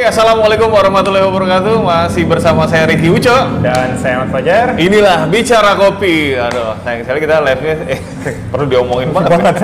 Oke, 0.00 0.08
assalamualaikum 0.08 0.72
warahmatullahi 0.72 1.28
wabarakatuh. 1.28 1.76
Masih 1.84 2.24
bersama 2.24 2.64
saya 2.64 2.88
Ricky 2.88 3.12
Uco. 3.12 3.36
Dan 3.60 4.00
saya 4.00 4.16
Ahmad 4.24 4.32
Fajar. 4.32 4.72
Inilah 4.80 5.28
bicara 5.28 5.76
kopi. 5.76 6.32
Aduh, 6.40 6.72
sayang 6.80 7.04
sekali 7.04 7.20
kita 7.20 7.44
live-nya 7.44 7.74
eh 7.84 8.00
perlu 8.56 8.64
diomongin 8.64 9.12
banget. 9.12 9.60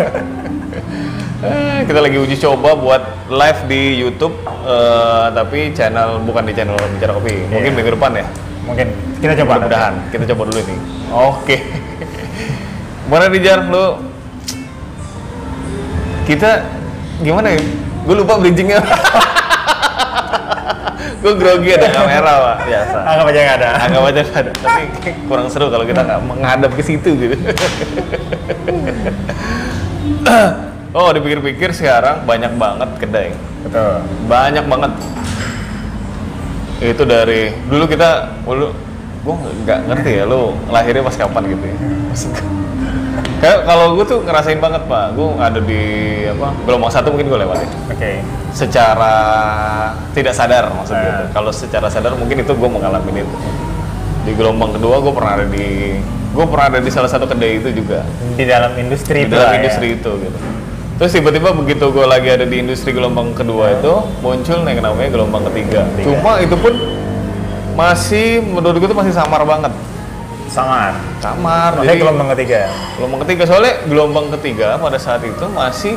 Eh, 1.40 1.88
kita 1.88 2.04
lagi 2.04 2.20
uji 2.20 2.36
coba 2.36 2.76
buat 2.76 3.32
live 3.32 3.60
di 3.64 3.96
YouTube, 3.96 4.36
eh, 4.44 5.32
tapi 5.32 5.72
channel 5.72 6.20
bukan 6.20 6.44
di 6.44 6.52
channel 6.52 6.76
bicara 6.84 7.16
kopi. 7.16 7.32
Mungkin 7.48 7.72
Iya. 7.72 7.76
minggu 7.80 7.90
depan 7.96 8.12
ya. 8.20 8.26
Mungkin 8.68 8.86
kita 9.24 9.32
coba. 9.40 9.56
Mudah-mudahan. 9.56 9.94
Kita 10.12 10.24
coba 10.36 10.42
dulu 10.52 10.60
nih. 10.68 10.78
Oke. 11.16 11.56
Mana 13.08 13.32
Dijar 13.32 13.64
lu? 13.72 14.04
Kita 16.28 16.60
gimana 17.24 17.56
ya? 17.56 17.60
Gue 18.04 18.20
lupa 18.20 18.36
bridgingnya. 18.36 18.84
Gue 21.22 21.32
grogi 21.38 21.70
ada 21.74 21.88
kamera 21.90 22.32
pak 22.42 22.56
biasa. 22.66 22.98
Anggap 23.06 23.26
aja 23.30 23.40
nggak 23.40 23.58
ada. 23.60 23.70
Anggap 23.86 24.02
aja 24.02 24.20
nggak 24.22 24.42
ada. 24.42 24.52
Tapi 24.56 24.82
kurang 25.28 25.48
seru 25.50 25.66
kalau 25.70 25.84
kita 25.86 26.00
nggak 26.02 26.20
menghadap 26.24 26.70
ke 26.74 26.82
situ 26.82 27.10
gitu. 27.16 27.36
oh 30.96 31.08
dipikir-pikir 31.12 31.70
sekarang 31.72 32.24
banyak 32.24 32.52
banget 32.56 32.90
kedai. 32.98 33.30
Betul. 33.66 34.02
Banyak 34.26 34.64
banget. 34.66 34.92
Itu 36.82 37.02
dari 37.08 37.52
dulu 37.66 37.84
kita 37.88 38.40
dulu 38.44 38.68
gue 39.26 39.34
nggak 39.66 39.78
ngerti 39.90 40.22
ya 40.22 40.24
lu 40.28 40.54
lahirnya 40.70 41.02
pas 41.02 41.16
kapan 41.18 41.42
gitu 41.50 41.64
ya. 41.66 41.76
Kayak 43.36 43.68
kalau 43.68 43.86
gue 44.00 44.04
tuh 44.08 44.18
ngerasain 44.24 44.60
banget 44.60 44.82
pak, 44.88 45.12
gue 45.12 45.28
ada 45.36 45.60
di 45.60 45.82
apa 46.24 46.48
gelombang 46.64 46.88
satu 46.88 47.12
mungkin 47.12 47.28
gue 47.28 47.38
lewat 47.44 47.58
ya. 47.60 47.68
Oke. 47.92 48.12
Secara 48.56 49.14
tidak 50.16 50.32
sadar 50.32 50.72
maksudnya. 50.72 51.28
Nah. 51.28 51.28
Kalau 51.36 51.50
secara 51.52 51.88
sadar 51.92 52.16
mungkin 52.16 52.40
itu 52.40 52.52
gue 52.56 52.70
mengalami 52.70 53.20
itu. 53.20 53.36
Di 54.24 54.32
gelombang 54.32 54.72
kedua 54.74 55.04
gue 55.04 55.12
pernah 55.12 55.32
ada 55.36 55.46
di 55.46 56.00
gue 56.36 56.44
pernah 56.48 56.66
ada 56.68 56.78
di 56.80 56.90
salah 56.92 57.08
satu 57.08 57.24
kedai 57.24 57.64
itu 57.64 57.72
juga 57.72 58.04
Di 58.36 58.44
dalam 58.44 58.76
industri 58.76 59.24
di 59.24 59.32
itu 59.32 59.36
dalam 59.36 59.52
ya. 59.52 59.56
industri 59.60 59.86
itu 59.96 60.10
gitu. 60.20 60.38
Terus 60.96 61.10
tiba-tiba 61.12 61.52
begitu 61.52 61.92
gue 61.92 62.06
lagi 62.08 62.28
ada 62.32 62.48
di 62.48 62.56
industri 62.56 62.96
gelombang 62.96 63.36
kedua 63.36 63.76
itu 63.76 63.92
muncul 64.24 64.64
yang 64.64 64.80
namanya 64.80 65.12
gelombang 65.12 65.44
ketiga. 65.52 65.84
Ketiga. 65.92 66.08
Cuma 66.08 66.40
itu 66.40 66.56
pun 66.56 66.72
masih 67.76 68.40
menurut 68.40 68.80
gue 68.80 68.88
tuh 68.88 68.96
masih 68.96 69.12
samar 69.12 69.44
banget. 69.44 69.72
Samar. 70.46 70.94
Samar. 71.18 71.76
Makanya 71.76 71.98
gelombang 71.98 72.28
ketiga. 72.32 72.60
gelombang 72.96 73.20
ketiga 73.26 73.42
soalnya 73.44 73.74
gelombang 73.84 74.26
ketiga 74.38 74.68
pada 74.76 74.96
saat 74.96 75.20
itu 75.20 75.44
masih 75.50 75.94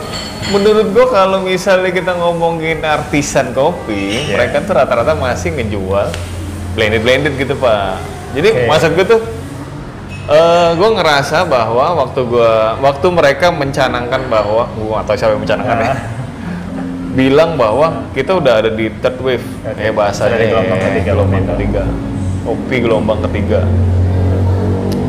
menurut 0.49 0.89
gue 0.89 1.05
kalau 1.07 1.39
misalnya 1.41 1.89
kita 1.89 2.11
ngomongin 2.13 2.81
artisan 2.81 3.51
kopi, 3.51 4.25
Iya. 4.25 4.35
mereka 4.35 4.63
tuh 4.63 4.73
rata-rata 4.73 5.13
masih 5.13 5.53
ngejual 5.53 6.09
blended 6.73 7.01
blended 7.01 7.33
gitu 7.35 7.53
pak. 7.55 8.01
Jadi 8.33 8.49
Oke. 8.51 8.65
maksud 8.67 8.91
gue 8.93 9.05
tuh 9.07 9.21
eh 10.29 10.69
gue 10.77 10.89
ngerasa 10.93 11.41
bahwa 11.43 12.05
waktu 12.05 12.21
gua 12.21 12.77
waktu 12.77 13.07
mereka 13.09 13.49
mencanangkan 13.49 14.29
bahwa 14.29 14.69
gua 14.77 15.01
atau 15.01 15.17
siapa 15.17 15.33
yang 15.33 15.41
mencanangkan 15.41 15.77
ya 15.79 15.89
Ah. 15.89 15.99
bilang 17.17 17.57
bahwa 17.57 18.05
kita 18.13 18.37
udah 18.37 18.61
ada 18.61 18.69
di 18.69 18.93
third 19.01 19.17
wave 19.19 19.41
ya 19.65 19.89
wave. 19.89 19.97
bahasanya 19.97 20.37
gelombang 20.37 20.79
ketiga, 20.79 21.09
gelombang 21.09 21.45
ketiga 21.49 21.83
kopi 22.45 22.75
gelombang 22.77 23.19
ketiga 23.25 23.59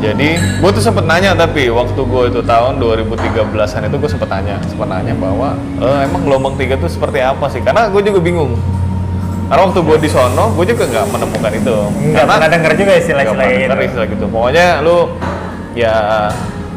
jadi 0.01 0.29
gue 0.57 0.69
tuh 0.71 0.81
sempet 0.81 1.05
nanya 1.05 1.31
tapi 1.31 1.69
waktu 1.69 1.95
gue 1.95 2.23
itu 2.27 2.41
tahun 2.41 2.81
2013an 2.81 3.81
itu 3.85 3.95
gue 3.95 4.09
sempet 4.09 4.27
tanya 4.27 4.57
sempet 4.63 4.87
nanya 4.87 5.13
bahwa 5.13 5.53
"Eh, 5.77 5.99
emang 6.03 6.21
gelombang 6.21 6.55
tiga 6.55 6.73
tuh 6.75 6.89
seperti 6.89 7.21
apa 7.21 7.45
sih 7.47 7.61
karena 7.61 7.85
gue 7.87 8.01
juga 8.01 8.17
bingung 8.17 8.57
karena 9.45 9.61
waktu 9.63 9.79
gue 9.79 9.97
di 9.99 10.09
sono 10.09 10.49
gue 10.53 10.65
juga 10.65 10.83
nggak 10.87 11.05
menemukan 11.07 11.51
itu 11.53 11.75
Nggak 12.09 12.25
pernah 12.25 12.49
denger 12.49 12.71
juga 12.73 12.91
istilah-istilah 12.95 13.35
kayak 13.37 13.59
denger 13.59 13.77
gitu. 13.77 13.87
istilah 13.89 14.07
gitu. 14.09 14.25
Pokoknya 14.25 14.67
lu 14.79 14.97
ya 15.73 15.95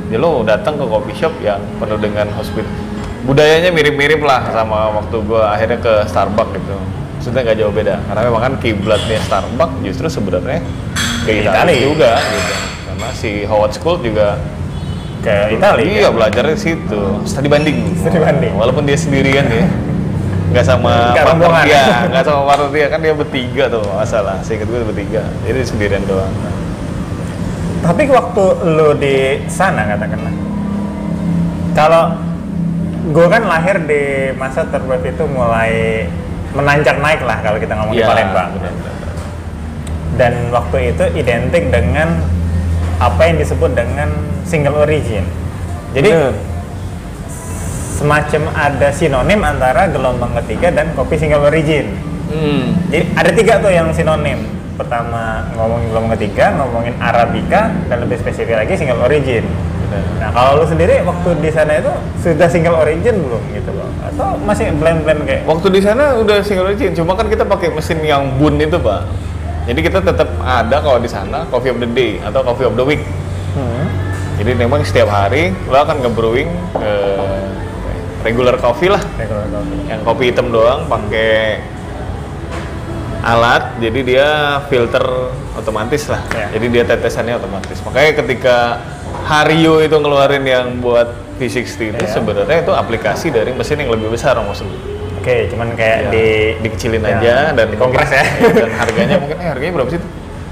ya 0.05 0.17
lu 0.17 0.43
datang 0.43 0.75
ke 0.75 0.84
coffee 0.84 1.17
shop 1.17 1.33
yang 1.41 1.63
penuh 1.79 1.97
dengan 1.97 2.27
hospit 2.34 2.67
budayanya 3.23 3.71
mirip-mirip 3.71 4.21
lah 4.21 4.45
sama 4.51 4.91
waktu 4.93 5.17
gua 5.23 5.55
akhirnya 5.55 5.79
ke 5.79 5.95
Starbucks 6.05 6.51
gitu. 6.53 6.77
Maksudnya 7.17 7.41
nggak 7.41 7.57
jauh 7.57 7.73
beda. 7.73 7.95
Karena 8.05 8.21
memang 8.21 8.43
kan 8.43 8.53
kiblatnya 8.59 9.19
Starbucks 9.23 9.75
justru 9.81 10.07
sebenarnya 10.11 10.61
ke 11.25 11.31
Italia. 11.41 11.79
juga 11.79 12.11
gitu. 12.21 12.53
Karena 13.04 13.20
si 13.20 13.44
Howard 13.44 13.72
School 13.76 14.00
juga 14.00 14.41
Ke 15.20 15.53
Italia. 15.53 15.84
Iya, 15.84 16.09
kan? 16.09 16.16
belajarnya 16.20 16.54
di 16.56 16.60
situ. 16.60 17.00
Studi 17.25 17.48
banding. 17.48 17.97
Studi 18.00 18.20
banding. 18.20 18.53
Walaupun 18.56 18.84
dia 18.84 18.97
sendirian 18.97 19.44
ya. 19.48 19.65
Nggak 20.53 20.65
sama 20.69 21.16
partner 21.16 21.50
dia, 21.66 21.84
nggak 22.12 22.25
sama 22.28 22.42
partner 22.47 22.69
dia 22.70 22.87
kan 22.87 23.00
dia 23.00 23.15
bertiga 23.16 23.65
tuh 23.72 23.82
masalah. 23.91 24.37
Saya 24.44 24.60
ingat 24.60 24.69
gue 24.69 24.81
bertiga. 24.87 25.22
Jadi 25.48 25.60
sendirian 25.65 26.04
doang. 26.04 26.31
Tapi 27.82 28.06
waktu 28.09 28.44
lu 28.69 28.88
di 28.97 29.16
sana 29.48 29.97
katakanlah. 29.97 30.34
Kalau 31.75 32.03
gue 33.10 33.26
kan 33.28 33.42
lahir 33.44 33.76
di 33.84 34.03
masa 34.36 34.65
wave 34.69 35.09
itu 35.09 35.25
mulai 35.26 36.04
menanjak 36.54 36.97
naik 37.03 37.21
lah 37.25 37.41
kalau 37.42 37.59
kita 37.59 37.72
ngomong 37.75 37.92
di 37.97 38.00
Iya, 38.00 38.09
Palembang. 38.09 38.50
dan 40.15 40.32
waktu 40.54 40.94
itu 40.94 41.04
identik 41.19 41.75
dengan 41.75 42.22
apa 43.00 43.22
yang 43.27 43.37
disebut 43.41 43.71
dengan 43.75 44.09
single 44.44 44.82
origin. 44.84 45.25
Jadi 45.94 46.10
Benar. 46.10 46.34
semacam 47.94 48.43
ada 48.55 48.88
sinonim 48.91 49.41
antara 49.47 49.87
gelombang 49.88 50.34
ketiga 50.43 50.75
dan 50.75 50.91
kopi 50.99 51.15
single 51.15 51.47
origin. 51.47 51.94
Hmm. 52.31 52.75
Jadi 52.91 53.04
ada 53.15 53.31
tiga 53.31 53.54
tuh 53.62 53.71
yang 53.71 53.88
sinonim. 53.94 54.43
Pertama 54.75 55.47
ngomongin 55.54 55.87
gelombang 55.94 56.12
ketiga, 56.19 56.50
ngomongin 56.59 56.94
arabica 56.99 57.71
dan 57.87 57.97
lebih 58.03 58.19
spesifik 58.19 58.59
lagi 58.59 58.75
single 58.75 59.03
origin. 59.06 59.47
Nah 60.19 60.33
kalau 60.34 60.62
lu 60.62 60.66
sendiri 60.66 61.04
waktu 61.06 61.38
di 61.38 61.50
sana 61.54 61.78
itu 61.78 61.93
sudah 62.19 62.49
single 62.50 62.75
origin 62.81 63.15
belum 63.15 63.43
gitu 63.54 63.71
loh? 63.77 63.87
Atau 64.03 64.41
masih 64.43 64.75
blend-blend 64.75 65.22
kayak? 65.22 65.47
Waktu 65.47 65.66
di 65.71 65.81
sana 65.84 66.19
udah 66.19 66.43
single 66.43 66.72
origin, 66.72 66.91
cuma 66.97 67.15
kan 67.15 67.31
kita 67.31 67.47
pakai 67.47 67.71
mesin 67.71 68.03
yang 68.03 68.34
bun 68.41 68.59
itu, 68.59 68.75
Pak. 68.75 69.00
Jadi 69.65 69.81
kita 69.81 69.99
tetap 69.99 70.29
ada 70.39 70.77
kalau 70.79 70.99
di 70.99 71.09
sana 71.09 71.49
coffee 71.49 71.69
of 71.69 71.79
the 71.79 71.89
day 71.89 72.21
atau 72.21 72.41
coffee 72.41 72.65
of 72.65 72.75
the 72.75 72.85
week. 72.85 73.01
Hmm. 73.55 73.87
Jadi 74.35 74.53
memang 74.53 74.83
setiap 74.83 75.09
hari 75.09 75.55
lo 75.65 75.79
akan 75.79 76.03
nge-brewing 76.03 76.51
eh, 76.79 77.43
regular 78.21 78.57
coffee 78.57 78.89
lah, 78.89 79.01
Regular 79.15 79.47
coffee. 79.47 79.81
yang 79.87 80.01
kopi 80.03 80.25
hitam 80.29 80.51
doang 80.51 80.85
pakai 80.85 81.63
alat, 83.23 83.79
jadi 83.79 84.01
dia 84.01 84.29
filter 84.67 85.01
otomatis 85.55 86.13
lah. 86.13 86.21
Ya. 86.31 86.53
Jadi 86.53 86.67
dia 86.69 86.85
tetesannya 86.85 87.39
otomatis. 87.39 87.81
Makanya 87.81 88.13
ketika 88.21 88.57
Hario 89.25 89.81
itu 89.81 89.97
ngeluarin 89.97 90.45
yang 90.45 90.77
buat 90.79 91.09
V60 91.41 91.97
itu 91.97 92.05
Ya. 92.05 92.11
sebenarnya 92.11 92.59
itu 92.61 92.73
aplikasi 92.75 93.33
dari 93.33 93.57
mesin 93.57 93.81
yang 93.81 93.97
lebih 93.97 94.13
besar 94.13 94.37
maksudnya. 94.37 94.77
Oke, 95.25 95.49
cuman 95.49 95.73
kayak 95.73 95.99
Ya, 95.99 96.11
di 96.12 96.27
dikecilin 96.61 97.01
ya, 97.01 97.17
aja 97.17 97.35
dan 97.51 97.67
di 97.67 97.81
kongres 97.81 98.12
ya. 98.12 98.21
dan 98.45 98.69
harganya 98.77 99.17
mungkin 99.17 99.41
eh 99.41 99.49
harganya 99.49 99.73
berapa 99.73 99.91
sih? 99.91 100.01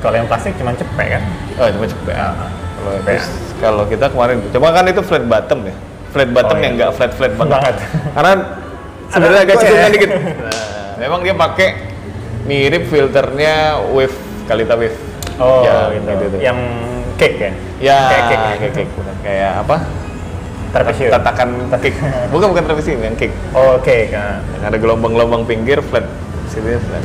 Kalau 0.01 0.17
yang 0.17 0.25
plastik 0.25 0.57
cuman 0.57 0.73
cepet 0.73 1.07
kan? 1.13 1.23
Oh, 1.61 1.69
cuma 1.69 1.85
cepet. 1.85 2.15
Ah, 2.17 2.49
Kalau 2.75 2.97
terus 3.05 3.27
kalau 3.61 3.85
kita 3.85 4.09
kemarin 4.09 4.41
cuma 4.49 4.73
kan 4.73 4.89
itu 4.89 5.05
flat 5.05 5.23
bottom 5.23 5.69
ya. 5.69 5.75
Flat 6.09 6.31
bottom 6.31 6.57
Oh, 6.57 6.57
iya. 6.57 6.65
yang 6.65 6.75
enggak 6.75 6.91
flat 6.97 7.13
flat 7.13 7.33
banget. 7.37 7.53
Banget. 7.53 7.77
Karena 8.11 8.33
sebenarnya 9.07 9.41
agak 9.45 9.55
ya? 9.55 9.61
cekungan 9.61 9.91
dikit. 9.93 10.11
Nah, 10.11 10.61
memang 10.99 11.21
dia 11.21 11.35
pakai 11.37 11.69
mirip 12.43 12.83
filternya 12.89 13.55
wave 13.93 14.17
Kalita 14.43 14.75
Wave. 14.75 14.97
Oh, 15.37 15.63
Ya, 15.63 15.93
gitu. 15.93 16.01
gitu, 16.03 16.25
gitu. 16.27 16.37
Yang 16.41 16.59
cake 17.15 17.37
ya? 17.37 17.51
Ya, 17.79 17.99
kayak 18.09 18.25
cake. 18.25 18.41
ya? 18.41 18.53
kayak 18.57 18.73
cake. 18.73 18.91
Kayak 19.21 19.53
apa? 19.63 19.77
Trapesium. 20.73 21.11
Tatakan 21.13 21.49
cake. 21.79 22.01
Bukan 22.33 22.47
bukan 22.57 22.65
trapesium, 22.65 23.01
yang 23.05 23.17
cake. 23.17 23.37
Oh, 23.53 23.77
cake. 23.85 24.17
ah. 24.17 24.41
Yang 24.57 24.65
ada 24.73 24.77
gelombang-gelombang 24.81 25.45
pinggir 25.45 25.79
flat. 25.85 26.09
Sini 26.49 26.81
flat. 26.81 27.05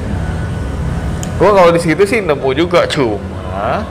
Gua 1.38 1.54
kalau 1.54 1.70
di 1.70 1.78
situ 1.84 2.02
sih 2.08 2.24
nemu 2.24 2.50
juga 2.58 2.90
cuma 2.90 3.86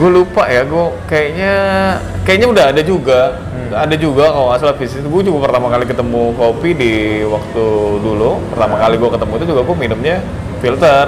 gue 0.00 0.10
lupa 0.16 0.48
ya 0.48 0.64
gue 0.64 0.86
kayaknya 1.04 1.54
kayaknya 2.24 2.48
udah 2.48 2.64
ada 2.72 2.80
juga 2.80 3.36
ada 3.68 3.96
juga 4.00 4.32
kalau 4.32 4.48
nggak 4.48 4.60
salah 4.64 4.76
bisnis 4.80 5.04
gue 5.04 5.22
juga 5.28 5.38
pertama 5.44 5.68
kali 5.68 5.84
ketemu 5.84 6.22
kopi 6.40 6.70
di 6.72 6.92
waktu 7.28 7.64
dulu 8.00 8.40
pertama 8.48 8.80
kali 8.80 8.96
gue 8.96 9.10
ketemu 9.12 9.32
itu 9.36 9.46
juga 9.52 9.60
gue 9.60 9.76
minumnya 9.76 10.16
filter 10.64 11.06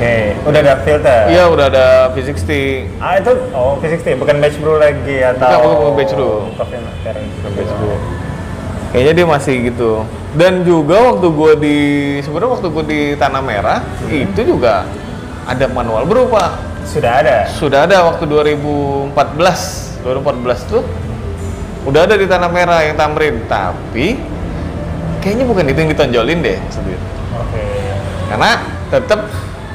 Oke, 0.00 0.32
udah 0.48 0.60
ada 0.64 0.74
filter. 0.80 1.28
iya 1.28 1.44
udah 1.44 1.68
ada 1.68 1.86
V60 2.16 2.48
Ah 2.96 3.20
itu 3.20 3.32
oh 3.52 3.76
V60 3.76 4.16
bukan 4.16 4.40
batch 4.40 4.56
brew 4.56 4.80
lagi 4.80 5.20
atau 5.20 5.44
Bukan, 5.44 5.60
bukan, 5.60 5.76
bukan 5.76 5.92
batch 5.92 6.12
brew. 6.16 6.36
Coffee 6.56 6.80
maker. 6.80 7.14
Bukan 7.20 7.50
batch 7.52 7.72
brew. 7.76 7.96
kayaknya 8.90 9.12
dia 9.12 9.26
masih 9.28 9.54
gitu 9.68 9.92
dan 10.32 10.64
juga 10.64 11.14
waktu 11.14 11.26
gue 11.28 11.52
di 11.60 11.78
sebenarnya 12.24 12.50
waktu 12.50 12.68
gue 12.70 12.84
di 12.88 13.00
tanah 13.14 13.38
merah 13.38 13.80
itu 14.08 14.40
juga 14.42 14.88
ada 15.44 15.66
manual 15.68 16.08
brew 16.08 16.26
pak 16.26 16.50
Sudah 16.88 17.20
ada. 17.20 17.44
sudah 17.46 17.84
ada 17.84 18.02
waktu 18.02 18.24
2014 18.24 19.14
2014 20.00 20.72
tuh 20.72 20.82
udah 21.84 22.00
ada 22.02 22.16
di 22.16 22.24
tanah 22.24 22.48
merah 22.48 22.82
yang 22.82 22.96
tamrin 22.96 23.44
tapi 23.46 24.16
kayaknya 25.20 25.44
bukan 25.44 25.64
itu 25.64 25.78
yang 25.78 25.90
ditonjolin 25.92 26.38
deh. 26.40 26.58
Oke. 27.36 27.64
Karena 28.26 28.52
tetap 28.88 29.20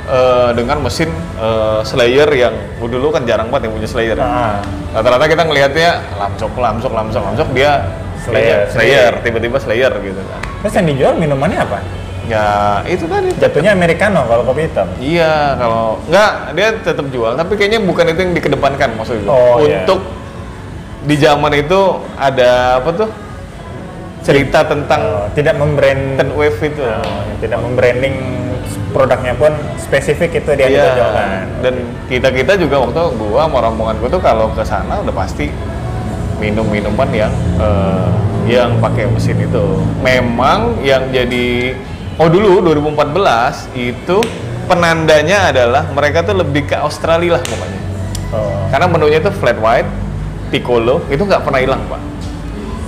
eh, 0.05 0.49
dengan 0.53 0.77
mesin 0.81 1.09
eh, 1.37 1.81
Slayer 1.85 2.29
yang 2.33 2.55
oh, 2.81 2.89
dulu 2.89 3.09
kan 3.13 3.25
jarang 3.25 3.49
banget 3.49 3.69
yang 3.69 3.73
punya 3.77 3.89
Slayer. 3.89 4.17
Ah. 4.21 4.61
Rata-rata 4.95 5.25
kita 5.27 5.43
ngelihatnya 5.43 5.89
lamsok, 6.15 6.51
lamsok, 6.55 6.91
lamsok, 6.93 7.21
lamsok 7.21 7.49
dia 7.51 7.71
Slayer, 8.25 8.65
Slayer, 8.73 9.13
tiba-tiba 9.21 9.57
Slayer 9.61 9.91
gitu 10.01 10.17
kan. 10.17 10.41
Terus 10.65 10.73
yang 10.73 10.87
dijual 10.89 11.13
minumannya 11.19 11.59
apa? 11.61 11.77
Ya 12.25 12.81
itu 12.89 13.05
tadi. 13.05 13.29
Jatuhnya 13.37 13.77
americano 13.77 14.25
kalau 14.25 14.41
kopi 14.41 14.65
hitam. 14.65 14.89
Iya, 14.97 15.61
kalau 15.61 16.01
enggak 16.09 16.31
dia 16.57 16.67
tetap 16.81 17.05
jual, 17.13 17.37
tapi 17.37 17.53
kayaknya 17.53 17.79
bukan 17.85 18.05
itu 18.09 18.19
yang 18.25 18.33
dikedepankan 18.33 18.89
maksud 18.97 19.21
gue. 19.21 19.29
Oh, 19.29 19.61
iya. 19.61 19.85
Untuk 19.85 20.01
di 21.05 21.15
zaman 21.21 21.53
itu 21.53 22.01
ada 22.17 22.81
apa 22.81 22.89
tuh? 22.97 23.09
Cerita 24.25 24.65
tentang 24.65 25.01
Oh, 25.05 25.25
tidak 25.37 25.55
membrand 25.55 26.17
third 26.17 26.31
wave 26.33 26.57
itu. 26.59 26.81
Oh, 26.81 27.21
tidak 27.37 27.61
membranding 27.61 28.15
produknya 28.89 29.37
pun 29.37 29.53
spesifik 29.77 30.41
itu 30.41 30.49
dia 30.57 30.65
Iya. 30.65 30.73
ditonjolkan. 30.81 31.43
Dan 31.61 31.75
kita-kita 32.09 32.53
juga 32.57 32.75
waktu 32.81 33.01
gua 33.15 33.45
sama 33.45 33.57
rombongan 33.61 33.95
gua 34.01 34.09
tuh 34.09 34.23
kalau 34.23 34.49
ke 34.51 34.65
sana 34.65 35.03
udah 35.05 35.13
pasti 35.13 35.53
minum 36.41 36.65
minuman 36.65 37.09
yang 37.13 37.33
eh, 37.61 38.09
yang 38.49 38.81
pakai 38.81 39.05
mesin 39.07 39.37
itu. 39.37 39.79
Memang 40.01 40.81
yang 40.81 41.05
jadi 41.13 41.77
oh 42.17 42.25
dulu 42.25 42.65
2014 42.65 43.69
itu 43.77 44.17
penandanya 44.65 45.53
adalah 45.53 45.83
mereka 45.93 46.25
tuh 46.25 46.41
lebih 46.41 46.65
ke 46.65 46.75
Australia 46.77 47.37
lah 47.37 47.41
pokoknya. 47.45 47.81
Oh. 48.33 48.65
Karena 48.73 48.87
menunya 48.89 49.21
itu 49.21 49.29
flat 49.37 49.59
white, 49.61 49.89
piccolo, 50.49 51.05
itu 51.07 51.21
nggak 51.21 51.45
pernah 51.45 51.59
hilang 51.61 51.81
pak. 51.85 52.01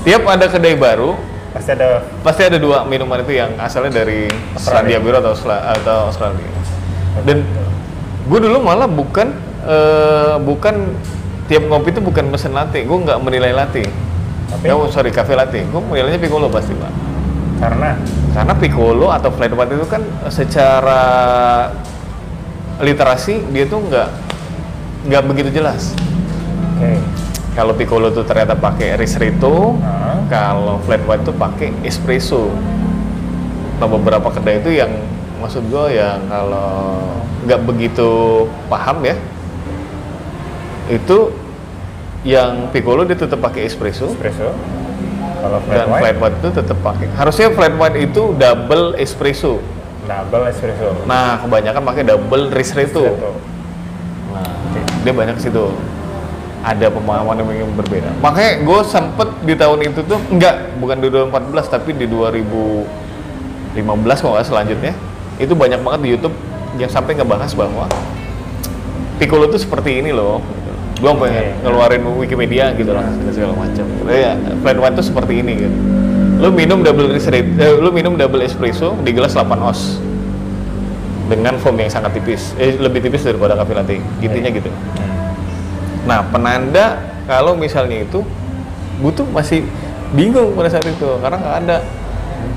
Tiap 0.07 0.24
ada 0.24 0.48
kedai 0.48 0.80
baru, 0.80 1.19
Pasti 1.51 1.74
ada 1.74 2.06
pasti 2.21 2.42
ada 2.45 2.56
dua 2.62 2.86
minuman 2.86 3.19
itu 3.19 3.33
yang 3.33 3.51
asalnya 3.59 4.06
dari 4.06 4.30
Selandia 4.56 5.01
Baru 5.04 5.19
atau 5.19 5.33
atau 5.33 5.98
Australia. 6.07 6.48
Dan 7.25 7.44
gue 8.30 8.39
dulu 8.39 8.62
malah 8.63 8.86
bukan 8.86 9.33
eh, 9.65 10.36
bukan 10.38 10.95
tiap 11.51 11.68
ngopi 11.68 11.92
itu 11.92 12.00
bukan 12.00 12.30
mesin 12.31 12.54
latte, 12.54 12.88
gue 12.88 12.98
nggak 13.04 13.19
menilai 13.19 13.51
latte. 13.51 13.83
Tapi? 14.48 14.63
Ya, 14.63 14.80
oh, 14.80 14.88
sorry 14.88 15.12
cafe 15.12 15.36
latte, 15.36 15.65
gue 15.68 15.81
menilainya 15.81 16.21
piccolo 16.21 16.48
pasti 16.48 16.71
pak. 16.71 16.94
karena 17.57 17.98
Karena 18.38 18.53
piccolo 18.53 19.10
atau 19.10 19.33
flat 19.33 19.50
white 19.50 19.74
itu 19.74 19.88
kan 19.89 20.06
secara 20.30 21.03
literasi 22.77 23.44
dia 23.50 23.65
tuh 23.65 23.81
nggak 23.81 24.07
nggak 25.10 25.24
begitu 25.25 25.57
jelas. 25.57 25.98
oke. 26.77 27.26
Kalau 27.57 27.74
piccolo 27.74 28.13
tuh 28.13 28.21
ternyata 28.21 28.54
pakai 28.54 29.01
ristretto, 29.01 29.74
kalau 30.30 30.77
flat 30.86 31.01
white 31.09 31.25
tuh 31.25 31.33
pakai 31.33 31.74
espresso. 31.81 32.54
Nah 33.81 33.89
beberapa 33.89 34.30
kedai 34.30 34.62
itu 34.62 34.77
yang 34.77 34.94
maksud 35.42 35.65
gue 35.65 35.98
yang 35.98 36.21
kalau 36.30 37.01
nggak 37.50 37.62
begitu 37.65 38.45
paham 38.69 39.01
ya, 39.09 39.18
itu 40.86 41.33
yang 42.21 42.69
piccolo 42.69 43.09
dia 43.09 43.18
tetap 43.18 43.42
pakai 43.42 43.65
espresso 43.65 44.13
espresso. 44.13 44.53
Kalau 45.42 45.57
flat 45.65 45.77
dan 45.81 45.86
white, 45.89 46.01
flat 46.01 46.18
white 46.21 46.38
itu 46.38 46.50
tetap 46.62 46.77
pakai. 46.86 47.06
Harusnya 47.18 47.50
flat 47.57 47.74
white 47.74 47.98
itu 47.98 48.38
double 48.38 48.94
espresso. 49.01 49.57
double 50.06 50.45
espresso. 50.45 50.94
Nah 51.10 51.42
kebanyakan 51.42 51.81
pakai 51.81 52.03
double 52.06 52.53
ristretto. 52.53 53.01
Espresso. 53.01 53.31
Nah, 54.30 54.45
dia 55.01 55.13
banyak 55.13 55.42
situ. 55.42 55.74
Ada 56.68 56.92
pemahaman 56.92 57.40
yang 57.48 57.72
berbeda. 57.80 58.12
Makanya 58.19 58.60
gue 58.68 58.80
sempet 58.84 59.30
di 59.48 59.56
tahun 59.56 59.88
itu 59.88 60.04
tuh 60.04 60.19
enggak, 60.28 60.75
bukan 60.84 61.00
di 61.00 61.08
2014 61.08 61.72
tapi 61.72 61.96
di 61.96 62.04
2015 62.12 62.84
kalau 64.19 64.36
nggak 64.36 64.48
selanjutnya 64.52 64.92
itu 65.40 65.56
banyak 65.56 65.80
banget 65.80 66.00
di 66.04 66.10
YouTube 66.12 66.36
yang 66.75 66.92
sampai 66.92 67.16
ngebahas 67.16 67.56
bahwa 67.56 67.88
Piccolo 69.18 69.50
tuh 69.50 69.58
seperti 69.58 70.04
ini 70.04 70.14
loh. 70.14 70.44
Gue 70.98 71.14
pengen 71.14 71.34
Oke. 71.34 71.62
ngeluarin 71.66 72.02
Wikipedia 72.19 72.74
gitu 72.74 72.90
lah 72.92 73.06
dan 73.06 73.31
segala 73.34 73.54
macam. 73.54 73.86
Ya, 74.10 74.34
flat 74.62 74.78
white 74.78 74.96
tuh 74.98 75.06
seperti 75.06 75.34
ini 75.46 75.54
gitu. 75.62 75.75
Lu 76.38 76.50
minum 76.54 76.86
double 76.86 77.13
ristretto, 77.18 77.58
eh, 77.58 77.74
lu 77.81 77.90
minum 77.90 78.13
double 78.13 78.46
espresso 78.46 78.94
di 79.02 79.10
gelas 79.13 79.34
8 79.34 79.58
oz 79.62 79.98
dengan 81.30 81.58
foam 81.62 81.78
yang 81.81 81.90
sangat 81.90 82.13
tipis, 82.18 82.54
eh, 82.62 82.78
lebih 82.78 83.02
tipis 83.02 83.25
daripada 83.25 83.58
cafe 83.58 83.74
latte. 83.74 83.98
Intinya 84.22 84.50
gitu. 84.54 84.70
Hmm. 84.70 85.17
Nah, 86.07 86.24
penanda 86.24 86.98
kalau 87.27 87.54
misalnya 87.54 88.01
itu 88.01 88.24
butuh 88.98 89.27
masih 89.30 89.68
bingung 90.15 90.56
pada 90.56 90.71
saat 90.71 90.88
itu 90.88 91.19
karena 91.19 91.38
nggak 91.38 91.57
ada. 91.68 91.77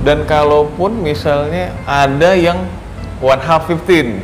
Dan 0.00 0.25
kalaupun 0.25 1.02
misalnya 1.02 1.75
ada 1.85 2.32
yang 2.32 2.62
one 3.19 3.43
half 3.43 3.67
15 3.67 4.23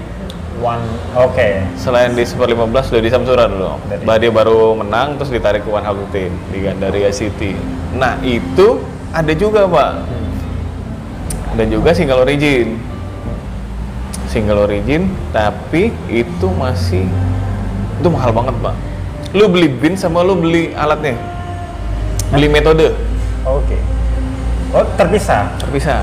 One, 0.57 0.81
oke. 1.13 1.49
selain 1.77 2.17
di 2.17 2.25
Super 2.25 2.49
15 2.49 2.89
udah 2.89 3.03
di 3.05 3.11
Samsura 3.13 3.45
dulu. 3.45 3.77
Dari- 3.93 4.09
Bah, 4.09 4.17
dia 4.17 4.33
baru 4.33 4.73
menang 4.73 5.21
terus 5.21 5.29
ditarik 5.29 5.61
ke 5.61 5.69
one 5.69 5.85
half 5.85 5.93
15 6.09 6.33
di 6.49 6.65
Gandaria 6.65 7.13
City. 7.13 7.53
Nah, 7.93 8.17
itu 8.25 8.81
ada 9.13 9.37
juga, 9.37 9.69
Pak. 9.69 9.91
Dan 11.61 11.69
juga 11.69 11.93
single 11.93 12.25
origin. 12.25 12.81
Single 14.27 14.65
origin 14.65 15.13
tapi 15.29 15.93
itu 16.09 16.47
masih 16.57 17.05
itu 17.97 18.09
mahal 18.09 18.33
banget, 18.33 18.57
Pak. 18.57 18.75
Lu 19.37 19.53
beli 19.53 19.69
bin 19.69 19.93
sama 19.95 20.25
lu 20.25 20.33
beli 20.35 20.73
alatnya. 20.73 21.13
Beli 22.33 22.49
metode 22.49 22.97
Oke. 23.45 23.77
Oh, 24.73 24.83
terpisah. 24.97 25.53
terpisah. 25.61 26.03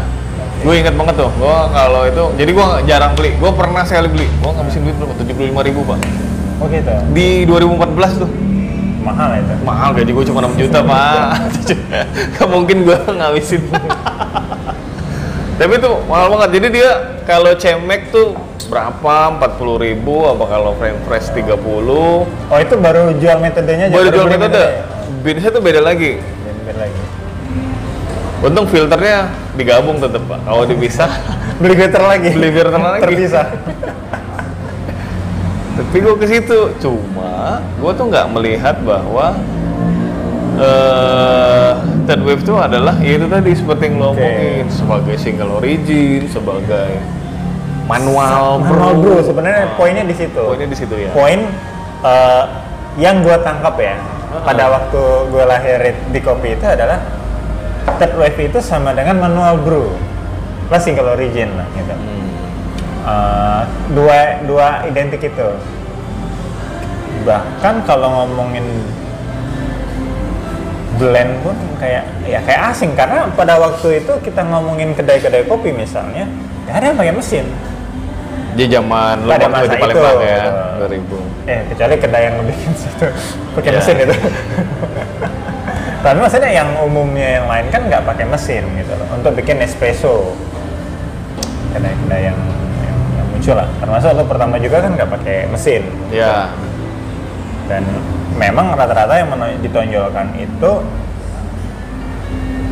Gue 0.63 0.79
ingat 0.79 0.95
banget 0.95 1.19
tuh, 1.19 1.27
gue 1.35 1.57
kalau 1.75 2.07
itu, 2.07 2.23
jadi 2.39 2.51
gue 2.55 2.67
jarang 2.87 3.11
beli. 3.19 3.35
Gue 3.35 3.51
pernah 3.51 3.83
sekali 3.83 4.07
beli, 4.07 4.29
gue 4.31 4.47
ngabisin 4.47 4.79
duit 4.85 4.95
berapa? 4.95 5.13
75 5.19 5.67
ribu 5.67 5.81
pak. 5.83 5.99
Oh 6.63 6.71
gitu. 6.71 6.93
Di 7.11 7.43
2014 7.43 8.23
tuh, 8.23 8.29
Mahal 9.03 9.43
itu. 9.43 9.53
mahal 9.67 9.89
gaji 9.91 10.11
gue 10.15 10.25
cuma 10.31 10.39
6 10.47 10.61
juta 10.63 10.79
pak. 10.79 11.51
Gak 12.39 12.47
mungkin 12.47 12.87
gue 12.87 12.95
ngabisin. 12.95 13.61
Tapi 15.53 15.73
itu 15.77 15.91
mahal 16.09 16.27
banget. 16.33 16.49
Jadi 16.57 16.67
dia 16.81 16.89
kalau 17.29 17.53
cemek 17.53 18.09
tuh 18.09 18.33
berapa? 18.67 19.37
40 19.37 19.85
ribu. 19.85 20.25
Apa 20.25 20.43
kalau 20.49 20.71
frame 20.81 20.99
fresh 21.05 21.29
30? 21.33 21.53
Oh, 21.53 22.57
itu 22.57 22.75
baru 22.81 23.13
jual 23.17 23.37
metodenya 23.37 23.89
aja. 23.89 23.93
Baru 23.93 24.07
jual 24.09 24.27
metode. 24.27 24.63
Binsnya 25.21 25.51
tuh 25.53 25.61
beda 25.61 25.81
lagi. 25.81 26.17
Beli 26.19 26.73
lagi. 26.79 27.01
Untung 28.43 28.67
filternya 28.67 29.31
digabung 29.55 30.03
tetep 30.03 30.19
pak. 30.27 30.39
Kalau 30.43 30.63
dipisah, 30.67 31.11
Beli 31.61 31.75
filter 31.79 32.03
lagi. 32.03 32.31
Beli 32.33 32.49
filter 32.51 32.81
lagi. 32.81 33.01
Terpisah. 33.07 33.45
tapi 35.73 35.97
gue 36.05 36.15
ke 36.17 36.25
situ. 36.27 36.59
Cuma 36.81 37.61
gue 37.79 37.91
tuh 37.93 38.05
nggak 38.09 38.27
melihat 38.33 38.75
bahwa 38.83 39.37
eh 40.59 41.71
third 42.05 42.21
wave 42.21 42.41
itu 42.43 42.53
adalah 42.53 42.93
ya 43.01 43.17
itu 43.17 43.25
tadi 43.25 43.51
seperti 43.55 43.83
yang 43.89 43.95
lo 43.97 44.07
Oke. 44.11 44.21
omongin 44.21 44.65
sebagai 44.69 45.15
single 45.17 45.51
origin, 45.57 46.21
sebagai 46.29 46.89
manual, 47.89 48.61
Manual 48.61 48.93
brew. 48.95 49.01
brew 49.01 49.19
sebenarnya 49.23 49.63
Nah, 49.67 49.75
poinnya 49.75 50.03
di 50.07 50.15
situ. 50.15 50.39
Poinnya 50.39 50.67
di 50.69 50.77
situ 50.77 50.95
ya. 50.95 51.09
Poin 51.11 51.39
eh, 52.03 52.43
yang 53.01 53.25
gue 53.25 53.35
tangkap 53.41 53.75
ya 53.79 53.95
Heeh. 53.97 54.43
pada 54.45 54.63
waktu 54.69 55.01
gue 55.33 55.43
lahir 55.43 55.77
di 56.13 56.19
kopi 56.21 56.53
itu 56.55 56.65
adalah 56.67 57.01
third 57.99 58.13
wave 58.15 58.39
itu 58.39 58.59
sama 58.61 58.93
dengan 58.93 59.19
manual 59.19 59.57
brew 59.59 59.89
plus 60.69 60.83
single 60.85 61.11
origin 61.11 61.49
lah 61.57 61.67
gitu. 61.75 61.91
Hmm. 61.91 62.29
Eh, 63.03 63.61
dua 63.91 64.17
dua 64.45 64.67
identik 64.87 65.23
itu. 65.23 65.49
Bahkan 67.23 67.87
kalau 67.87 68.09
ngomongin 68.23 68.63
blend 71.03 71.43
pun 71.43 71.51
kayak 71.77 72.07
ya 72.23 72.39
kayak 72.39 72.71
asing 72.71 72.95
karena 72.95 73.27
pada 73.35 73.59
waktu 73.59 73.99
itu 73.99 74.13
kita 74.23 74.39
ngomongin 74.47 74.95
kedai-kedai 74.95 75.43
kopi 75.43 75.75
misalnya 75.75 76.23
nggak 76.63 76.75
ada 76.79 76.85
yang 76.87 76.97
pakai 76.97 77.13
mesin. 77.13 77.45
Di 78.53 78.69
zaman 78.69 79.25
Pada 79.25 79.49
masa 79.49 79.65
di 79.65 79.75
itu. 79.75 79.81
Palembang 79.81 80.19
ya, 80.21 80.39
2000. 80.79 81.49
Eh, 81.49 81.61
kecuali 81.67 81.95
kedai 81.97 82.23
yang 82.23 82.35
bikin 82.45 82.71
situ 82.79 83.07
pakai 83.51 83.69
Iya. 83.69 83.77
mesin 83.81 83.95
itu. 83.99 84.15
Tapi 85.99 86.17
maksudnya 86.19 86.51
yang 86.51 86.69
umumnya 86.79 87.41
yang 87.41 87.45
lain 87.47 87.65
kan 87.67 87.81
nggak 87.83 88.03
pakai 88.03 88.25
mesin 88.27 88.63
gitu 88.77 88.93
loh. 88.93 89.07
Untuk 89.11 89.33
bikin 89.33 89.57
espresso. 89.59 90.31
Kedai-kedai 91.71 92.29
yang, 92.29 92.37
yang, 92.85 92.97
yang 93.17 93.27
muncul 93.27 93.55
lah. 93.57 93.67
Termasuk 93.81 94.09
lo 94.13 94.23
pertama 94.23 94.55
juga 94.61 94.77
kan 94.85 94.91
nggak 94.93 95.09
pakai 95.09 95.37
mesin. 95.49 95.81
Ya, 96.13 96.53
Dan 97.65 97.81
memang 98.35 98.73
rata-rata 98.73 99.13
yang 99.19 99.29
ditonjolkan 99.61 100.33
itu 100.37 100.71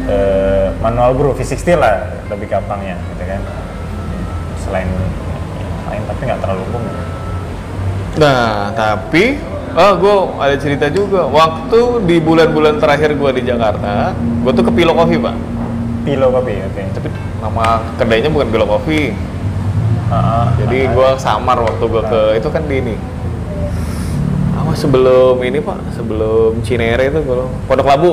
eh, 0.10 0.68
manual 0.82 1.12
brew 1.14 1.34
V60 1.38 1.78
lah 1.78 2.26
lebih 2.30 2.48
gampangnya 2.50 2.98
gitu 3.16 3.24
kan. 3.26 3.42
Selain 4.62 4.90
lain 5.90 6.04
tapi 6.08 6.22
nggak 6.26 6.40
terlalu 6.42 6.64
umum. 6.72 6.84
Nah, 8.12 8.76
tapi 8.76 9.40
oh, 9.72 9.94
gue 9.96 10.16
ada 10.44 10.56
cerita 10.60 10.88
juga. 10.92 11.26
Waktu 11.32 12.04
di 12.04 12.20
bulan-bulan 12.20 12.84
terakhir 12.84 13.16
gue 13.16 13.32
di 13.40 13.44
Jakarta, 13.48 14.12
gue 14.18 14.52
tuh 14.52 14.66
ke 14.68 14.72
Pilo 14.76 14.92
Coffee, 14.92 15.22
Pak. 15.22 15.36
Pilo 16.02 16.34
kopi, 16.34 16.58
oke. 16.66 16.84
tapi 16.98 17.08
nama 17.42 17.78
kedainya 17.98 18.30
bukan 18.34 18.48
Bilo 18.50 18.66
Coffee 18.66 19.14
Heeh. 20.10 20.46
jadi 20.66 20.80
Heeh. 20.86 20.94
gua 20.98 21.14
samar 21.18 21.58
waktu 21.62 21.86
gua 21.86 22.04
ke 22.06 22.22
itu 22.42 22.50
kan 22.50 22.64
di 22.66 22.76
ini 22.82 22.96
apa 24.72 24.80
sebelum 24.80 25.36
ini 25.44 25.60
pak 25.60 25.84
sebelum 25.92 26.64
Cinere 26.64 27.12
itu 27.12 27.20
kalau 27.28 27.52
Pondok 27.68 27.92
Labu 27.92 28.12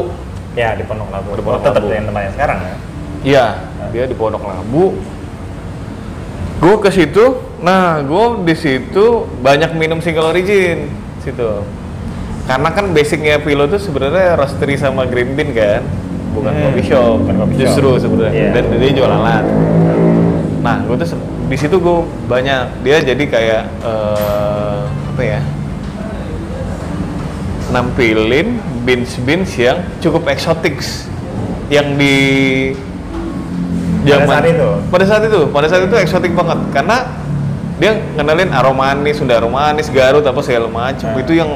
ya 0.59 0.75
di 0.75 0.83
Pondok 0.83 1.07
Labu. 1.07 1.39
Di 1.39 1.43
Pondok 1.47 1.63
Oh, 1.63 1.63
tetap 1.63 1.83
Labu. 1.87 1.95
yang 1.95 2.05
tempatnya 2.11 2.31
sekarang 2.35 2.59
ya. 2.59 2.75
Iya, 3.23 3.47
dia 3.95 4.05
di 4.11 4.17
Pondok 4.19 4.43
Labu. 4.43 4.99
Gue 6.59 6.75
ke 6.83 6.91
situ, 6.91 7.25
nah 7.63 8.03
gue 8.03 8.25
di 8.43 8.59
situ 8.59 9.07
banyak 9.39 9.79
minum 9.79 10.03
single 10.03 10.35
origin 10.35 10.91
situ. 11.23 11.63
Karena 12.51 12.75
kan 12.75 12.91
basicnya 12.91 13.39
Pilo 13.39 13.71
itu 13.71 13.79
sebenarnya 13.79 14.35
roastery 14.35 14.75
sama 14.75 15.07
green 15.07 15.39
bean 15.39 15.55
kan, 15.55 15.87
bukan 16.35 16.51
Hmm, 16.51 16.63
coffee 16.75 16.87
shop. 16.91 17.23
bukan 17.23 17.35
coffee. 17.39 17.57
Justru 17.63 17.89
sebenarnya, 18.03 18.35
Iya. 18.35 18.51
dan 18.51 18.65
dia 18.75 18.91
jual 18.99 19.13
alat. 19.15 19.47
Nah, 20.59 20.83
gue 20.83 20.97
tuh 20.99 21.15
di 21.47 21.55
situ 21.55 21.79
gue 21.79 21.97
banyak 22.27 22.83
dia 22.83 22.99
jadi 22.99 23.25
kayak 23.31 23.63
eh, 23.79 24.79
apa 25.15 25.23
ya? 25.23 25.39
Nampilin 27.69 28.57
beans-beans 28.85 29.53
yang 29.61 29.79
cukup 30.01 30.25
eksotik 30.29 30.81
yang 31.69 31.97
di 32.01 32.17
Pada 34.09 34.25
saat 34.25 34.47
itu? 34.49 34.69
pada 34.89 35.05
saat 35.05 35.23
itu 35.29 35.41
pada 35.53 35.67
saat 35.69 35.83
itu 35.85 35.97
eksotik 36.01 36.33
banget 36.33 36.57
karena 36.73 36.97
dia 37.77 37.93
ngenalin 38.17 38.51
aroma 38.57 38.97
manis 38.97 39.21
Sunda 39.21 39.37
aroma 39.37 39.69
manis 39.71 39.93
Garut 39.93 40.25
apa 40.25 40.41
segala 40.41 40.67
macam 40.67 41.13
Hmm. 41.13 41.21
itu 41.21 41.33
yang 41.37 41.51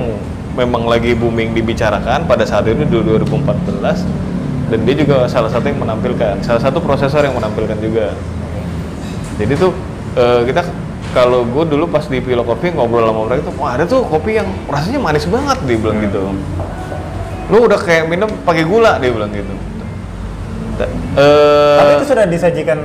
memang 0.52 0.84
lagi 0.84 1.16
booming 1.16 1.56
dibicarakan 1.56 2.28
pada 2.28 2.44
saat 2.44 2.68
itu 2.68 2.84
di 2.84 2.92
2014 2.92 4.04
dan 4.68 4.78
dia 4.84 4.94
juga 4.96 5.24
salah 5.32 5.48
satu 5.48 5.64
yang 5.64 5.80
menampilkan 5.80 6.44
salah 6.44 6.60
satu 6.60 6.76
prosesor 6.84 7.24
yang 7.24 7.32
menampilkan 7.32 7.76
juga 7.80 8.12
jadi 9.40 9.52
tuh 9.56 9.72
eh, 10.20 10.40
kita 10.52 10.60
kalau 11.12 11.44
gue 11.44 11.64
dulu 11.66 11.84
pas 11.86 12.02
di 12.02 12.18
Pilo 12.18 12.42
Coffee 12.42 12.72
ngobrol 12.72 13.04
sama 13.04 13.20
mereka 13.24 13.42
tuh, 13.46 13.54
wah 13.56 13.70
ada 13.72 13.84
tuh 13.84 14.00
kopi 14.02 14.34
yang 14.34 14.48
rasanya 14.66 14.98
manis 14.98 15.24
banget 15.24 15.58
dia 15.62 15.76
bilang 15.76 15.96
Hmm. 15.96 16.06
gitu. 16.06 16.20
Lu 17.48 17.56
udah 17.62 17.76
kayak 17.76 18.04
minum 18.06 18.32
pakai 18.42 18.64
gula 18.64 18.96
dia 18.96 19.08
bilang 19.08 19.28
gitu. 19.28 19.52
Eh, 21.14 21.76
Tapi 21.78 21.90
itu 21.94 22.06
sudah 22.08 22.24
disajikan 22.24 22.78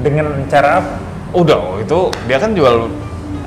dengan 0.00 0.26
cara 0.46 0.80
apa? 0.80 0.92
udah 1.34 1.82
itu 1.82 1.98
dia 2.24 2.38
kan 2.38 2.54
jual 2.54 2.86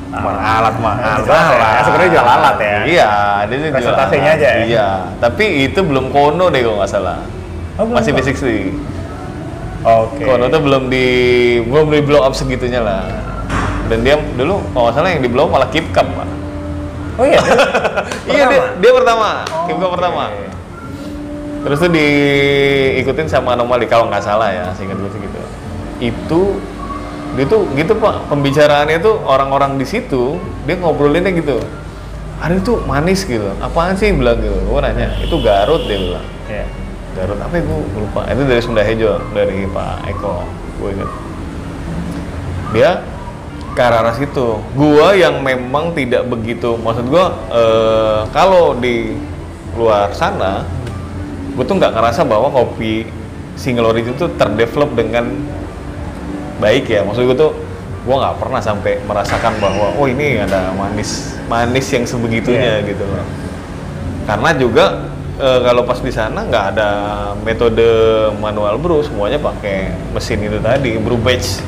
Ah, 0.08 0.64
alat 0.64 0.76
mah 0.80 0.96
alat, 0.96 1.28
ya. 1.28 1.80
Sebenarnya 1.84 2.10
jual 2.10 2.28
alat 2.28 2.56
ya. 2.58 2.78
Iya, 2.84 3.12
dia 3.44 3.56
jual 3.60 3.74
Presentasinya 3.76 4.32
alat. 4.34 4.40
aja 4.40 4.48
ya. 4.50 4.64
Iya, 4.66 4.88
tapi 5.20 5.46
itu 5.64 5.80
belum 5.80 6.10
kono 6.10 6.48
deh 6.48 6.64
kalau 6.64 6.80
nggak 6.80 6.90
salah. 6.90 7.20
Oh, 7.76 7.84
belum 7.84 8.00
Masih 8.00 8.12
basic 8.16 8.36
sih. 8.36 8.72
Oke. 9.84 10.24
Kono 10.24 10.48
tuh 10.48 10.62
belum 10.64 10.88
di 10.88 11.08
belum 11.62 11.92
di 11.92 12.00
blow 12.02 12.24
up 12.24 12.34
segitunya 12.34 12.80
lah. 12.80 13.04
Dan 13.88 14.04
dia 14.04 14.16
dulu 14.36 14.60
kalau 14.72 14.84
nggak 14.88 14.96
salah 14.96 15.10
yang 15.12 15.22
di 15.24 15.30
blow 15.32 15.48
malah 15.48 15.70
keep 15.72 15.88
cup 15.92 16.08
pak. 16.12 16.28
Oh 17.18 17.26
iya. 17.26 17.40
Iya 18.30 18.44
dia, 18.52 18.62
dia 18.78 18.92
pertama, 18.94 19.42
Oh, 19.50 19.66
keep 19.66 19.78
cup 19.80 19.90
oke. 19.90 19.96
pertama. 19.98 20.24
Terus 21.66 21.78
tuh 21.82 21.92
diikutin 21.92 23.28
sama 23.28 23.58
anomali 23.58 23.90
kalau 23.90 24.08
nggak 24.08 24.24
salah 24.24 24.52
ya, 24.54 24.66
seingat 24.78 25.00
gue 25.00 25.10
sih 25.12 25.20
gitu. 25.24 25.40
Itu 25.98 26.42
dia 27.36 27.46
tuh 27.50 27.66
gitu 27.74 27.98
pak, 27.98 28.30
pembicaraannya 28.30 29.00
tuh 29.02 29.20
orang-orang 29.26 29.76
di 29.76 29.86
situ 29.88 30.38
dia 30.64 30.78
ngobrolinnya 30.78 31.34
gitu. 31.36 31.58
Ada 32.38 32.62
itu 32.62 32.78
manis 32.86 33.26
gitu, 33.26 33.50
apaan 33.58 33.98
sih 33.98 34.14
bilang 34.14 34.38
gitu. 34.38 34.54
Gue 34.70 34.80
nanya, 34.80 35.10
itu 35.18 35.36
Garut 35.42 35.84
dia 35.90 35.98
bilang. 35.98 36.26
Iya. 36.46 36.66
Garut 37.18 37.40
apa 37.42 37.54
ya 37.58 37.64
gue 37.66 37.80
lupa. 37.98 38.22
Itu 38.30 38.42
dari 38.46 38.62
Sunda 38.62 38.86
Hejo 38.86 39.18
dari 39.34 39.66
Pak 39.66 40.06
Eko, 40.06 40.46
gue 40.78 40.90
ingat. 40.94 41.10
Dia 42.78 42.90
ke 43.78 43.82
arah 43.86 44.02
arah 44.02 44.18
situ. 44.18 44.58
Gua 44.74 45.14
yang 45.14 45.46
memang 45.46 45.94
tidak 45.94 46.26
begitu, 46.26 46.74
maksud 46.82 47.06
gua 47.06 47.30
eh, 47.54 48.20
kalau 48.34 48.74
di 48.74 49.14
luar 49.78 50.10
sana, 50.18 50.66
gue 51.54 51.62
tuh 51.62 51.78
nggak 51.78 51.94
ngerasa 51.94 52.26
bahwa 52.26 52.50
kopi 52.50 53.06
single 53.54 53.94
origin 53.94 54.18
itu 54.18 54.26
terdevelop 54.34 54.98
dengan 54.98 55.30
baik 56.58 56.90
ya. 56.90 57.06
Maksud 57.06 57.30
gue 57.30 57.38
tuh 57.38 57.54
gua 58.10 58.26
nggak 58.26 58.36
pernah 58.42 58.58
sampai 58.58 58.98
merasakan 59.06 59.62
bahwa 59.62 59.94
oh 59.94 60.10
ini 60.10 60.42
ada 60.42 60.74
manis 60.74 61.38
manis 61.46 61.86
yang 61.94 62.10
sebegitunya 62.10 62.82
Iya. 62.82 62.90
gitu 62.90 63.06
loh. 63.06 63.22
Karena 64.26 64.50
juga 64.58 64.86
eh, 65.38 65.60
kalau 65.62 65.86
pas 65.86 66.02
di 66.02 66.10
sana 66.10 66.42
nggak 66.42 66.66
ada 66.74 66.90
metode 67.46 67.86
manual 68.42 68.82
brew, 68.82 69.06
semuanya 69.06 69.38
pakai 69.38 69.94
mesin 70.18 70.42
itu 70.42 70.58
tadi, 70.58 70.98
brew 70.98 71.22
batch, 71.22 71.62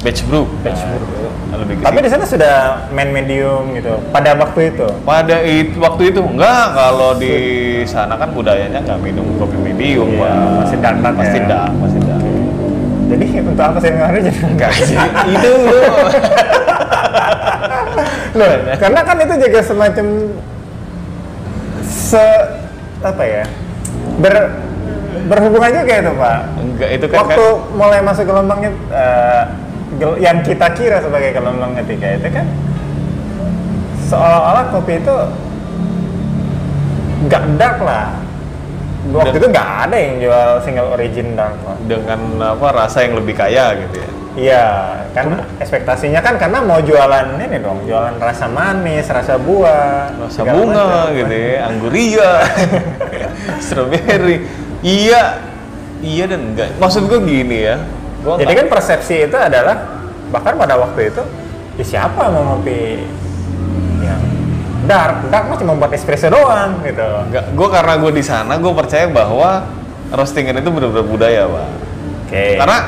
batch 0.00 0.22
brew. 0.24 0.44
Batch 0.60 0.78
Nah, 0.78 0.94
brew. 0.94 1.28
itu 1.48 1.56
lebih 1.58 1.74
Tapi 1.80 1.98
di 1.98 2.08
sana 2.08 2.24
sudah 2.24 2.54
main 2.88 3.08
medium 3.08 3.72
gitu. 3.72 3.98
Pada 4.08 4.30
waktu 4.32 4.60
itu. 4.70 4.86
pada 5.02 5.36
itu 5.40 5.74
waktu 5.76 6.02
itu 6.08 6.20
enggak 6.22 6.64
kalau 6.72 7.10
di 7.14 7.34
sana 7.82 8.14
kan 8.14 8.30
budayanya 8.30 8.78
nggak 8.80 8.98
minum 9.00 9.26
kopi 9.36 9.56
medium, 9.56 10.06
Iya, 10.12 10.32
masih 10.60 10.78
dark 10.78 10.98
dark 11.00 11.14
pasti 11.16 11.38
ya. 11.38 11.46
dark, 11.46 11.72
pasti 11.74 11.98
dark. 12.00 12.24
Jadi 13.08 13.24
untuk 13.40 13.64
apa 13.64 13.78
saya 13.78 13.92
ngaruh 13.96 14.20
jadi 14.20 14.40
Enggak 14.44 14.70
sih, 14.76 14.96
itu 15.26 15.50
loh. 15.58 15.84
Loh, 18.30 18.46
karena 18.76 19.00
kan 19.02 19.16
itu 19.18 19.34
juga 19.40 19.58
semacam 19.64 20.06
se 21.82 22.26
apa 23.00 23.24
ya? 23.24 23.44
Ber 24.18 24.34
berhubungan 25.26 25.70
juga 25.74 25.94
itu, 25.96 26.12
Pak. 26.14 26.38
Enggak, 26.56 26.88
itu 26.92 27.06
kan 27.08 27.16
Waktu 27.18 27.44
mulai 27.74 28.00
masuk 28.00 28.24
gelombangnya 28.24 28.70
eh, 28.88 29.42
gel- 29.48 29.67
yang 30.16 30.40
kita 30.40 30.68
kira 30.72 30.98
sebagai 30.98 31.32
gelombang 31.32 31.72
ketiga 31.76 32.14
itu 32.14 32.28
kan 32.28 32.46
seolah-olah 34.04 34.64
kopi 34.70 34.96
itu 34.96 35.14
nggak 37.24 37.42
dark 37.56 37.78
lah. 37.80 38.08
Waktu 39.08 39.30
Dan- 39.30 39.40
itu 39.40 39.46
nggak 39.48 39.70
ada 39.88 39.96
yang 39.96 40.14
jual 40.20 40.48
single 40.60 40.88
origin 40.92 41.32
dark. 41.32 41.56
Pak. 41.58 41.76
dengan 41.84 42.20
apa 42.44 42.66
rasa 42.74 43.02
yang 43.02 43.16
lebih 43.16 43.32
kaya 43.32 43.72
gitu 43.78 43.96
ya. 43.96 44.10
Iya, 44.38 44.66
karena 45.10 45.42
ekspektasinya 45.58 46.22
kan 46.22 46.38
karena 46.38 46.62
mau 46.62 46.78
jualan 46.78 47.26
ini 47.36 47.58
dong, 47.58 47.82
jualan 47.82 48.14
rasa 48.16 48.46
manis, 48.46 49.10
rasa 49.10 49.34
buah, 49.34 50.14
Rasa 50.14 50.46
bunga 50.46 51.10
macam. 51.10 51.16
gitu 51.16 51.34
ya, 51.34 51.66
angguria, 51.66 52.30
strawberry. 53.64 54.46
Iya, 54.78 55.42
iya 55.98 56.24
dan 56.28 56.54
enggak. 56.54 56.70
Maksud 56.78 57.10
gue 57.10 57.18
gini 57.20 57.66
ya. 57.66 57.82
Gua 58.22 58.34
Jadi 58.38 58.52
kan 58.52 58.66
persepsi 58.66 59.30
itu 59.30 59.36
adalah 59.38 59.76
bahkan 60.34 60.58
pada 60.58 60.74
waktu 60.76 61.14
itu, 61.14 61.22
ya 61.78 61.84
siapa 61.84 62.28
mau 62.28 62.54
ngopi 62.54 63.00
yang 64.02 64.22
dark, 64.84 65.30
dark 65.30 65.44
mah 65.48 65.56
cuma 65.56 65.72
buat 65.78 65.92
espresso 65.94 66.28
doang 66.28 66.82
gitu. 66.82 67.04
Enggak, 67.30 67.44
gue 67.54 67.68
karena 67.70 67.94
gue 67.96 68.12
di 68.12 68.24
sana, 68.24 68.58
gue 68.58 68.72
percaya 68.74 69.06
bahwa 69.08 69.64
roastingan 70.10 70.58
itu 70.58 70.70
benar-benar 70.72 71.06
budaya, 71.06 71.42
pak. 71.46 71.68
Oke. 72.26 72.44
Karena 72.58 72.78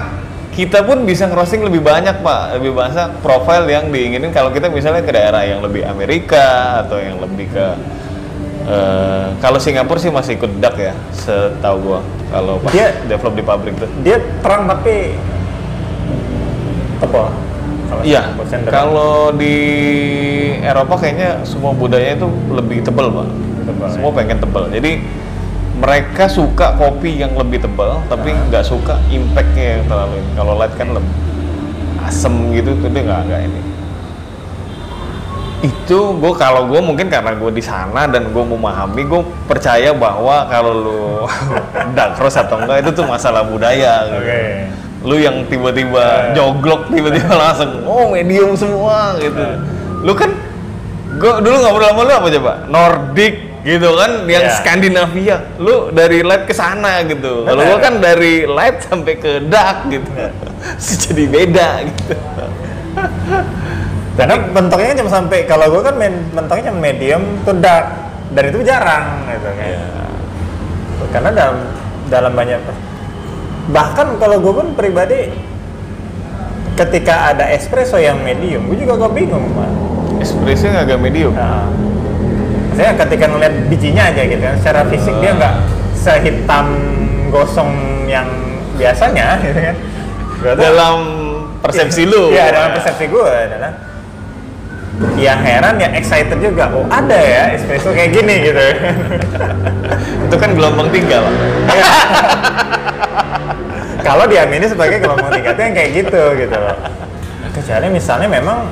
kita 0.51 0.79
pun 0.83 1.07
bisa 1.07 1.31
ngerosting 1.31 1.63
lebih 1.63 1.81
banyak, 1.81 2.21
pak. 2.21 2.61
Lebih 2.61 2.73
banyak 2.75 3.09
profil 3.25 3.69
yang 3.71 3.89
diinginin 3.89 4.35
kalau 4.35 4.51
kita 4.51 4.67
misalnya 4.69 5.05
ke 5.05 5.13
daerah 5.13 5.47
yang 5.47 5.63
lebih 5.63 5.87
Amerika 5.87 6.81
atau 6.85 6.99
yang 6.99 7.21
lebih 7.23 7.49
ke 7.53 7.67
eh, 8.63 9.27
kalau 9.39 9.57
Singapura 9.57 9.97
sih 9.97 10.09
masih 10.09 10.37
ikut 10.37 10.53
dark 10.59 10.77
ya, 10.77 10.93
setahu 11.11 11.77
gue. 11.81 12.01
Kalau 12.31 12.55
pas 12.61 12.71
Dia- 12.71 12.95
develop 13.05 13.35
di 13.35 13.43
pabrik 13.43 13.75
tuh. 13.77 13.91
Dia 14.01 14.21
terang 14.41 14.65
tapi. 14.67 15.17
Kalau 17.91 18.07
Iya, 18.07 18.23
kalau 18.71 19.35
di 19.35 19.57
Eropa 20.63 20.95
kayaknya 20.95 21.43
semua 21.43 21.75
budaya 21.75 22.15
itu 22.15 22.29
lebih 22.49 22.87
tebal, 22.87 23.11
pak. 23.11 23.27
Tebal, 23.67 23.89
semua 23.91 24.11
ya. 24.15 24.17
pengen 24.23 24.39
tebal. 24.39 24.65
Jadi 24.71 24.93
mereka 25.75 26.31
suka 26.31 26.79
kopi 26.79 27.19
yang 27.19 27.35
lebih 27.35 27.67
tebal, 27.67 27.99
tapi 28.07 28.31
Ah. 28.31 28.47
nggak 28.47 28.63
suka 28.63 28.95
impactnya 29.11 29.81
yang 29.81 29.83
terlalu. 29.91 30.23
Kalau 30.39 30.53
light 30.55 30.75
kan 30.79 30.89
lebih 30.95 31.15
asem 32.07 32.35
gitu, 32.55 32.71
tuh 32.79 32.89
dia 32.95 33.03
nggak 33.03 33.21
nggak 33.27 33.41
ini. 33.43 33.61
Itu 35.61 36.17
gue 36.17 36.33
kalau 36.35 36.65
gue 36.67 36.81
mungkin 36.81 37.07
karena 37.07 37.33
gue 37.33 37.51
di 37.51 37.61
sana 37.61 38.05
dan 38.05 38.33
gue 38.33 38.45
memahami, 38.47 39.03
gue 39.05 39.21
percaya 39.45 39.93
bahwa 39.93 40.49
kalau 40.49 40.73
lu 40.73 41.01
dark 41.97 42.17
roast 42.17 42.37
atau 42.37 42.59
enggak 42.59 42.81
itu 42.83 42.91
tuh 42.93 43.05
masalah 43.05 43.45
budaya. 43.45 44.05
Gitu 44.07 44.29
lu 45.01 45.17
yang 45.17 45.49
tiba-tiba 45.49 46.29
Eh. 46.29 46.37
joglok 46.37 46.93
tiba-tiba 46.93 47.33
langsung 47.33 47.89
oh 47.89 48.13
medium 48.13 48.53
semua 48.53 49.17
gitu 49.17 49.41
lu 50.05 50.13
kan 50.13 50.29
gua 51.17 51.41
dulu 51.41 51.57
ngobrol 51.57 51.89
sama 51.89 52.03
lu 52.05 52.13
apa 52.13 52.29
coba 52.29 52.53
Nordic 52.69 53.35
gitu 53.65 53.97
kan 53.97 54.29
yang 54.29 54.45
Iya. 54.45 54.53
Skandinavia 54.61 55.37
lu 55.57 55.89
dari 55.89 56.21
light 56.21 56.45
ke 56.45 56.53
sana 56.53 57.01
gitu 57.09 57.49
kalau 57.49 57.65
Benar. 57.65 57.81
kan 57.81 57.95
dari 57.97 58.45
light 58.45 58.85
sampai 58.85 59.17
ke 59.17 59.41
dark 59.49 59.89
gitu 59.89 60.05
jadi 61.09 61.25
beda 61.33 61.69
gitu 61.81 62.15
Karena 64.21 64.37
bentuknya 64.53 64.93
cuma 65.01 65.09
sampai 65.09 65.49
kalau 65.49 65.73
gue 65.73 65.81
kan 65.81 65.97
main, 65.97 66.13
bentuknya 66.37 66.69
cuma 66.69 66.81
medium 66.85 67.23
to 67.49 67.57
dark 67.57 67.89
dan 68.37 68.45
itu 68.53 68.61
jarang 68.61 69.25
gitu 69.33 69.49
kan. 69.49 69.65
Iya. 69.65 69.85
Karena 71.09 71.31
dalam 71.33 71.57
dalam 72.13 72.33
banyak 72.37 72.61
bahkan 73.71 74.19
kalau 74.19 74.37
gue 74.43 74.53
pun 74.53 74.67
pribadi 74.75 75.31
ketika 76.75 77.33
ada 77.33 77.49
espresso 77.55 77.97
yang 77.97 78.19
medium 78.21 78.67
gue 78.67 78.83
juga 78.83 79.07
gak 79.07 79.15
bingung 79.15 79.47
Pak. 79.55 79.71
espresso 80.21 80.69
yang 80.69 80.85
agak 80.85 80.99
medium 80.99 81.33
Nah, 81.33 81.71
saya 82.75 82.93
ketika 82.99 83.25
ngeliat 83.29 83.55
bijinya 83.69 84.09
aja 84.11 84.23
gitu 84.25 84.43
kan, 84.43 84.57
secara 84.59 84.81
fisik 84.89 85.13
dia 85.21 85.33
nggak 85.37 85.55
sehitam 85.95 86.67
gosong 87.29 87.73
yang 88.09 88.27
biasanya 88.77 89.39
gitu 89.45 89.61
kan. 89.61 89.77
Tuh- 90.41 90.57
dalam 90.57 90.97
persepsi 91.61 92.09
lu 92.09 92.33
Iya, 92.33 92.49
dalam 92.53 92.71
persepsi 92.77 93.05
gue 93.13 93.29
adalah 93.29 93.73
yang 95.17 95.41
heran 95.41 95.81
ya 95.81 95.89
excited 95.97 96.39
juga. 96.41 96.69
Oh 96.73 96.85
ada 96.93 97.17
ya 97.17 97.43
espresso 97.57 97.93
kayak 97.93 98.13
gini 98.13 98.35
gitu. 98.53 98.61
itu 100.31 100.37
kan 100.39 100.51
gelombang 100.55 100.89
tiga 100.95 101.27
lah 101.27 101.35
Kalau 104.01 104.25
diamini 104.31 104.67
sebagai 104.69 105.03
gelombang 105.03 105.33
tiga 105.35 105.53
itu 105.53 105.61
yang 105.61 105.75
kayak 105.77 105.91
gitu 106.05 106.23
gitu 106.37 106.57
loh. 106.57 106.77
Kecuali 107.53 107.87
misalnya 107.93 108.29
memang 108.29 108.69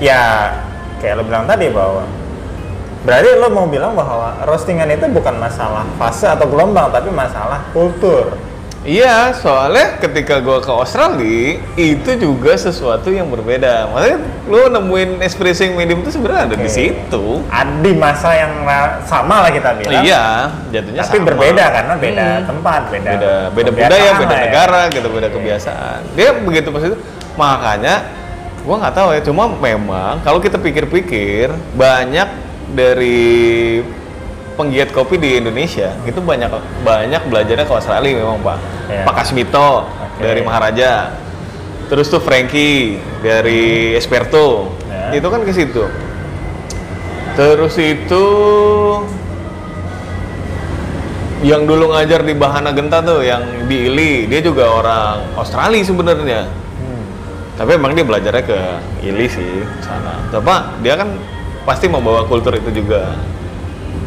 ya 0.00 0.52
kayak 1.00 1.20
lo 1.20 1.22
bilang 1.24 1.44
tadi 1.44 1.68
bahwa 1.68 2.04
berarti 3.04 3.28
lo 3.36 3.48
mau 3.52 3.66
bilang 3.68 3.92
bahwa 3.92 4.40
roastingan 4.48 4.88
itu 4.88 5.04
bukan 5.12 5.36
masalah 5.36 5.84
fase 6.00 6.24
atau 6.24 6.48
gelombang 6.48 6.88
tapi 6.92 7.12
masalah 7.12 7.64
kultur. 7.76 8.36
Iya, 8.84 9.32
soalnya 9.32 9.96
ketika 9.96 10.44
gua 10.44 10.60
ke 10.60 10.68
Australia 10.68 11.56
itu 11.72 12.10
juga 12.20 12.52
sesuatu 12.52 13.08
yang 13.08 13.32
berbeda. 13.32 13.88
Maksudnya 13.88 14.18
lu 14.44 14.60
nemuin 14.68 15.24
espresso 15.24 15.64
yang 15.64 15.80
medium 15.80 16.04
itu 16.04 16.12
sebenarnya 16.12 16.52
ada 16.52 16.56
di 16.60 16.68
situ. 16.68 17.40
Ada 17.48 17.80
di 17.80 17.92
masa 17.96 18.36
yang 18.36 18.52
sama 19.08 19.40
lah 19.40 19.50
kita 19.56 19.72
bilang. 19.80 20.04
Iya, 20.04 20.52
jatuhnya 20.68 21.00
Tapi 21.00 21.16
sama. 21.16 21.26
berbeda 21.32 21.64
karena 21.72 21.94
beda 21.96 22.26
Hmm. 22.28 22.44
tempat, 22.44 22.82
beda 22.92 23.10
beda 23.16 23.32
beda 23.56 23.70
budaya, 23.72 24.10
beda 24.20 24.36
ya. 24.36 24.42
negara, 24.44 24.80
gitu, 24.92 25.08
beda 25.08 25.28
kebiasaan. 25.32 26.00
Dia 26.12 26.30
begitu 26.44 26.68
pas 26.68 26.84
itu. 26.84 26.96
Makanya 27.40 27.94
gua 28.68 28.76
nggak 28.84 28.94
tahu 29.00 29.08
ya, 29.16 29.20
cuma 29.24 29.44
memang 29.48 30.20
kalau 30.20 30.44
kita 30.44 30.60
pikir-pikir 30.60 31.48
banyak 31.72 32.28
dari 32.76 33.80
penggiat 34.54 34.94
kopi 34.94 35.18
di 35.18 35.38
Indonesia 35.38 35.90
itu 36.06 36.18
banyak 36.22 36.50
banyak 36.86 37.22
belajarnya 37.26 37.66
ke 37.66 37.74
Australia 37.74 38.12
memang 38.22 38.38
Pak. 38.40 38.58
Iya. 38.90 39.02
Pak 39.06 39.14
Kasmito 39.20 39.70
Oke. 39.84 40.22
dari 40.22 40.40
Maharaja. 40.42 40.92
Terus 41.84 42.08
tuh 42.08 42.22
Frankie 42.22 42.96
dari 43.20 43.92
Esperto. 43.92 44.72
Ya. 44.88 45.20
Itu 45.20 45.28
kan 45.28 45.44
ke 45.44 45.52
situ. 45.52 45.84
Terus 47.34 47.74
itu 47.82 48.24
yang 51.44 51.68
dulu 51.68 51.92
ngajar 51.92 52.24
di 52.24 52.32
Bahana 52.32 52.72
Genta 52.72 53.04
tuh 53.04 53.20
yang 53.20 53.68
di 53.68 53.92
Ili, 53.92 54.24
dia 54.24 54.40
juga 54.40 54.64
orang 54.64 55.36
Australia 55.36 55.84
sebenarnya. 55.84 56.48
Hmm. 56.80 57.04
Tapi 57.60 57.70
emang 57.76 57.92
dia 57.92 58.06
belajarnya 58.06 58.44
ke 58.48 58.58
Ili 59.04 59.28
sih 59.28 59.60
sana. 59.84 60.24
Tapi 60.32 60.80
dia 60.80 60.96
kan 60.96 61.20
pasti 61.68 61.84
membawa 61.84 62.24
kultur 62.24 62.56
itu 62.56 62.80
juga. 62.80 63.12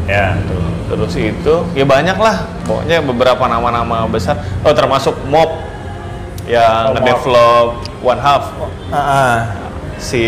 Ya. 0.08 0.39
Tuh. 0.44 0.63
Terus 0.88 1.13
itu 1.17 1.53
ya 1.74 1.84
banyak 1.84 2.15
lah. 2.15 2.48
Pokoknya 2.63 3.03
beberapa 3.03 3.44
nama-nama 3.46 4.08
besar. 4.08 4.36
Oh 4.62 4.72
termasuk 4.72 5.15
Mob 5.25 5.60
yang 6.48 6.91
Oh, 6.91 6.96
ngedevelop 6.96 7.67
One 8.00 8.22
Half 8.22 8.56
Ah, 8.88 8.96
ah. 8.96 9.38
si 10.00 10.24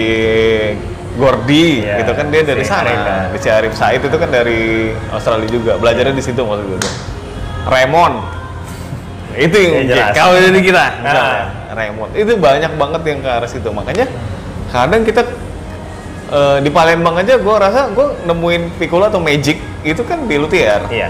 Gordy 1.16 1.84
Iya, 1.84 2.04
gitu 2.04 2.12
kan 2.12 2.28
dia 2.28 2.44
dari 2.44 2.60
si 2.60 2.68
sana. 2.68 2.92
ya. 2.92 3.36
Si 3.36 3.48
Arif 3.48 3.72
Said 3.74 4.00
itu 4.02 4.14
kan 4.14 4.28
dari 4.28 4.92
Australia 5.10 5.48
juga. 5.48 5.72
Belajarnya 5.76 6.12
di 6.12 6.24
situ 6.24 6.40
maksud 6.40 6.66
gue. 6.70 6.80
Raymond 7.66 8.16
itu 9.36 9.56
yang 9.56 9.88
Ya, 9.88 10.12
kalau 10.12 10.36
dari 10.36 10.60
kita 10.60 10.76
Nah. 10.76 10.92
misalnya, 11.00 11.44
Raymond 11.72 12.12
itu 12.14 12.32
banyak 12.36 12.72
banget 12.74 13.02
yang 13.06 13.20
ke 13.20 13.30
arah 13.30 13.48
situ 13.48 13.70
makanya 13.70 14.06
kadang 14.68 15.02
kita 15.02 15.22
eh, 16.30 16.58
di 16.60 16.70
Palembang 16.70 17.16
aja 17.16 17.36
gue 17.36 17.56
rasa 17.56 17.90
gue 17.90 18.08
nemuin 18.24 18.78
Piccolo 18.78 19.06
atau 19.06 19.20
Magic 19.20 19.58
itu 19.82 20.02
kan 20.04 20.24
di 20.24 20.36
Luthier. 20.36 20.82
Iya. 20.88 21.10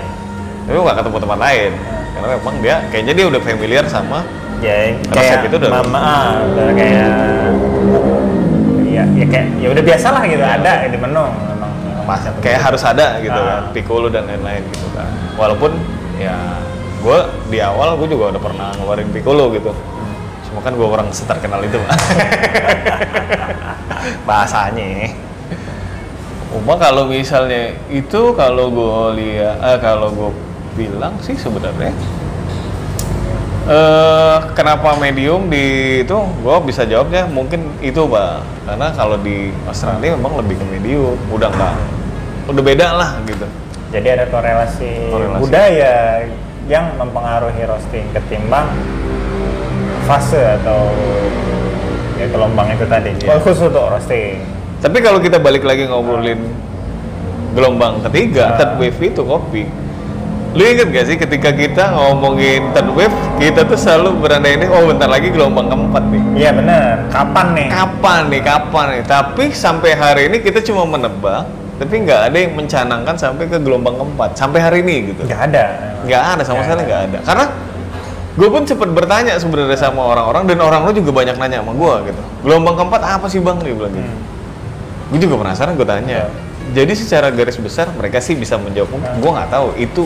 tapi 0.61 0.75
gue 0.75 0.85
gak 0.85 0.97
ketemu 0.99 1.17
tempat 1.19 1.39
lain. 1.39 1.71
Karena 2.09 2.27
memang 2.31 2.55
dia 2.59 2.75
kayaknya 2.87 3.13
dia 3.13 3.25
udah 3.27 3.41
familiar 3.41 3.85
sama 3.85 4.19
Ya, 4.59 4.91
Resep 4.91 5.39
kayak 5.39 5.39
itu 5.45 5.55
udah- 5.57 5.71
mama, 5.71 5.97
ah, 5.97 6.31
udah 6.43 6.67
kayak 6.75 7.09
ya, 8.85 9.03
ya 9.07 9.25
kayak 9.25 9.47
ya 9.55 9.67
udah 9.71 9.83
biasa 9.83 10.07
lah 10.11 10.23
gitu 10.25 10.43
ada 10.43 10.71
di 10.83 10.97
menu 10.99 11.23
memang 11.23 11.71
kayak 12.41 12.59
harus 12.59 12.81
ada 12.83 13.07
gitu 13.19 13.33
Ah. 13.33 13.45
kan 13.45 13.61
Piccolo 13.71 14.07
dan 14.09 14.25
lain-lain 14.25 14.63
gitu 14.67 14.87
kan. 14.91 15.07
Walaupun 15.35 15.71
ya 16.17 16.35
gue 16.99 17.17
di 17.47 17.63
awal 17.63 17.95
gue 17.95 18.07
juga 18.09 18.35
udah 18.35 18.41
pernah 18.41 18.67
ngeluarin 18.75 19.07
Piccolo 19.09 19.47
gitu 19.53 19.71
cuma 20.59 20.67
kan 20.67 20.75
gue 20.75 20.87
orang 20.91 21.07
seterkenal 21.15 21.63
itu 21.63 21.79
Pak. 21.79 21.95
bahasanya. 24.27 25.15
Cuma 26.51 26.75
kalau 26.75 27.07
misalnya 27.07 27.71
itu 27.87 28.35
kalau 28.35 28.67
gue 28.67 29.23
lihat 29.23 29.55
eh, 29.63 29.79
kalau 29.79 30.11
gue 30.11 30.31
bilang 30.75 31.15
sih 31.23 31.39
sebenarnya 31.39 31.95
eh 33.69 34.37
kenapa 34.57 34.97
medium 34.97 35.45
di 35.45 36.01
itu 36.03 36.15
gue 36.15 36.55
bisa 36.67 36.83
jawabnya 36.83 37.23
mungkin 37.31 37.71
itu 37.79 38.03
pak. 38.03 38.43
Karena 38.67 38.91
kalau 38.91 39.15
di 39.23 39.55
Australia 39.63 40.19
memang 40.19 40.43
lebih 40.43 40.59
ke 40.59 40.65
medium. 40.67 41.15
Udah 41.31 41.47
nggak 41.47 41.75
udah 42.51 42.63
beda 42.65 42.87
lah 42.99 43.09
gitu. 43.23 43.47
Jadi 43.95 44.07
ada 44.11 44.25
korelasi, 44.27 44.91
Korelasi. 45.07 45.41
budaya 45.41 45.95
yang 46.69 46.93
mempengaruhi 46.97 47.65
roasting 47.65 48.05
ketimbang 48.13 48.69
fase 50.09 50.41
atau 50.57 50.89
ya 52.17 52.25
gelombang 52.27 52.73
itu 52.73 52.85
tadi. 52.85 53.13
Oh, 53.29 53.37
khusus 53.37 53.69
untuk 53.69 53.85
roasting. 53.85 54.41
Tapi 54.81 54.97
kalau 54.99 55.21
kita 55.21 55.37
balik 55.37 55.61
lagi 55.61 55.85
ngobrolin 55.85 56.41
gelombang 57.53 58.01
ketiga 58.09 58.55
Ah. 58.55 58.57
third 58.57 58.73
wave 58.77 58.97
itu 58.99 59.21
kopi. 59.21 59.63
Lu 60.49 60.65
inget 60.65 60.89
gak 60.89 61.05
sih 61.05 61.13
ketika 61.13 61.53
kita 61.53 61.93
ngomongin 61.93 62.73
third 62.73 62.89
wave 62.97 63.13
kita 63.37 63.61
tuh 63.63 63.77
selalu 63.77 64.17
berandai 64.17 64.57
ini 64.57 64.65
oh 64.65 64.89
bentar 64.89 65.05
lagi 65.05 65.29
gelombang 65.29 65.69
keempat 65.69 66.03
nih. 66.09 66.21
Iya 66.35 66.49
bener 66.57 66.93
kapan 67.13 67.47
nih? 67.53 67.67
Kapan 67.69 68.21
nih? 68.27 68.41
Kapan 68.41 68.85
nih? 68.89 69.01
Tapi 69.05 69.43
sampai 69.53 69.91
hari 69.93 70.21
ini 70.25 70.41
kita 70.41 70.57
cuma 70.65 70.89
menebak 70.89 71.45
tapi 71.77 71.95
nggak 72.03 72.21
ada 72.27 72.37
yang 72.37 72.53
mencanangkan 72.57 73.15
sampai 73.15 73.45
ke 73.45 73.61
gelombang 73.61 73.93
keempat. 73.95 74.33
Sampai 74.33 74.57
hari 74.59 74.81
ini 74.81 75.13
gitu. 75.13 75.21
Nggak 75.29 75.41
ada. 75.53 75.65
Nggak 76.03 76.23
ada 76.33 76.41
sama 76.41 76.55
Nggak 76.57 76.65
sekali 76.65 76.81
ada. 76.81 76.87
nggak 76.89 77.01
ada. 77.05 77.17
Karena 77.23 77.45
gue 78.39 78.47
pun 78.47 78.63
sempat 78.63 78.87
bertanya 78.87 79.35
sebenarnya 79.35 79.75
sama 79.75 79.99
orang-orang 80.07 80.47
dan 80.47 80.63
orang 80.63 80.87
lu 80.87 80.95
juga 80.95 81.11
banyak 81.11 81.35
nanya 81.35 81.59
sama 81.59 81.75
gue 81.75 81.93
gitu. 82.07 82.21
Gelombang 82.47 82.75
keempat 82.79 83.01
apa 83.03 83.25
sih 83.27 83.43
bang? 83.43 83.59
Dia 83.59 83.75
bilang 83.75 83.91
gitu. 83.91 84.07
Hmm. 84.07 84.19
gue 85.09 85.19
juga 85.19 85.35
penasaran 85.43 85.75
gue 85.75 85.83
tanya. 85.83 86.31
Jadi 86.69 86.93
secara 86.95 87.33
garis 87.33 87.57
besar 87.57 87.89
mereka 87.91 88.21
sih 88.21 88.37
bisa 88.37 88.55
menjawab 88.55 88.95
Ah. 88.95 89.11
gue 89.17 89.31
nggak 89.35 89.49
tahu 89.51 89.67
itu 89.75 90.03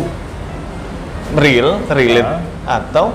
real 1.35 1.77
relate 1.91 2.25
Ah. 2.65 2.79
atau 2.81 3.13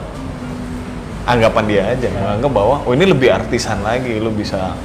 anggapan 1.24 1.64
dia 1.66 1.82
aja. 1.88 2.08
Menganggap 2.08 2.50
bahwa 2.54 2.76
oh 2.86 2.92
ini 2.92 3.04
lebih 3.08 3.32
artisan 3.32 3.82
lagi 3.82 4.20
lu 4.20 4.30
bisa 4.30 4.76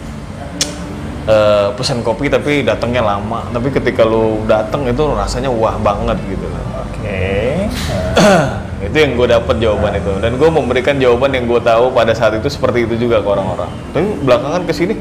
eh, 1.23 1.67
pesan 1.75 2.01
kopi 2.01 2.27
tapi 2.27 2.63
datangnya 2.63 3.03
lama. 3.03 3.43
Tapi 3.51 3.67
ketika 3.69 4.01
lu 4.07 4.41
datang 4.43 4.87
itu 4.87 5.03
rasanya 5.13 5.51
wah 5.51 5.75
banget 5.77 6.17
gitu. 6.25 6.47
Oke 6.87 7.67
itu 8.93 8.97
yang 9.01 9.17
gue 9.17 9.27
dapat 9.33 9.55
jawaban 9.57 9.97
itu. 9.97 10.13
Dan 10.21 10.37
gue 10.37 10.49
memberikan 10.53 10.95
jawaban 11.01 11.33
yang 11.33 11.49
gue 11.49 11.57
tahu 11.65 11.89
pada 11.89 12.13
saat 12.13 12.37
itu 12.37 12.45
seperti 12.45 12.85
itu 12.85 13.09
juga 13.09 13.25
ke 13.25 13.27
orang-orang. 13.27 13.69
Tapi 13.89 14.07
belakangan 14.21 14.61
ke 14.69 14.73
sini 14.77 14.95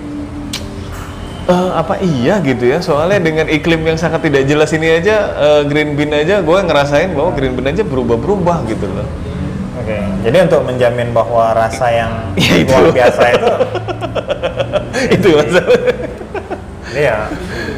eh 1.42 1.70
apa 1.74 2.00
iya? 2.00 2.40
gitu 2.40 2.64
ya. 2.64 2.80
Soalnya 2.80 3.20
dengan 3.20 3.46
iklim 3.52 3.84
yang 3.84 4.00
sangat 4.00 4.24
tidak 4.24 4.48
jelas 4.48 4.72
ini 4.72 4.96
aja 4.96 5.16
eh, 5.36 5.62
green 5.68 5.92
bean 5.92 6.16
aja 6.16 6.40
gue 6.40 6.58
ngerasain 6.64 7.12
bahwa 7.12 7.36
green 7.36 7.52
bean 7.52 7.68
aja 7.68 7.84
berubah-berubah 7.84 8.64
gitu 8.72 8.88
loh. 8.88 9.04
Oke, 9.82 9.98
jadi 10.22 10.46
untuk 10.46 10.62
menjamin 10.62 11.10
bahwa 11.10 11.50
rasa 11.58 11.90
yang 11.90 12.12
Ya, 12.38 12.62
luar 12.62 12.94
biasa 12.94 13.22
itu, 13.34 13.52
itu 15.18 15.28
masalah 15.34 15.78
iya, 16.94 17.16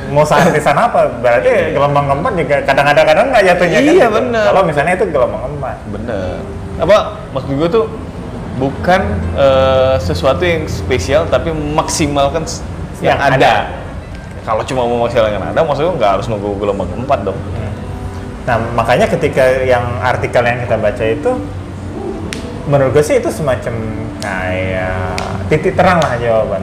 mau 0.09 0.23
seartisan 0.23 0.77
apa? 0.77 1.09
Berarti 1.19 1.73
gelombang 1.73 2.07
keempat 2.07 2.33
juga 2.35 2.57
kadang-kadang 2.63 3.07
kadang 3.07 3.27
nggak 3.31 3.45
jatuhnya 3.47 3.79
kan? 3.79 3.85
Iya, 3.85 3.93
gitu. 4.07 4.17
bener. 4.17 4.45
Kalau 4.47 4.63
misalnya 4.63 4.93
itu 4.95 5.05
gelombang 5.09 5.43
keempat, 5.43 5.77
bener 5.91 6.37
apa 6.75 6.97
maksud 7.31 7.55
gue 7.55 7.69
tuh 7.71 7.87
bukan 8.55 9.03
eh, 9.39 9.95
sesuatu 9.99 10.43
yang 10.43 10.67
spesial 10.67 11.23
tapi 11.27 11.55
memaksimalkan 11.55 12.43
s- 12.43 12.67
yang, 12.99 13.15
Yang 13.15 13.39
ada, 13.39 13.53
kalau 14.43 14.63
cuma 14.67 14.83
memaksimalkan 14.83 15.39
yang 15.39 15.47
ada 15.55 15.61
maksudnya 15.63 15.95
nggak 15.95 16.11
harus 16.19 16.27
nunggu 16.27 16.59
gelombang 16.59 16.91
keempat 16.91 17.21
dong 17.23 17.39
Nah, 18.45 18.61
makanya 18.77 19.09
ketika 19.09 19.41
yang 19.65 19.81
artikel 20.05 20.45
yang 20.45 20.61
kita 20.61 20.77
baca 20.77 21.01
itu, 21.01 21.31
menurut 22.69 22.93
gue 22.93 23.01
sih 23.01 23.17
itu 23.17 23.33
semacam 23.33 23.73
kayak 24.21 25.17
titik 25.49 25.73
terang 25.73 25.97
lah 25.97 26.13
jawaban. 26.21 26.61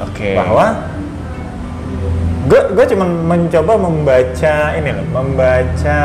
oke 0.00 0.30
Bahwa 0.32 0.66
gue 2.50 2.60
gue 2.72 2.84
cuma 2.96 3.04
mencoba 3.04 3.72
membaca 3.76 4.54
ini 4.74 4.90
loh, 4.90 5.06
membaca 5.12 5.98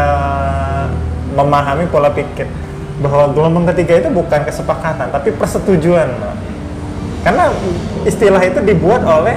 memahami 1.35 1.87
pola 1.87 2.11
pikir 2.11 2.47
bahwa 2.99 3.31
gelombang 3.35 3.65
ketiga 3.75 4.03
itu 4.03 4.09
bukan 4.11 4.43
kesepakatan 4.47 5.11
tapi 5.11 5.31
persetujuan 5.35 6.07
Pak. 6.15 6.35
karena 7.27 7.51
istilah 8.07 8.39
itu 8.39 8.59
dibuat 8.63 9.03
oleh 9.03 9.35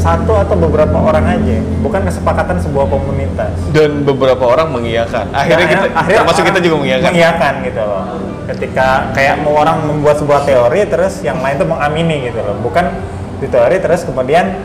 satu 0.00 0.32
atau 0.32 0.56
beberapa 0.56 0.96
orang 0.96 1.28
aja 1.28 1.60
bukan 1.84 2.00
kesepakatan 2.08 2.56
sebuah 2.56 2.88
komunitas 2.88 3.52
Dan 3.68 4.00
beberapa 4.08 4.48
orang 4.48 4.72
mengiyakan. 4.72 5.28
Akhirnya 5.28 5.60
Ya, 5.60 5.72
kita, 5.76 5.86
akhirnya 5.92 6.20
termasuk 6.24 6.44
kita 6.48 6.60
juga 6.64 6.76
mengiyakan. 6.80 7.08
mengiyakan 7.12 7.52
gitu 7.68 7.82
loh 7.84 8.04
ketika 8.48 8.88
kayak 9.14 9.34
mau 9.44 9.54
orang 9.60 9.76
membuat 9.86 10.16
sebuah 10.18 10.42
teori 10.48 10.80
terus 10.88 11.20
yang 11.22 11.38
lain 11.38 11.60
tuh 11.60 11.68
mengamini 11.68 12.32
gitu 12.32 12.40
loh 12.40 12.56
bukan 12.64 12.90
di 13.38 13.46
teori 13.46 13.76
terus 13.78 14.02
kemudian 14.08 14.56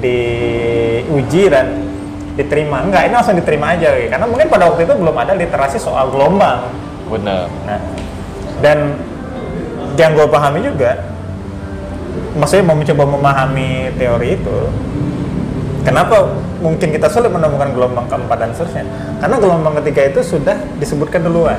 diuji 0.00 1.52
dan 1.52 1.86
diterima 2.34 2.82
enggak 2.88 3.08
ini 3.10 3.14
langsung 3.14 3.36
diterima 3.36 3.76
aja 3.76 3.92
gitu. 4.00 4.08
karena 4.16 4.26
mungkin 4.26 4.48
pada 4.48 4.72
waktu 4.72 4.88
itu 4.88 4.94
belum 4.96 5.12
ada 5.12 5.32
literasi 5.36 5.76
soal 5.76 6.08
gelombang 6.08 6.72
Benar. 7.10 7.50
Nah, 7.66 7.80
dan 8.62 8.78
yang 9.98 10.14
gue 10.14 10.26
pahami 10.30 10.62
juga, 10.62 10.96
maksudnya 12.38 12.64
mau 12.70 12.78
mencoba 12.78 13.04
memahami 13.04 13.90
teori 13.98 14.38
itu, 14.38 14.58
kenapa 15.82 16.30
mungkin 16.62 16.88
kita 16.94 17.10
sulit 17.10 17.34
menemukan 17.34 17.74
gelombang 17.74 18.06
keempat 18.06 18.38
dan 18.38 18.50
seterusnya? 18.54 18.86
Karena 19.18 19.36
gelombang 19.42 19.74
ketiga 19.82 20.02
itu 20.14 20.20
sudah 20.22 20.56
disebutkan 20.78 21.26
duluan. 21.26 21.58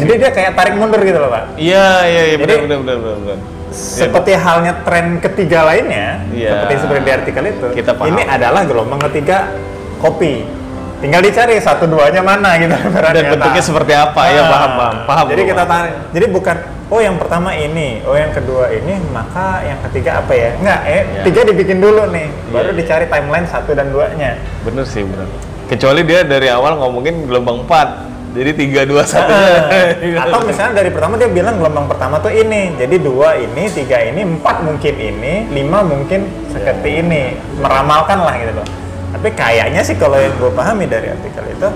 Jadi 0.00 0.16
dia 0.16 0.30
kayak 0.32 0.56
tarik 0.56 0.80
mundur 0.80 1.02
gitu 1.04 1.18
loh 1.20 1.28
pak. 1.28 1.60
Iya, 1.60 2.08
iya, 2.08 2.22
iya, 2.32 2.36
benar, 2.40 2.64
benar, 2.64 2.78
benar, 2.80 2.96
benar, 2.96 3.38
benar. 3.74 3.98
Seperti 3.98 4.32
halnya 4.32 4.72
tren 4.80 5.18
ketiga 5.18 5.66
lainnya, 5.66 6.22
Iya. 6.30 6.50
seperti 6.54 6.74
seperti 6.78 7.00
di 7.00 7.12
artikel 7.12 7.44
itu, 7.48 7.66
Kita 7.74 7.92
paham. 7.92 8.08
ini 8.08 8.22
adalah 8.24 8.62
gelombang 8.62 9.02
ketiga 9.04 9.50
kopi. 9.98 10.46
Tinggal 10.94 11.20
dicari 11.20 11.60
satu 11.60 11.84
duanya 11.84 12.24
mana 12.24 12.56
gitu. 12.56 12.72
Dan 12.72 13.24
bentuknya 13.28 13.60
Nah, 13.60 13.66
seperti 13.66 13.92
apa? 13.92 14.22
ya 14.24 14.40
Ah, 14.40 14.48
paham, 14.48 14.70
paham, 14.72 14.94
paham. 15.04 15.26
Jadi 15.28 15.42
kita 15.44 15.64
tarik. 15.66 15.94
Jadi 16.10 16.26
bukan 16.32 16.56
oh 16.86 17.00
yang 17.02 17.16
pertama 17.18 17.50
ini, 17.52 18.00
oh 18.02 18.16
yang 18.16 18.32
kedua 18.32 18.72
ini, 18.72 18.96
maka 19.10 19.60
yang 19.62 19.76
ketiga 19.84 20.24
apa 20.24 20.32
ya? 20.32 20.50
Enggak, 20.56 20.80
eh 20.86 21.02
Ya. 21.04 21.22
tiga 21.22 21.40
dibikin 21.44 21.78
dulu 21.78 22.08
nih, 22.08 22.32
baru 22.48 22.72
Iya. 22.72 22.78
dicari 22.78 23.04
timeline 23.04 23.44
satu 23.44 23.76
dan 23.76 23.92
duanya. 23.92 24.40
Bener 24.64 24.84
sih, 24.86 25.04
bener. 25.04 25.28
Kecuali 25.64 26.04
dia 26.04 26.24
dari 26.24 26.48
awal 26.48 26.76
ngomongin 26.78 27.24
gelombang 27.24 27.64
4. 27.64 28.03
Jadi 28.34 28.50
3, 28.50 28.82
2, 28.82 28.98
1. 28.98 29.30
Ah, 29.30 30.26
Atau 30.26 30.42
misalnya 30.42 30.82
dari 30.82 30.90
pertama 30.90 31.14
dia 31.14 31.30
bilang 31.30 31.54
gelombang 31.54 31.86
pertama 31.86 32.18
tuh 32.18 32.34
ini, 32.34 32.74
jadi 32.74 32.98
dua 32.98 33.38
ini, 33.38 33.70
tiga 33.70 34.02
ini, 34.02 34.26
empat 34.26 34.66
mungkin 34.66 34.94
ini, 34.98 35.46
lima 35.54 35.86
mungkin 35.86 36.26
seperti 36.50 36.98
ini, 36.98 37.38
meramalkan 37.62 38.26
lah 38.26 38.34
gitu 38.34 38.58
loh. 38.58 38.66
Tapi 39.14 39.28
kayaknya 39.38 39.86
sih 39.86 39.94
kalau 39.94 40.18
yang 40.18 40.34
gue 40.34 40.50
pahami 40.50 40.90
dari 40.90 41.14
artikel 41.14 41.46
itu, 41.46 41.68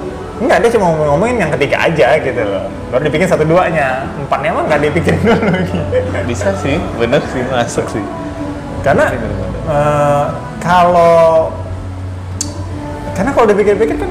enggak 0.43 0.59
dia 0.59 0.71
cuma 0.75 0.91
ngomong- 0.91 1.09
ngomongin 1.15 1.37
yang 1.47 1.51
ketiga 1.55 1.77
aja 1.79 2.19
gitu 2.19 2.43
loh. 2.43 2.67
Baru 2.91 3.03
dibikin 3.07 3.31
satu 3.31 3.47
duanya, 3.47 4.11
empatnya 4.19 4.51
mah 4.51 4.63
nggak 4.67 4.81
dipikirin 4.83 5.23
dulu 5.31 5.55
gitu. 5.63 5.79
Bisa 6.27 6.51
sih, 6.59 6.83
bener 6.99 7.23
sih, 7.31 7.43
masuk 7.47 7.87
sih. 7.87 8.03
Karena 8.83 9.15
eh, 9.71 10.25
kalau 10.59 11.55
karena 13.15 13.31
kalau 13.31 13.47
dipikir-pikir 13.47 13.95
kan 13.95 14.11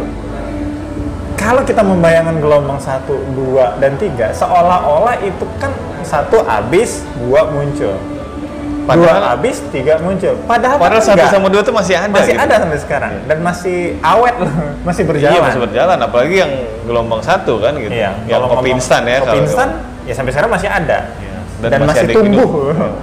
kalau 1.47 1.63
kita 1.63 1.79
membayangkan 1.79 2.43
gelombang 2.43 2.75
satu, 2.75 3.15
dua, 3.31 3.79
dan 3.79 3.95
tiga, 3.95 4.35
seolah-olah 4.35 5.15
itu 5.23 5.47
kan 5.63 5.71
satu 6.03 6.43
habis, 6.43 7.07
dua 7.15 7.47
muncul, 7.47 7.95
dua 7.95 8.83
Padahal- 8.83 9.23
habis, 9.31 9.63
tiga 9.71 9.95
muncul. 10.03 10.35
Padahal, 10.43 10.75
Padahal 10.75 10.99
kan 10.99 11.07
satu 11.07 11.23
enggak. 11.23 11.31
sama 11.31 11.47
dua 11.47 11.61
tuh 11.63 11.71
masih 11.71 11.95
ada. 11.95 12.11
masih 12.11 12.35
gitu. 12.35 12.43
ada 12.43 12.55
sampai 12.59 12.79
sekarang 12.83 13.11
dan 13.31 13.37
masih 13.39 13.77
awet 14.03 14.35
loh, 14.43 14.51
masih 14.91 15.03
berjalan. 15.07 15.35
Iya 15.35 15.41
masih 15.47 15.59
berjalan, 15.63 15.97
apalagi 16.03 16.35
yang 16.35 16.51
gelombang 16.83 17.21
satu 17.23 17.53
kan 17.63 17.73
gitu. 17.79 17.95
Iya, 17.95 18.11
yang 18.27 18.43
kalau 18.43 18.47
kopi 18.59 18.69
instan 18.75 19.01
ya. 19.07 19.23
Kopi 19.23 19.39
instan 19.47 19.69
ya 20.03 20.13
sampai 20.15 20.31
sekarang 20.35 20.51
masih 20.51 20.67
ada. 20.67 20.97
Iya, 21.15 21.37
Dan, 21.63 21.69
dan 21.71 21.79
masih 21.87 22.03
masih, 22.11 22.15
tumbuh 22.15 22.49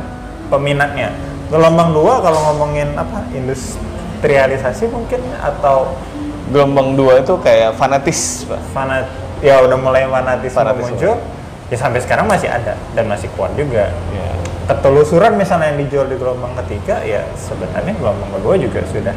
peminatnya. 0.53 1.09
Gelombang 1.49 1.97
dua 1.97 2.21
kalau 2.21 2.41
ngomongin 2.53 2.93
apa 2.93 3.25
industrialisasi 3.33 4.85
mungkin 4.93 5.21
atau 5.41 5.97
Gelombang 6.53 6.93
dua 6.93 7.25
itu 7.25 7.35
kayak 7.41 7.73
fanatis, 7.81 8.45
Pak. 8.45 8.61
fanat 8.77 9.09
ya 9.41 9.61
udah 9.65 9.77
mulai 9.81 10.05
Fanatisme. 10.09 10.97
muncul 10.97 11.15
ya 11.73 11.77
sampai 11.77 12.01
sekarang 12.05 12.29
masih 12.29 12.49
ada 12.53 12.77
dan 12.93 13.05
masih 13.09 13.29
kuat 13.37 13.53
juga. 13.57 13.89
Iya. 14.13 14.29
Ketelusuran 14.65 15.37
misalnya 15.37 15.73
yang 15.73 15.79
dijual 15.85 16.09
di 16.09 16.17
gelombang 16.17 16.57
ketiga 16.65 17.01
ya 17.05 17.25
sebenarnya 17.37 17.93
gelombang 18.01 18.31
kedua 18.41 18.55
juga 18.57 18.81
sudah 18.89 19.17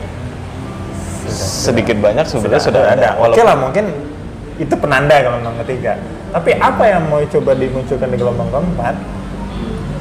Sedikit 1.27 1.99
banyak 1.99 2.23
sebenarnya 2.23 2.63
sudah, 2.63 2.83
ada. 2.87 3.09
Oke 3.19 3.35
Walaupun 3.35 3.43
lah 3.43 3.55
mungkin 3.59 3.85
itu 4.57 4.75
penanda 4.79 5.15
gelombang 5.19 5.55
ketiga. 5.67 5.99
Tapi 6.31 6.55
apa 6.55 6.83
yang 6.87 7.03
mau 7.07 7.19
coba 7.23 7.51
dimunculkan 7.55 8.07
di 8.11 8.17
gelombang 8.19 8.49
keempat 8.51 8.95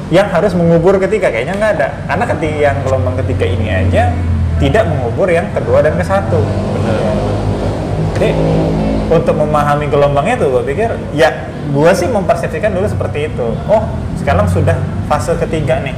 yang 0.07 0.27
harus 0.31 0.55
mengubur 0.55 0.95
ketiga 1.03 1.27
kayaknya 1.27 1.55
nggak 1.59 1.71
ada. 1.79 1.87
Karena 2.07 2.25
ketika 2.31 2.57
yang 2.71 2.77
gelombang 2.87 3.15
ketiga 3.23 3.45
ini 3.47 3.67
aja 3.67 4.03
tidak 4.57 4.83
mengubur 4.89 5.29
yang 5.29 5.47
kedua 5.53 5.85
dan 5.85 5.93
ke 5.97 6.05
satu. 6.05 6.41
Jadi 8.17 8.33
untuk 9.07 9.35
memahami 9.37 9.85
gelombangnya 9.87 10.35
tuh 10.41 10.59
gue 10.59 10.63
pikir 10.73 10.89
ya 11.13 11.29
gue 11.69 11.91
sih 11.93 12.09
mempersepsikan 12.09 12.73
dulu 12.73 12.89
seperti 12.89 13.29
itu. 13.29 13.47
Oh 13.69 13.83
sekarang 14.17 14.49
sudah 14.49 14.75
fase 15.05 15.37
ketiga 15.37 15.79
nih. 15.85 15.93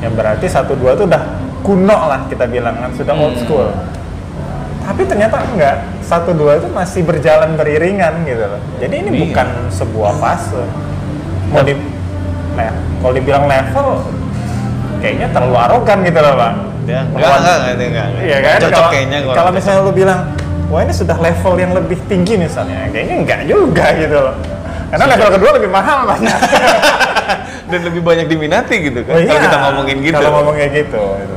Yang 0.00 0.12
berarti 0.16 0.46
satu 0.48 0.72
dua 0.74 0.96
tuh 0.96 1.04
udah 1.08 1.22
kuno 1.64 1.96
lah 2.08 2.24
kita 2.28 2.44
bilang 2.48 2.76
kan 2.80 2.90
sudah 2.96 3.12
old 3.16 3.36
Hmm. 3.36 3.42
school. 3.44 3.68
Tapi 4.84 5.00
ternyata 5.08 5.40
enggak, 5.48 5.80
satu 6.04 6.36
dua 6.36 6.60
itu 6.60 6.68
masih 6.68 7.08
berjalan 7.08 7.56
beriringan 7.56 8.20
gitu 8.28 8.44
loh. 8.44 8.60
Jadi 8.76 8.94
ini 9.00 9.10
Iya. 9.16 9.20
bukan 9.24 9.48
sebuah 9.72 10.12
fase. 10.20 10.60
Mau 11.48 11.64
di, 11.64 11.72
nah, 12.52 12.68
kalau 13.00 13.12
dibilang 13.16 13.48
level, 13.48 14.04
kayaknya 15.00 15.32
terlalu 15.32 15.56
arogan 15.56 15.98
gitu 16.04 16.20
loh 16.20 16.34
bang. 16.36 16.56
Ya, 16.84 17.00
enggak, 17.04 17.36
enggak, 17.40 17.56
enggak, 17.56 17.74
enggak, 17.74 17.88
enggak. 17.88 18.24
Iya 18.24 18.38
kan? 18.40 18.56
Cocok 18.60 18.72
Kalau- 18.76 18.92
kayaknya 18.92 19.18
kalau 19.32 19.50
misalnya 19.50 19.80
lu 19.80 19.92
bilang, 19.92 20.20
wah 20.68 20.80
ini 20.84 20.92
sudah 20.92 21.16
level 21.16 21.54
yang 21.56 21.72
lebih 21.72 21.98
tinggi 22.06 22.34
misalnya, 22.36 22.88
kayaknya 22.92 23.16
enggak 23.24 23.40
juga 23.48 23.86
gitu 23.96 24.16
loh. 24.20 24.34
Karena 24.92 25.04
level 25.10 25.28
kedua 25.40 25.50
lebih 25.58 25.70
mahal 25.72 25.98
banyak. 26.06 26.38
dan 27.70 27.80
lebih 27.80 28.02
banyak 28.04 28.26
diminati 28.28 28.76
gitu 28.92 29.00
kan. 29.02 29.16
Oh 29.16 29.20
iya, 29.20 29.28
Kalau 29.32 29.44
kita 29.48 29.58
ngomongin 29.58 29.96
gitu. 30.04 30.14
Kalau 30.20 30.30
ngomong 30.40 30.54
kayak 30.54 30.72
gitu. 30.84 31.02
gitu. 31.18 31.36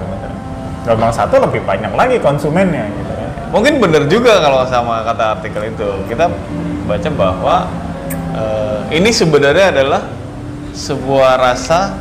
Gelombang 0.85 1.13
satu 1.15 1.35
lebih 1.43 1.61
banyak 1.63 1.91
lagi 1.95 2.15
konsumennya 2.19 2.85
gitu. 2.87 3.13
Mungkin 3.47 3.79
bener 3.79 4.03
juga 4.11 4.43
kalau 4.43 4.67
sama 4.67 5.03
kata 5.07 5.39
artikel 5.39 5.71
itu. 5.71 5.89
Kita 6.11 6.27
baca 6.87 7.09
bahwa 7.15 7.55
eh, 8.35 8.79
ini 8.99 9.09
sebenarnya 9.11 9.71
adalah 9.71 10.01
sebuah 10.75 11.33
rasa 11.39 11.95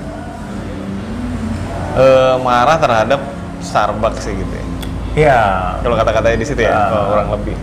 eh, 1.96 2.34
marah 2.42 2.78
terhadap 2.78 3.20
Starbucks 3.66 4.22
sih 4.22 4.32
gitu 4.32 4.54
ya. 4.54 4.64
Iya. 5.16 5.40
Kalau 5.82 5.96
kata-katanya 5.96 6.38
di 6.38 6.46
situ 6.46 6.60
ya, 6.62 6.70
Ah. 6.70 6.86
kalau 6.86 7.04
kurang 7.10 7.28
lebih. 7.34 7.56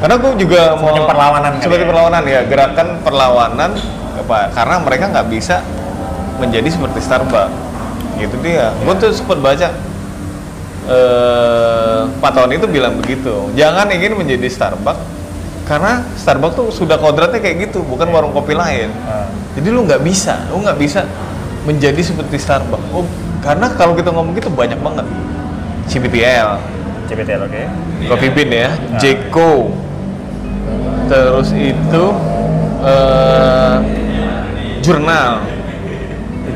Karena 0.00 0.14
gue 0.16 0.30
juga 0.40 0.60
Seperti 0.72 1.00
mau 1.00 1.06
perlawanan 1.10 1.52
seperti 1.60 1.84
ya. 1.84 1.88
perlawanan 1.92 2.22
ya, 2.24 2.40
gerakan 2.48 2.88
perlawanan 3.04 3.70
apa? 4.16 4.38
Karena 4.50 4.76
mereka 4.80 5.04
nggak 5.12 5.26
bisa 5.28 5.56
menjadi 6.40 6.68
seperti 6.72 6.98
Starbucks. 7.04 7.52
Gitu 8.16 8.36
dia. 8.40 8.72
Gue 8.80 8.94
tuh 8.96 9.12
sempat 9.12 9.38
baca 9.38 9.68
eh 10.84 12.00
Pak 12.20 12.30
Tony 12.32 12.56
itu 12.56 12.68
bilang 12.68 12.96
begitu. 12.96 13.48
Jangan 13.56 13.88
ingin 13.88 14.16
menjadi 14.16 14.48
Starbucks 14.48 15.02
karena 15.64 16.04
Starbucks 16.14 16.54
tuh 16.54 16.68
sudah 16.70 16.96
kodratnya 16.96 17.40
kayak 17.40 17.68
gitu, 17.68 17.80
bukan 17.84 18.08
warung 18.12 18.32
kopi 18.32 18.52
lain. 18.52 18.92
Ah. 19.04 19.28
Jadi 19.56 19.68
lu 19.68 19.84
nggak 19.84 20.00
bisa, 20.00 20.44
lu 20.52 20.60
nggak 20.60 20.76
bisa 20.76 21.08
menjadi 21.64 22.00
seperti 22.00 22.36
Starbucks. 22.36 22.84
Oh, 22.92 23.04
karena 23.40 23.72
kalau 23.72 23.96
kita 23.96 24.12
ngomong 24.12 24.36
gitu 24.36 24.48
banyak 24.48 24.76
banget. 24.78 25.04
CBTL, 25.86 26.48
CBTL 27.06 27.40
oke. 27.44 27.62
Coffee 28.06 28.32
Bean 28.32 28.50
ya, 28.50 28.68
Nah. 28.68 28.98
Jeko, 28.98 29.72
terus 31.06 31.48
itu 31.52 32.04
eh 32.82 33.74
jurnal. 34.80 35.40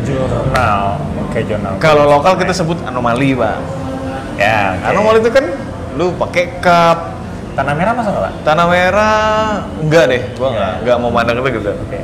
Jurnal. 0.05 0.81
Oke 1.29 1.39
jurnal. 1.45 1.73
Kalau 1.79 2.05
lokal 2.09 2.37
kita 2.37 2.53
sebut 2.53 2.81
anomali 2.83 3.33
pak. 3.33 3.57
Ya. 4.37 4.77
oke. 4.77 4.87
Anomali 4.89 5.19
itu 5.21 5.31
kan 5.31 5.45
lu 5.97 6.15
pakai 6.15 6.61
cup, 6.61 6.99
Tanah 7.53 7.75
merah 7.75 7.91
masuk 7.91 8.15
nggak 8.15 8.23
pak? 8.23 8.33
tanah 8.47 8.67
merah 8.71 9.67
enggak 9.83 10.05
deh, 10.07 10.23
gua 10.39 10.49
enggak, 10.55 10.73
enggak 10.79 10.97
mau 11.03 11.11
mandang 11.11 11.37
itu 11.43 11.51
gitu. 11.59 11.73
Oke. 11.75 11.99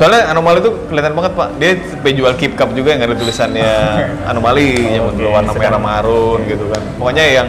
Soalnya 0.00 0.32
anomali 0.32 0.58
itu 0.58 0.72
kelihatan 0.88 1.12
banget 1.12 1.32
pak. 1.36 1.48
Dia 1.60 1.70
sampai 1.84 2.12
jual 2.16 2.32
keep 2.34 2.56
cup 2.56 2.72
juga 2.72 2.96
yang 2.96 3.04
ada 3.04 3.12
tulisannya 3.12 3.72
anomali, 4.32 4.96
yang 4.96 5.04
Oke, 5.06 5.20
berwarna 5.20 5.52
sedang- 5.52 5.76
merah 5.76 5.82
marun 5.82 6.40
gitu 6.48 6.64
kan. 6.72 6.80
Pokoknya 6.96 7.24
yang 7.28 7.48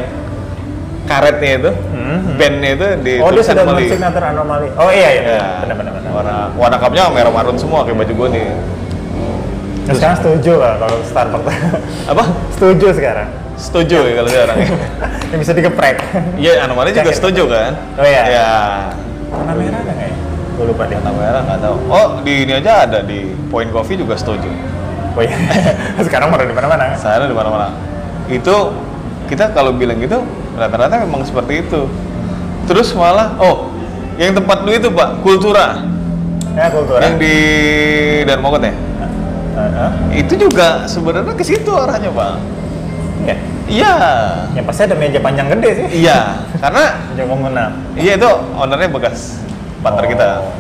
karetnya 1.08 1.52
itu, 1.58 1.72
Mhm. 1.72 2.18
bandnya 2.36 2.70
itu 2.74 2.88
di 3.02 3.14
Oh 3.18 3.32
dia 3.32 3.40
sudah 3.40 3.64
anomali. 3.64 3.88
bersignatur 3.88 4.24
anomali. 4.26 4.68
Oh 4.76 4.92
iya 4.92 5.10
iya. 5.10 5.24
Ya, 5.24 5.48
Benar-benar. 5.64 5.92
warna 6.12 6.36
warna 6.54 6.76
cupnya 6.78 7.08
merah 7.08 7.32
marun 7.32 7.56
semua 7.56 7.88
kayak 7.88 8.04
baju 8.04 8.14
gue 8.14 8.28
nih. 8.30 8.46
Nah, 9.82 9.94
sekarang 9.96 10.18
setuju 10.20 10.54
lah 10.60 10.74
kalau 10.78 10.98
Starbucks. 11.02 11.56
Apa? 12.12 12.24
setuju 12.52 12.88
sekarang. 12.92 13.28
Setuju 13.56 13.98
ya 14.02 14.14
kalau 14.14 14.30
sekarang. 14.30 14.58
Yang 15.32 15.40
bisa 15.40 15.54
digeprek. 15.56 15.98
Iya, 16.36 16.52
anomali 16.62 16.92
juga 16.92 17.12
setuju 17.12 17.48
kan? 17.48 17.72
Oh, 17.96 18.04
iya. 18.04 18.24
Ya. 18.28 18.50
warna 19.32 19.56
merah 19.56 19.80
ada 19.80 19.88
nggak 19.90 20.10
ya 20.12 20.16
gue 20.62 20.70
lupa 20.70 20.86
deh 20.86 21.02
merah 21.02 21.42
nggak 21.42 21.60
tahu. 21.66 21.76
Oh 21.90 22.08
di 22.22 22.46
ini 22.46 22.54
aja 22.54 22.86
ada 22.86 23.02
di 23.02 23.34
Point 23.50 23.74
Coffee 23.74 23.98
juga 23.98 24.14
setuju. 24.14 24.46
Oh 25.18 25.22
iya. 25.26 25.34
Sekarang 26.06 26.30
baru 26.30 26.46
di 26.46 26.54
mana-mana. 26.54 26.94
Saya 26.94 27.26
di 27.26 27.34
mana-mana. 27.34 27.74
Itu 28.30 28.70
kita 29.26 29.58
kalau 29.58 29.74
bilang 29.74 29.98
gitu 29.98 30.22
rata-rata 30.54 31.02
memang 31.02 31.26
seperti 31.26 31.66
itu. 31.66 31.90
Terus 32.70 32.94
malah 32.94 33.34
oh 33.42 33.74
yang 34.22 34.38
tempat 34.38 34.62
lu 34.62 34.70
itu 34.70 34.94
pak 34.94 35.26
Kultura. 35.26 35.82
Ya 36.54 36.70
kultura. 36.70 37.02
Yang 37.10 37.16
di 37.18 37.36
Darmogot 38.30 38.62
ya? 38.62 38.76
Heeh. 39.52 39.92
itu 40.24 40.48
juga 40.48 40.88
sebenarnya 40.88 41.36
ke 41.36 41.44
situ 41.44 41.74
arahnya 41.74 42.14
pak. 42.14 42.38
Ya? 43.26 43.36
Iya. 43.66 43.94
Yang 44.54 44.66
pasti 44.70 44.82
ada 44.86 44.96
meja 44.96 45.20
panjang 45.20 45.48
gede 45.50 45.70
sih. 45.74 46.06
Iya 46.06 46.52
karena 46.62 46.84
meja 47.12 47.24
komunal 47.26 47.70
iya 47.98 48.14
itu 48.16 48.32
ownernya 48.54 48.90
bekas 48.94 49.42
partner 49.82 50.06
kita. 50.08 50.30
Oh. 50.42 50.54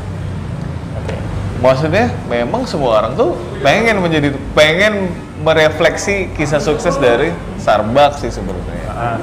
maksudnya 1.62 2.10
memang 2.26 2.66
semua 2.66 2.98
orang 2.98 3.14
tuh 3.14 3.38
pengen 3.62 4.02
menjadi 4.02 4.34
pengen 4.58 5.14
merefleksi 5.46 6.34
kisah 6.34 6.58
sukses 6.58 6.98
dari 6.98 7.30
Starbucks 7.62 8.26
sih 8.26 8.34
sebenarnya. 8.34 8.90
Ah, 8.90 9.18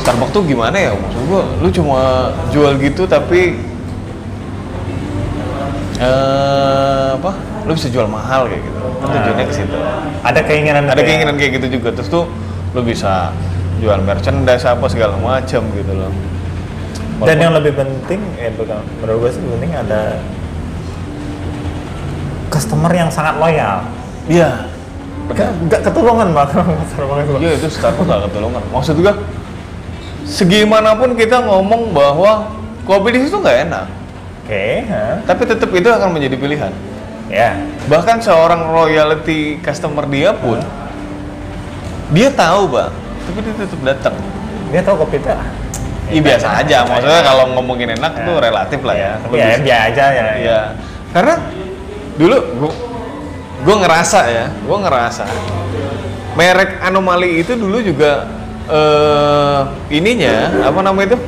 Starbucks 0.00 0.32
tuh 0.32 0.48
gimana 0.48 0.76
ya? 0.80 0.96
Maksud 0.96 1.22
gua 1.28 1.44
lu 1.60 1.68
cuma 1.68 2.32
jual 2.56 2.72
gitu 2.80 3.04
tapi 3.04 3.60
eh 6.00 7.08
apa? 7.20 7.36
Lu 7.68 7.76
bisa 7.76 7.92
jual 7.92 8.08
mahal 8.08 8.48
kayak 8.48 8.64
gitu. 8.64 8.78
Kan 8.80 9.08
tujuannya 9.12 9.44
ke 9.44 9.54
situ. 9.54 9.76
Ada 10.24 10.40
keinginan 10.48 10.84
ada 10.88 11.02
keinginan 11.04 11.36
kayak 11.36 11.60
gitu 11.60 11.76
juga. 11.76 11.92
Terus 11.92 12.08
tuh 12.08 12.24
lu 12.72 12.80
bisa 12.80 13.28
jual 13.76 14.00
merchandise 14.00 14.64
apa 14.64 14.88
segala 14.88 15.20
macam 15.20 15.60
gitu 15.76 15.92
loh 15.92 16.31
dan 17.20 17.36
yang 17.36 17.52
lebih 17.52 17.76
penting 17.76 18.20
eh 18.40 18.48
bukan 18.56 18.80
menurut 19.02 19.28
gue 19.28 19.30
sih 19.36 19.42
penting 19.44 19.72
ada 19.76 20.16
customer 22.48 22.92
yang 22.92 23.12
sangat 23.12 23.36
loyal 23.36 23.84
iya 24.30 24.72
Gak, 25.32 25.48
gak 25.70 25.80
ketulungan 25.86 26.34
itu. 26.34 26.60
Iya 27.40 27.52
itu 27.56 27.66
Starbucks 27.70 28.08
gak 28.10 28.20
ketulungan. 28.28 28.62
Maksud 28.74 28.94
juga 28.98 29.16
segimanapun 30.26 31.14
kita 31.14 31.40
ngomong 31.46 31.94
bahwa 31.94 32.52
kopi 32.84 33.14
di 33.16 33.26
situ 33.26 33.38
nggak 33.38 33.58
enak, 33.68 33.86
oke 34.42 34.64
hah. 34.90 35.16
tapi 35.26 35.42
tetap 35.46 35.70
itu 35.70 35.88
akan 35.90 36.08
menjadi 36.14 36.36
pilihan. 36.38 36.72
ya 37.30 37.58
Bahkan 37.86 38.22
seorang 38.22 38.70
royalty 38.70 39.58
customer 39.62 40.06
dia 40.10 40.34
pun 40.34 40.58
dia 42.12 42.28
tahu, 42.28 42.70
Pak, 42.70 42.88
tapi 43.28 43.38
dia 43.40 43.54
tetap 43.56 43.80
datang. 43.82 44.14
dia 44.72 44.80
tahu 44.80 45.04
kopi 45.04 45.20
itu 45.20 45.30
Iya 46.12 46.20
biasa 46.20 46.48
aja, 46.60 46.78
maksudnya 46.84 47.22
kalau 47.24 47.44
ngomongin 47.56 47.96
enak 47.96 48.12
tuh 48.20 48.36
relatif 48.36 48.80
lah 48.84 48.96
ya. 48.96 49.12
Lu 49.24 49.34
ya 49.34 49.56
biasa 49.56 49.82
aja 49.88 50.04
ya 50.12 50.26
Iya. 50.36 50.60
Karena 51.16 51.34
dulu 52.20 52.36
gua 52.60 52.72
gua 53.64 53.76
ngerasa 53.88 54.20
ya, 54.28 54.44
gua 54.68 54.78
ngerasa 54.84 55.24
merek 56.36 56.80
anomali 56.84 57.40
itu 57.44 57.56
dulu 57.56 57.80
juga 57.80 58.28
eh 58.68 59.60
ininya 59.92 60.68
apa 60.68 60.80
namanya 60.84 61.16
itu? 61.16 61.18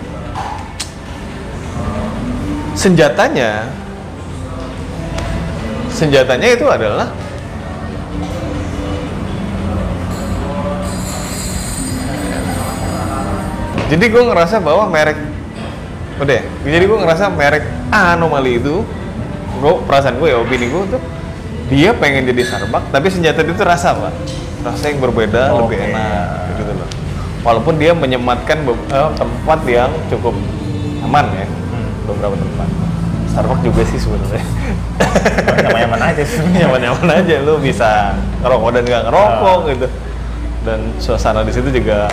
Senjatanya 2.75 3.71
senjatanya 5.95 6.49
itu 6.59 6.67
adalah 6.67 7.07
jadi 13.87 14.05
gue 14.07 14.23
ngerasa 14.25 14.57
bahwa 14.59 14.89
merek 14.89 15.19
udah 16.15 16.35
ya? 16.35 16.45
jadi 16.65 16.85
gue 16.87 16.99
ngerasa 16.99 17.25
merek 17.29 17.65
anomali 17.91 18.57
itu 18.57 18.81
gue 19.55 19.73
perasaan 19.85 20.19
gue 20.19 20.29
ya 20.31 20.39
opini 20.39 20.67
gue 20.69 20.83
tuh 20.89 21.03
dia 21.69 21.91
pengen 21.93 22.29
jadi 22.29 22.43
Starbucks 22.45 22.89
tapi 22.91 23.07
senjata 23.09 23.41
itu 23.41 23.53
tuh 23.55 23.67
rasa 23.67 23.97
pak 23.97 24.13
rasa 24.65 24.85
yang 24.89 25.01
berbeda 25.01 25.53
lebih 25.55 25.77
Oke. 25.77 25.89
enak 25.91 26.27
gitu 26.55 26.73
loh 26.73 26.89
walaupun 27.43 27.75
dia 27.77 27.93
menyematkan 27.93 28.63
eh, 28.65 29.11
tempat 29.15 29.61
yang 29.67 29.91
cukup 30.09 30.35
aman 31.05 31.27
ya 31.35 31.47
beberapa 32.05 32.37
tempat 32.37 32.69
Starbucks 33.33 33.63
juga 33.65 33.83
sih 33.85 33.99
sebenarnya 33.99 34.45
namanya 35.65 35.89
mana 35.91 36.05
aja 36.15 36.23
sih 36.23 36.39
nyaman-nyaman 36.61 37.09
aja 37.11 37.35
lu 37.43 37.59
bisa 37.59 38.15
ngerokok 38.41 38.71
dan 38.71 38.83
nggak 38.85 39.03
ngerokok 39.09 39.59
Ah. 39.59 39.69
gitu 39.73 39.87
dan 40.65 40.81
suasana 40.97 41.45
di 41.45 41.53
situ 41.53 41.69
juga 41.69 42.09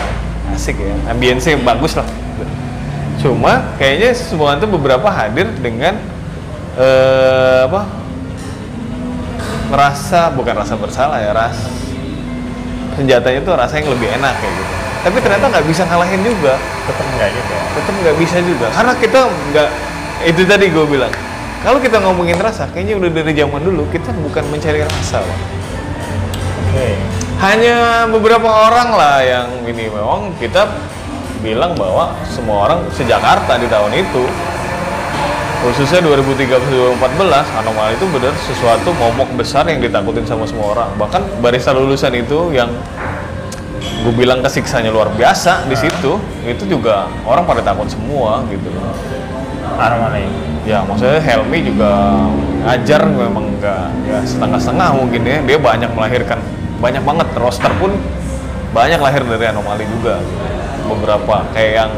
asik 0.50 0.76
ya 0.82 0.94
ambience 1.06 1.46
bagus 1.62 1.94
lah. 1.94 2.06
Cuma 3.22 3.70
kayaknya 3.78 4.10
semua 4.18 4.58
itu 4.58 4.66
beberapa 4.66 5.06
hadir 5.06 5.46
dengan 5.62 5.94
eh, 6.74 7.60
apa? 7.70 7.86
Merasa 9.70 10.28
bukan 10.34 10.54
rasa 10.58 10.74
bersalah 10.76 11.22
ya 11.22 11.32
ras 11.32 11.56
senjatanya 12.92 13.40
tuh 13.40 13.56
rasa 13.56 13.80
yang 13.80 13.88
lebih 13.88 14.10
enak 14.20 14.34
kayak 14.36 14.52
gitu. 14.52 14.72
Tapi 15.02 15.16
ternyata 15.18 15.44
nggak 15.48 15.66
bisa 15.70 15.82
ngalahin 15.88 16.20
juga. 16.20 16.54
Tetap 16.86 17.06
enggak 17.14 17.30
gitu 17.32 17.54
tetap 17.72 17.94
nggak 18.04 18.16
bisa 18.20 18.36
juga. 18.44 18.66
Karena 18.70 18.92
kita 19.00 19.20
nggak 19.26 19.68
itu 20.28 20.42
tadi 20.46 20.66
gue 20.68 20.86
bilang. 20.86 21.12
Kalau 21.62 21.78
kita 21.78 22.02
ngomongin 22.02 22.36
rasa 22.42 22.66
kayaknya 22.74 22.98
udah 22.98 23.10
dari 23.10 23.32
zaman 23.38 23.62
dulu 23.62 23.86
kita 23.94 24.10
bukan 24.18 24.44
mencari 24.50 24.82
rasa 24.82 25.22
Pak. 25.22 25.61
Hanya 27.42 28.06
beberapa 28.06 28.46
orang 28.46 28.94
lah 28.94 29.18
yang 29.18 29.48
ini. 29.66 29.90
Memang 29.90 30.30
kita 30.38 30.70
bilang 31.42 31.74
bahwa 31.74 32.14
semua 32.30 32.70
orang 32.70 32.86
sejakarta 32.94 33.58
di 33.58 33.66
tahun 33.66 33.92
itu. 33.98 34.24
Khususnya 35.62 36.02
2013-2014 36.02 36.98
anomali 37.62 37.94
itu 37.94 38.06
benar 38.10 38.34
sesuatu 38.34 38.90
momok 38.98 39.30
besar 39.38 39.62
yang 39.70 39.78
ditakutin 39.78 40.26
sama 40.26 40.42
semua 40.46 40.74
orang. 40.74 40.90
Bahkan 40.98 41.38
barista 41.38 41.70
lulusan 41.70 42.14
itu 42.18 42.50
yang 42.50 42.70
gue 44.02 44.14
bilang 44.14 44.42
kesiksanya 44.42 44.90
luar 44.90 45.14
biasa 45.14 45.70
di 45.70 45.78
situ 45.78 46.18
itu 46.42 46.66
juga 46.66 47.06
orang 47.22 47.46
pada 47.46 47.62
takut 47.62 47.86
semua 47.86 48.42
gitu. 48.50 48.70
Loh 48.74 48.94
anomali. 49.78 50.26
Ya 50.62 50.82
maksudnya 50.86 51.18
Helmi 51.18 51.58
juga 51.66 52.22
ngajar 52.62 53.02
memang 53.06 53.58
nggak 53.58 53.84
ya 54.06 54.18
setengah-setengah 54.22 54.88
mungkin 54.94 55.20
ya. 55.26 55.38
Dia 55.42 55.58
banyak 55.58 55.90
melahirkan 55.94 56.38
banyak 56.82 57.02
banget. 57.06 57.28
Roster 57.38 57.70
pun 57.78 57.94
banyak 58.74 58.98
lahir 58.98 59.22
dari 59.22 59.46
anomali 59.46 59.86
juga. 59.86 60.18
Beberapa 60.90 61.46
kayak 61.54 61.72
yang 61.86 61.92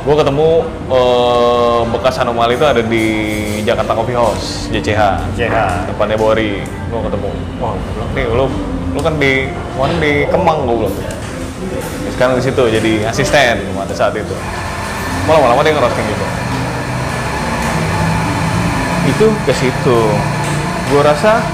gue 0.00 0.14
ketemu 0.16 0.48
eh, 0.92 1.80
bekas 1.92 2.16
anomali 2.20 2.56
itu 2.56 2.64
ada 2.68 2.80
di 2.84 3.04
Jakarta 3.64 3.92
Coffee 3.92 4.16
House 4.16 4.72
JCH 4.72 5.36
JH 5.36 5.56
depannya 5.92 6.16
Bori 6.20 6.60
gue 6.60 7.00
ketemu. 7.08 7.30
Wah 7.60 7.72
bilang 7.76 8.10
nih 8.16 8.24
lu 8.28 8.46
lu 8.92 9.00
kan 9.00 9.14
di 9.16 9.48
mana 9.76 9.94
di 9.96 10.28
Kemang 10.28 10.68
gue 10.68 10.88
Ya, 11.60 12.08
sekarang 12.16 12.40
di 12.40 12.44
situ 12.44 12.62
jadi 12.72 12.92
asisten 13.12 13.60
pada 13.76 13.92
saat 13.92 14.16
itu. 14.16 14.32
Mau 15.28 15.36
lama-lama 15.36 15.60
dia 15.60 15.76
ngerosting 15.76 16.08
gitu 16.08 16.26
itu 19.10 19.26
ke 19.44 19.52
situ. 19.52 20.00
Gue 20.90 21.02
rasa 21.04 21.44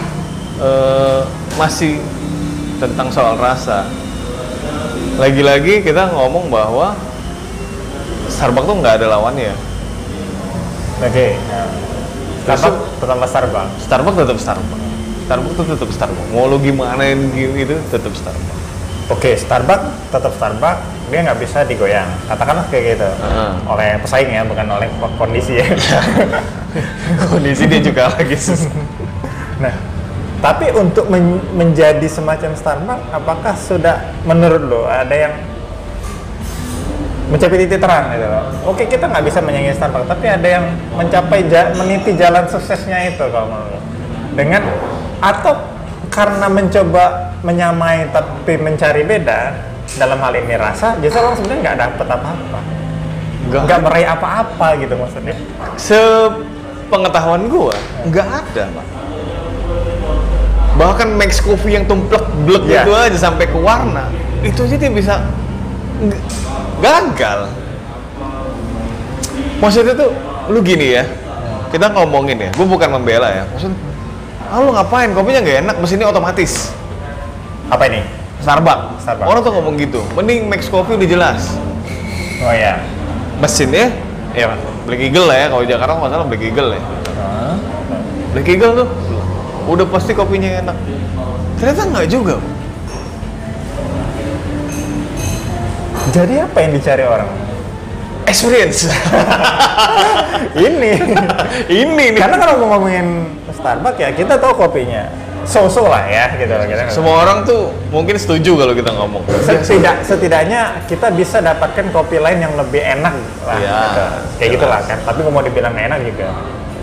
eh, 0.61 1.21
masih 1.57 2.01
tentang 2.77 3.09
soal 3.09 3.35
rasa 3.41 3.89
lagi-lagi 5.17 5.81
kita 5.81 6.13
ngomong 6.13 6.53
bahwa 6.53 6.93
Starbucks 8.29 8.67
tuh 8.69 8.77
nggak 8.83 8.95
ada 9.01 9.07
lawannya 9.17 9.53
oke 11.01 11.27
nah. 11.49 11.69
Starbucks 12.47 13.01
tetap 13.01 13.17
Starbucks 13.25 13.73
Starbucks 13.85 14.17
tetap 14.21 14.39
Starbucks 14.39 14.83
Starbucks 15.27 15.55
tuh 15.57 15.65
tetap 15.73 15.91
Starbucks 15.91 16.29
mau 16.31 16.47
lu 16.47 16.61
gimanain 16.61 17.19
gitu 17.35 17.77
tetap 17.89 18.13
Starbucks 18.13 18.55
Oke, 19.07 19.39
Starbucks 19.39 20.11
tetap 20.11 20.35
Starbucks, 20.35 20.83
dia 21.15 21.23
nggak 21.23 21.39
bisa 21.39 21.63
digoyang. 21.63 22.11
Katakanlah 22.27 22.67
kayak 22.67 22.99
gitu. 22.99 23.07
Heeh. 23.07 23.51
Oleh 23.71 23.95
pesaing 24.03 24.35
ya, 24.35 24.43
bukan 24.43 24.67
oleh 24.67 24.91
ko- 24.99 25.15
kondisi 25.15 25.63
ya. 25.63 25.67
kondisi 27.31 27.65
dia 27.69 27.81
juga 27.81 28.13
lagi 28.13 28.37
susah 28.51 28.73
nah, 29.57 29.73
tapi 30.45 30.69
untuk 30.77 31.09
men- 31.09 31.43
menjadi 31.57 32.05
semacam 32.05 32.53
Starbucks, 32.53 33.05
apakah 33.09 33.55
sudah 33.57 33.97
menurut 34.29 34.63
lo 34.63 34.83
ada 34.85 35.15
yang 35.15 35.35
mencapai 37.27 37.67
titik 37.67 37.83
terang 37.83 38.13
gitu 38.15 38.27
loh? 38.29 38.45
Oke, 38.71 38.87
kita 38.87 39.11
nggak 39.11 39.25
bisa 39.27 39.41
menyaingi 39.43 39.75
Starbucks, 39.75 40.07
tapi 40.07 40.27
ada 40.31 40.47
yang 40.47 40.65
mencapai 40.95 41.49
ja- 41.51 41.73
meniti 41.75 42.15
jalan 42.15 42.45
suksesnya 42.47 43.11
itu 43.11 43.25
kalau 43.33 43.49
menurut 43.51 43.75
lo. 43.75 43.81
Dengan 44.37 44.63
atau 45.19 45.57
karena 46.13 46.47
mencoba 46.47 47.35
menyamai 47.41 48.09
tapi 48.13 48.61
mencari 48.61 49.03
beda 49.03 49.57
dalam 49.97 50.19
hal 50.21 50.35
ini 50.37 50.55
rasa, 50.55 50.95
justru 51.01 51.19
orang 51.19 51.35
sebenarnya 51.41 51.63
nggak 51.65 51.79
dapet 51.81 52.07
apa-apa, 52.07 52.61
nggak 53.49 53.81
meraih 53.81 54.09
apa-apa 54.13 54.67
gitu 54.85 54.95
maksudnya. 54.95 55.37
sepengetahuan 55.77 57.49
gua 57.49 57.75
nggak 58.07 58.29
ada 58.29 58.65
pak 58.71 58.96
bahkan 60.77 61.09
Max 61.17 61.41
Coffee 61.41 61.77
yang 61.81 61.85
tumplek 61.89 62.23
blek 62.45 62.65
Iya. 62.69 62.85
itu 62.85 62.93
aja 62.93 63.19
sampai 63.19 63.49
ke 63.49 63.59
warna 63.59 64.13
itu 64.45 64.61
aja 64.63 64.77
dia 64.77 64.93
bisa 64.93 65.15
gagal 66.85 67.49
maksudnya 69.61 69.97
tuh 69.97 70.13
lu 70.47 70.63
gini 70.63 70.95
ya, 70.95 71.05
kita 71.75 71.91
ngomongin 71.91 72.39
ya, 72.39 72.51
gue 72.55 72.67
bukan 72.67 72.87
membela 72.87 73.27
ya. 73.35 73.45
Maksud, 73.51 73.73
ah 74.47 74.63
lu 74.63 74.71
ngapain? 74.71 75.11
Kopinya 75.11 75.43
nggak 75.43 75.59
enak, 75.67 75.77
mesinnya 75.83 76.07
otomatis. 76.07 76.71
Apa 77.67 77.91
ini? 77.91 78.07
Starbucks. 78.39 79.03
Starbucks. 79.03 79.27
Orang 79.27 79.43
tuh 79.43 79.53
ngomong 79.59 79.75
gitu. 79.75 80.07
Mending 80.15 80.47
Max 80.47 80.71
Coffee 80.71 80.95
udah 80.95 81.09
jelas. 81.11 81.51
Oh 82.47 82.55
ya. 82.55 82.79
Mesinnya, 83.43 83.91
ya 84.39 84.55
Black 84.87 85.03
Eagle 85.03 85.27
lah 85.27 85.35
ya. 85.35 85.47
Kalau 85.51 85.63
di 85.67 85.71
Jakarta 85.75 85.93
nggak 85.99 86.13
salah 86.15 86.27
Black 86.31 86.43
Eagle 86.47 86.71
ya. 86.71 86.83
Black 88.31 88.47
Eagle 88.47 88.73
tuh, 88.87 88.89
udah 89.67 89.87
pasti 89.91 90.15
kopinya 90.15 90.51
enak. 90.63 90.77
Ternyata 91.59 91.83
nggak 91.91 92.07
juga. 92.09 92.37
Jadi 96.15 96.35
apa 96.39 96.59
yang 96.63 96.73
dicari 96.73 97.05
orang? 97.05 97.29
Experience. 98.27 98.87
ini. 100.67 100.93
Ini 101.67 102.05
nih. 102.15 102.21
Karena 102.21 102.37
kalau 102.39 102.63
mau 102.63 102.79
ngomongin 102.79 103.27
Starbucks 103.53 103.99
ya 103.99 104.09
kita 104.15 104.39
tahu 104.39 104.55
kopinya. 104.55 105.07
So-so 105.47 105.87
lah 105.87 106.03
ya 106.11 106.35
gitu 106.35 106.51
loh. 106.51 106.67
Kita 106.67 106.91
Semua 106.91 107.23
orang 107.23 107.47
tuh 107.47 107.71
mungkin 107.95 108.19
setuju 108.19 108.59
kalau 108.59 108.75
kita 108.75 108.91
ngomong. 108.91 109.23
Setidak, 109.47 110.03
setidaknya 110.03 110.83
kita 110.91 111.15
bisa 111.15 111.39
dapatkan 111.39 111.95
kopi 111.95 112.19
lain 112.19 112.43
yang 112.43 112.55
lebih 112.59 112.83
enak 112.83 113.15
lah. 113.47 113.55
Iya, 113.55 113.79
gitu. 113.79 114.03
Kayak 114.43 114.51
gitu 114.59 114.67
lah 114.67 114.81
kan. 114.83 114.99
Tapi 115.07 115.21
mau 115.31 115.43
dibilang 115.47 115.75
enak 115.75 116.03
juga 116.03 116.35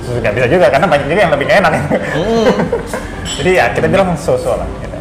nggak 0.03 0.33
bisa 0.35 0.47
juga 0.51 0.65
karena 0.67 0.87
banyak 0.87 1.07
juga 1.07 1.21
yang 1.23 1.33
lebih 1.33 1.47
enak. 1.47 1.71
Hmm. 1.71 2.51
jadi 3.39 3.51
ya 3.55 3.65
kita 3.71 3.87
bilang 3.87 4.15
so-so 4.19 4.59
lah. 4.59 4.67
Gitu. 4.83 4.97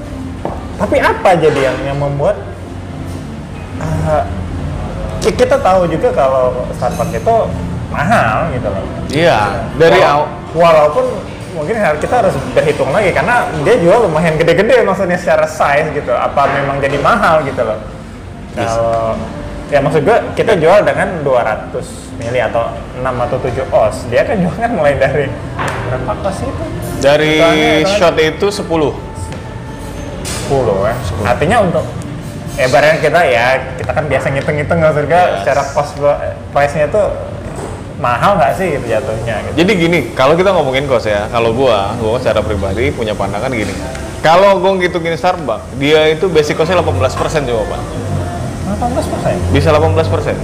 Tapi 0.78 0.96
apa 1.02 1.30
jadi 1.38 1.60
yang 1.70 1.76
yang 1.92 1.98
membuat 1.98 2.36
uh, 3.82 4.22
ki- 5.22 5.36
kita 5.36 5.58
tahu 5.58 5.90
juga 5.90 6.10
kalau 6.14 6.66
Starbucks 6.78 7.14
itu 7.18 7.36
mahal 7.92 8.48
gitu 8.54 8.68
loh. 8.70 8.84
Iya, 9.12 9.68
dari 9.76 10.00
awal. 10.00 10.26
walaupun 10.56 11.04
mungkin 11.52 11.76
kita 12.00 12.14
harus 12.24 12.32
berhitung 12.56 12.88
lagi 12.96 13.12
karena 13.12 13.44
dia 13.60 13.76
jual 13.76 14.08
lumayan 14.08 14.40
gede-gede 14.40 14.86
maksudnya 14.88 15.20
secara 15.20 15.44
size 15.44 15.92
gitu. 15.92 16.10
Apa 16.16 16.48
memang 16.48 16.80
jadi 16.80 16.96
mahal 17.02 17.44
gitu 17.44 17.60
loh? 17.60 17.78
Yes. 18.56 18.72
Ya 19.72 19.80
maksud 19.80 20.04
gue 20.04 20.18
kita 20.36 20.52
jual 20.60 20.84
dengan 20.84 21.24
200 21.24 21.72
mili 22.20 22.44
atau 22.44 22.68
6 23.00 23.08
atau 23.08 23.36
7 23.40 23.64
os. 23.72 23.96
Dia 24.12 24.20
kan 24.28 24.36
jual 24.36 24.52
kan 24.52 24.68
mulai 24.76 25.00
dari 25.00 25.32
berapa 25.88 26.12
os 26.28 26.38
itu? 26.44 26.64
Dari 27.00 27.40
hitungannya 27.40 27.88
shot 27.88 28.16
itu 28.20 28.46
10. 28.52 28.68
10 28.68 28.92
ya. 30.84 30.94
Artinya 31.24 31.56
untuk 31.64 31.88
ya 32.60 32.68
barang 32.68 33.00
kita 33.00 33.20
ya 33.24 33.46
kita 33.80 33.90
kan 33.96 34.04
biasa 34.12 34.28
ngitung-ngitung 34.28 34.76
maksud 34.84 35.08
gue 35.08 35.16
Yes. 35.16 35.40
secara 35.40 35.62
cost 35.72 35.96
price-nya 36.52 36.92
itu 36.92 37.02
mahal 37.96 38.36
nggak 38.36 38.52
sih 38.60 38.76
gitu 38.76 38.86
jatuhnya 38.92 39.40
gitu. 39.48 39.54
Jadi 39.64 39.72
gini, 39.78 39.98
kalau 40.12 40.36
kita 40.36 40.52
ngomongin 40.52 40.84
kos 40.84 41.06
ya, 41.06 41.30
kalau 41.30 41.54
gua, 41.54 41.94
gua 42.02 42.18
secara 42.18 42.42
pribadi 42.42 42.90
punya 42.90 43.14
pandangan 43.14 43.48
gini. 43.48 43.70
Kalau 44.20 44.58
gua 44.58 44.74
ngitungin 44.74 45.14
Starbucks, 45.14 45.78
dia 45.78 46.10
itu 46.10 46.26
basic 46.26 46.58
costnya 46.58 46.82
18% 46.82 47.46
coba 47.46 47.62
Pak. 47.78 47.82
18 48.74 49.12
persen. 49.12 49.34
Bisa 49.50 49.68
18%. 49.70 50.36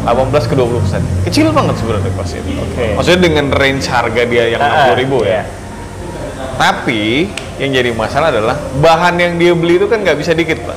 18 0.00 0.48
ke 0.48 0.54
20 0.56 0.80
persen. 0.80 1.02
Kecil 1.28 1.52
banget 1.52 1.76
sebenarnya 1.76 2.10
kosnya. 2.16 2.40
Oke. 2.40 2.86
Maksudnya 2.96 3.20
dengan 3.20 3.46
range 3.52 3.84
harga 3.86 4.22
dia 4.24 4.44
yang 4.48 4.60
Ah, 4.60 4.88
60 4.88 5.00
ribu 5.00 5.18
iya. 5.22 5.44
ya. 5.44 5.58
Tapi 6.56 7.28
yang 7.56 7.70
jadi 7.72 7.90
masalah 7.92 8.32
adalah 8.32 8.56
bahan 8.80 9.16
yang 9.16 9.32
dia 9.36 9.52
beli 9.52 9.76
itu 9.76 9.88
kan 9.88 10.00
nggak 10.00 10.16
bisa 10.16 10.32
dikit 10.32 10.60
pak. 10.64 10.76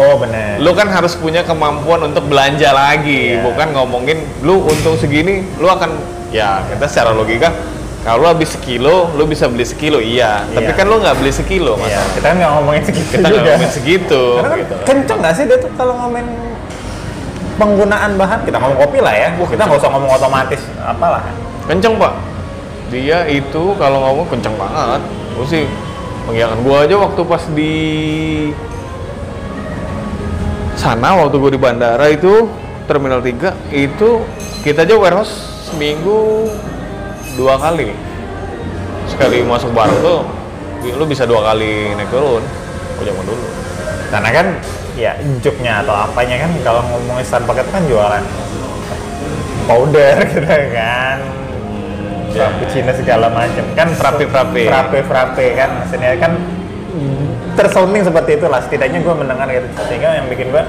Oh 0.00 0.16
benar. 0.16 0.56
Lu 0.60 0.72
kan 0.72 0.88
harus 0.88 1.12
punya 1.12 1.44
kemampuan 1.44 2.00
untuk 2.00 2.24
belanja 2.24 2.72
lagi, 2.72 3.36
Iya. 3.36 3.44
bukan 3.44 3.76
ngomongin 3.76 4.24
lu 4.40 4.64
untung 4.64 4.96
segini, 4.96 5.44
lu 5.60 5.68
akan 5.68 5.92
ya 6.32 6.64
kita 6.64 6.88
secara 6.88 7.12
logika 7.12 7.52
kalau 8.00 8.26
habis 8.26 8.56
sekilo, 8.56 9.12
lu 9.12 9.24
bisa 9.24 9.44
beli 9.44 9.62
sekilo, 9.62 10.00
iya. 10.00 10.40
Tapi 10.48 10.66
Iya. 10.66 10.78
kan 10.78 10.86
lu 10.88 10.96
nggak 10.98 11.16
beli 11.20 11.28
sekilo, 11.30 11.76
mas. 11.76 11.88
Iya, 11.88 12.00
kita 12.16 12.26
kan 12.26 12.36
nggak 12.38 12.52
ngomongin 12.56 12.82
segitu 12.82 13.10
Kita 13.10 13.20
nggak 13.20 13.32
juga. 13.34 13.44
ngomongin 13.44 13.70
segitu. 13.70 14.22
Karena 14.34 14.48
kan 14.48 14.58
gitu. 14.58 14.74
kenceng 14.84 15.18
nggak 15.20 15.34
sih 15.36 15.44
dia 15.44 15.58
tuh 15.58 15.70
kalau 15.74 15.94
ngomongin 15.94 16.28
penggunaan 17.54 18.10
bahan 18.16 18.38
kita 18.42 18.56
ngomong 18.56 18.78
kopi 18.78 18.98
lah 18.98 19.12
ya. 19.12 19.28
Wah, 19.36 19.44
kita 19.46 19.62
nggak 19.62 19.78
usah 19.78 19.90
ngomong 19.90 20.10
otomatis 20.10 20.60
apalah. 20.80 21.22
Kenceng 21.68 21.94
pak. 22.00 22.12
Dia 22.88 23.18
itu 23.28 23.62
kalau 23.76 23.98
ngomong 24.00 24.26
kenceng 24.28 24.56
banget. 24.56 25.00
Gue 25.36 25.46
sih 25.46 25.64
mengiyakan 26.24 26.58
gua 26.60 26.76
aja 26.82 26.96
waktu 26.96 27.20
pas 27.22 27.42
di 27.50 27.74
sana 30.74 31.20
waktu 31.20 31.36
gue 31.36 31.50
di 31.52 31.60
bandara 31.60 32.08
itu 32.08 32.48
terminal 32.88 33.20
3 33.20 33.52
itu 33.70 34.24
kita 34.60 34.82
aja 34.82 34.96
warehouse 34.96 35.32
seminggu 35.68 36.48
dua 37.36 37.54
kali. 37.58 37.92
Sekali 39.10 39.42
masuk 39.42 39.74
barang 39.74 39.98
tuh 40.02 40.20
lu 40.88 41.04
bisa 41.04 41.28
dua 41.28 41.52
kali 41.52 41.92
naik 41.94 42.08
turun. 42.08 42.42
Oh 42.96 43.02
zaman 43.04 43.24
dulu. 43.26 43.46
Karena 44.10 44.30
kan 44.32 44.46
ya 44.98 45.12
juknya 45.38 45.86
atau 45.86 45.94
apanya 45.94 46.36
kan 46.44 46.50
kalau 46.66 46.82
ngomongin 46.88 47.24
Starbucks 47.24 47.62
itu 47.62 47.70
kan 47.70 47.82
jualan 47.86 48.24
powder 49.68 50.16
gitu 50.30 50.40
kan. 50.44 51.18
ya. 52.30 52.46
Cappuccino 52.46 52.92
segala 52.94 53.26
macam. 53.26 53.64
Kan 53.74 53.90
Frappe-frappe. 53.90 54.62
frappe. 54.70 54.98
Frappe 55.02 55.46
kan. 55.58 55.70
Maksudnya 55.82 56.14
kan 56.18 56.32
tersounding 57.58 58.06
seperti 58.06 58.38
itulah. 58.38 58.62
Setidaknya 58.62 59.02
gue 59.02 59.14
mendengar 59.14 59.50
gitu. 59.50 59.66
Sehingga 59.90 60.14
yang 60.16 60.26
bikin 60.30 60.54
gue 60.54 60.64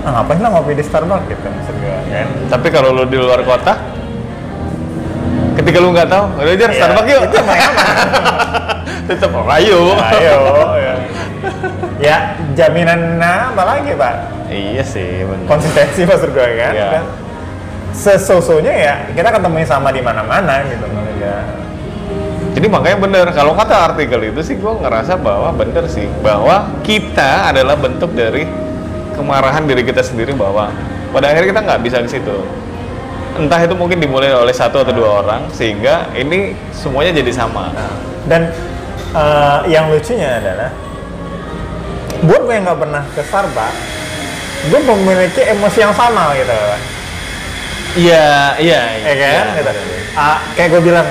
ah 0.00 0.16
ngapain 0.16 0.40
lah 0.40 0.48
ngopi 0.56 0.72
di 0.72 0.80
Starbucks 0.80 1.28
gitu 1.28 1.44
maksud 1.44 1.76
gue 1.76 1.96
kan. 2.08 2.26
Tapi 2.48 2.66
kalau 2.72 2.96
lu 2.96 3.04
di 3.04 3.20
luar 3.20 3.44
kota 3.44 3.76
ketika 5.60 5.76
lu 5.78 5.92
nggak 5.92 6.08
tahu 6.08 6.24
udah 6.40 6.52
aja 6.56 6.64
Iya, 6.64 6.76
Starbucks 6.80 7.08
yuk 7.12 7.22
enak. 7.36 7.60
tetap 9.10 9.30
oh, 9.34 9.44
ayo 9.44 9.80
ayo 9.98 10.40
ya. 10.80 10.94
ya 12.00 12.16
jaminan 12.56 13.20
apa 13.20 13.62
lagi 13.66 13.92
pak 13.92 14.14
iya 14.48 14.82
sih 14.82 15.26
bener 15.28 15.44
konsistensi 15.44 16.08
maksud 16.08 16.30
gue 16.32 16.48
kan 16.56 16.72
Iya. 16.72 16.88
Dan 16.98 17.04
sesosonya 17.90 18.72
ya 18.72 18.94
kita 19.12 19.28
ketemuin 19.34 19.66
sama 19.66 19.90
di 19.90 20.00
mana-mana 20.00 20.62
gitu 20.64 20.86
maksudnya 20.88 21.36
Jadi 22.50 22.66
makanya 22.66 22.98
bener, 22.98 23.26
kalau 23.30 23.54
kata 23.54 23.94
artikel 23.94 24.34
itu 24.34 24.42
sih 24.42 24.58
gue 24.58 24.72
ngerasa 24.82 25.14
bahwa 25.22 25.54
bener 25.54 25.86
sih, 25.86 26.10
bahwa 26.18 26.66
kita 26.82 27.46
adalah 27.46 27.78
bentuk 27.78 28.10
dari 28.10 28.42
kemarahan 29.14 29.70
diri 29.70 29.86
kita 29.86 30.02
sendiri 30.02 30.34
bahwa 30.34 30.66
pada 31.14 31.30
akhirnya 31.30 31.54
kita 31.54 31.60
nggak 31.62 31.80
bisa 31.86 31.96
ke 32.02 32.10
situ. 32.10 32.42
Entah 33.38 33.60
itu 33.62 33.74
mungkin 33.78 34.02
dimulai 34.02 34.34
oleh 34.34 34.50
satu 34.50 34.82
atau 34.82 34.90
dua 34.90 35.22
orang, 35.22 35.46
sehingga 35.54 36.10
ini 36.18 36.56
semuanya 36.74 37.14
jadi 37.22 37.32
sama. 37.34 37.70
Dan 38.26 38.50
eh, 39.14 39.58
yang 39.70 39.90
lucunya 39.90 40.42
adalah 40.42 40.70
buat 42.20 42.42
gue 42.44 42.52
yang 42.52 42.64
nggak 42.68 42.80
pernah 42.84 43.02
ke 43.16 43.22
Starbucks, 43.24 43.78
gue 44.68 44.80
memiliki 44.82 45.42
emosi 45.46 45.78
yang 45.80 45.94
sama 45.96 46.36
gitu, 46.36 46.56
Iya, 47.90 48.54
iya, 48.62 48.80
ya 49.02 49.14
kan? 49.18 49.44
Gitu. 49.58 49.70
Ah, 50.14 50.38
kayak 50.54 50.78
gue 50.78 50.82
bilang, 50.84 51.08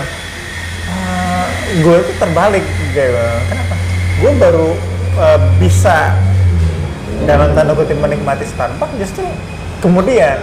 "Ah, 0.88 1.43
gue 1.75 1.95
itu 1.99 2.13
terbalik, 2.15 2.63
gitu. 2.95 3.23
Kenapa? 3.51 3.75
Gue 4.21 4.32
baru 4.39 4.69
eh, 5.19 5.39
bisa 5.60 6.15
dalam 7.27 7.51
tanda 7.51 7.75
kutip 7.75 7.99
menikmati 7.99 8.47
Starbucks 8.47 8.95
justru 8.95 9.27
kemudian 9.84 10.39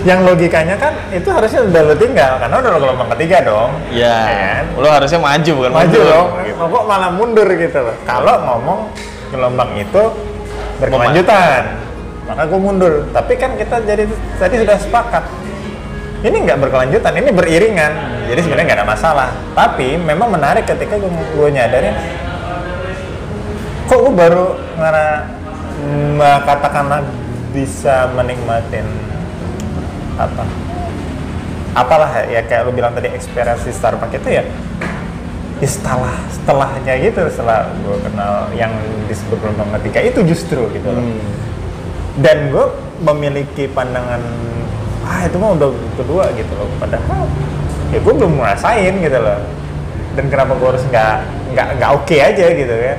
yang 0.00 0.24
logikanya 0.24 0.80
kan 0.80 0.96
itu 1.12 1.28
harusnya 1.28 1.60
udah 1.68 1.82
lo 1.92 1.94
tinggal 1.96 2.32
karena 2.40 2.56
udah 2.56 2.70
lo 2.72 2.78
gelombang 2.80 3.10
ketiga 3.16 3.36
dong. 3.44 3.70
Iya, 3.92 4.16
ya 4.16 4.48
kan? 4.56 4.64
lo 4.80 4.88
harusnya 4.88 5.20
maju 5.20 5.50
bukan 5.60 5.72
maju 5.72 5.86
mundur, 5.86 6.08
dong. 6.08 6.28
gitu. 6.48 6.62
kok 6.64 6.84
malah 6.88 7.10
mundur 7.12 7.48
gitu 7.52 7.78
loh. 7.84 7.96
Kalau 8.08 8.34
ngomong 8.48 8.80
gelombang 9.28 9.70
itu 9.76 10.02
berkelanjutan 10.80 11.62
maka 12.24 12.42
gue 12.46 12.60
mundur. 12.62 12.94
Tapi 13.10 13.32
kan 13.36 13.50
kita 13.58 13.76
jadi 13.84 14.04
tadi 14.38 14.54
sudah 14.62 14.78
sepakat 14.78 15.24
ini 16.24 16.36
nggak 16.48 16.58
berkelanjutan 16.62 17.12
ini 17.20 17.30
beriringan. 17.34 17.92
Jadi 18.30 18.40
sebenarnya 18.40 18.66
nggak 18.72 18.80
ada 18.80 18.88
masalah. 18.88 19.28
Tapi 19.52 19.98
memang 20.00 20.32
menarik 20.32 20.64
ketika 20.64 20.96
gue, 20.96 21.10
gue 21.10 21.48
nyadarin 21.52 21.96
kok 23.90 24.06
gue 24.06 24.14
baru 24.14 24.54
ngara 24.78 25.26
mm, 25.82 26.22
katakanlah 26.46 27.02
bisa 27.50 28.06
menikmatin 28.14 28.86
apa? 30.28 30.44
Apalah 31.72 32.26
ya 32.26 32.42
kayak 32.42 32.66
lu 32.66 32.74
bilang 32.74 32.92
tadi 32.92 33.08
experience 33.14 33.62
di 33.62 33.72
Starbucks 33.72 34.18
itu 34.18 34.28
ya 34.40 34.44
ya 35.60 35.68
setelah 35.68 36.16
setelahnya 36.32 36.94
gitu 37.04 37.20
setelah 37.28 37.68
gue 37.84 37.96
kenal 38.00 38.48
yang 38.56 38.72
disebut 39.12 39.36
gelombang 39.44 39.70
ketiga 39.80 40.00
itu 40.08 40.20
justru 40.24 40.64
gitu 40.72 40.88
loh. 40.88 41.04
Hmm. 41.04 41.20
dan 42.24 42.48
gue 42.48 42.66
memiliki 43.04 43.68
pandangan 43.70 44.20
ah 45.04 45.24
itu 45.24 45.36
mah 45.36 45.56
udah 45.56 45.70
kedua 46.00 46.32
gitu 46.36 46.52
loh 46.56 46.68
padahal 46.80 47.28
ya 47.92 47.98
gue 48.00 48.14
belum 48.14 48.40
ngerasain 48.40 48.94
gitu 49.00 49.18
loh. 49.20 49.40
Dan 50.18 50.26
kenapa 50.26 50.58
gue 50.58 50.68
harus 50.74 50.84
nggak 50.90 51.14
nggak 51.54 51.68
nggak 51.78 51.90
oke 51.94 52.16
aja 52.18 52.46
gitu 52.50 52.74
kan 52.74 52.98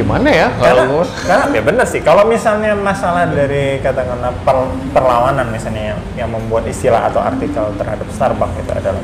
gimana 0.00 0.28
ya? 0.28 0.48
Karena, 0.56 0.88
kalau 0.88 1.04
karena 1.28 1.44
ya 1.52 1.62
bener 1.62 1.84
sih. 1.84 2.00
Kalau 2.00 2.24
misalnya 2.24 2.72
masalah 2.72 3.28
dari 3.28 3.76
katakanlah 3.78 4.32
per- 4.40 4.72
perlawanan 4.90 5.46
misalnya 5.48 5.92
yang, 5.94 6.00
yang 6.16 6.28
membuat 6.32 6.64
istilah 6.64 7.06
atau 7.06 7.20
artikel 7.20 7.68
terhadap 7.76 8.08
Starbucks 8.08 8.56
itu 8.56 8.72
adalah 8.72 9.02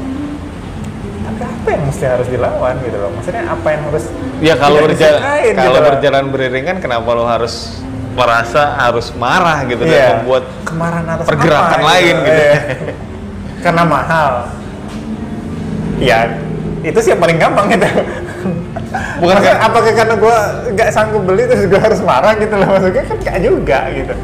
tapi 1.27 1.43
apa 1.43 1.69
yang 1.69 1.83
mesti 1.85 2.05
harus 2.07 2.29
dilawan? 2.31 2.75
gitu 2.81 2.97
loh. 2.97 3.11
Maksudnya 3.13 3.45
apa 3.45 3.67
yang 3.69 3.83
harus 3.91 4.05
ya 4.41 4.55
kalau 4.57 4.79
tidak 4.89 4.89
berjalan 4.89 5.21
kalau 5.53 5.77
gitu 5.77 5.89
berjalan 5.93 6.25
beriringan 6.33 6.77
kenapa 6.81 7.09
lo 7.13 7.25
harus 7.27 7.55
merasa 8.17 8.63
harus 8.81 9.13
marah 9.13 9.61
gitu 9.69 9.85
Iya. 9.85 9.93
dan 9.93 10.25
membuat 10.25 10.45
kemarahan 10.65 11.07
atas 11.13 11.27
pergerakan 11.29 11.79
apa, 11.79 11.89
lain 11.93 12.15
gitu. 12.17 12.41
Iya. 12.41 12.55
karena 13.61 13.83
mahal. 13.85 14.33
Ya 16.01 16.19
itu 16.81 16.99
sih 17.03 17.11
yang 17.13 17.21
paling 17.21 17.37
gampang 17.37 17.67
gitu 17.69 17.89
Bukan 19.21 19.35
kayak- 19.41 19.61
apakah 19.63 19.93
karena 19.93 20.15
gue 20.17 20.37
nggak 20.77 20.89
sanggup 20.93 21.23
beli 21.25 21.45
terus 21.49 21.65
gue 21.69 21.81
harus 21.81 22.01
marah 22.03 22.33
gitu 22.37 22.55
loh? 22.57 22.69
Maksudnya 22.69 23.03
kan 23.07 23.17
nggak 23.21 23.39
juga 23.43 23.79
gitu. 23.93 24.15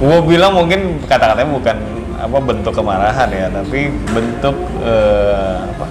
Gue 0.00 0.18
bilang 0.24 0.52
mungkin 0.56 1.00
kata-katanya 1.04 1.50
bukan 1.50 1.76
apa 2.20 2.38
bentuk 2.44 2.72
kemarahan 2.76 3.28
ya, 3.32 3.46
tapi 3.48 3.88
bentuk 4.12 4.56
eh, 4.84 5.56
apa 5.64 5.86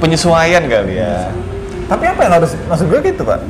penyesuaian 0.00 0.64
kali 0.64 0.96
ya. 0.96 1.28
tapi 1.90 2.06
apa 2.06 2.20
yang 2.22 2.32
harus 2.38 2.54
maksud 2.70 2.86
gue 2.86 3.00
gitu 3.02 3.26
pak? 3.26 3.42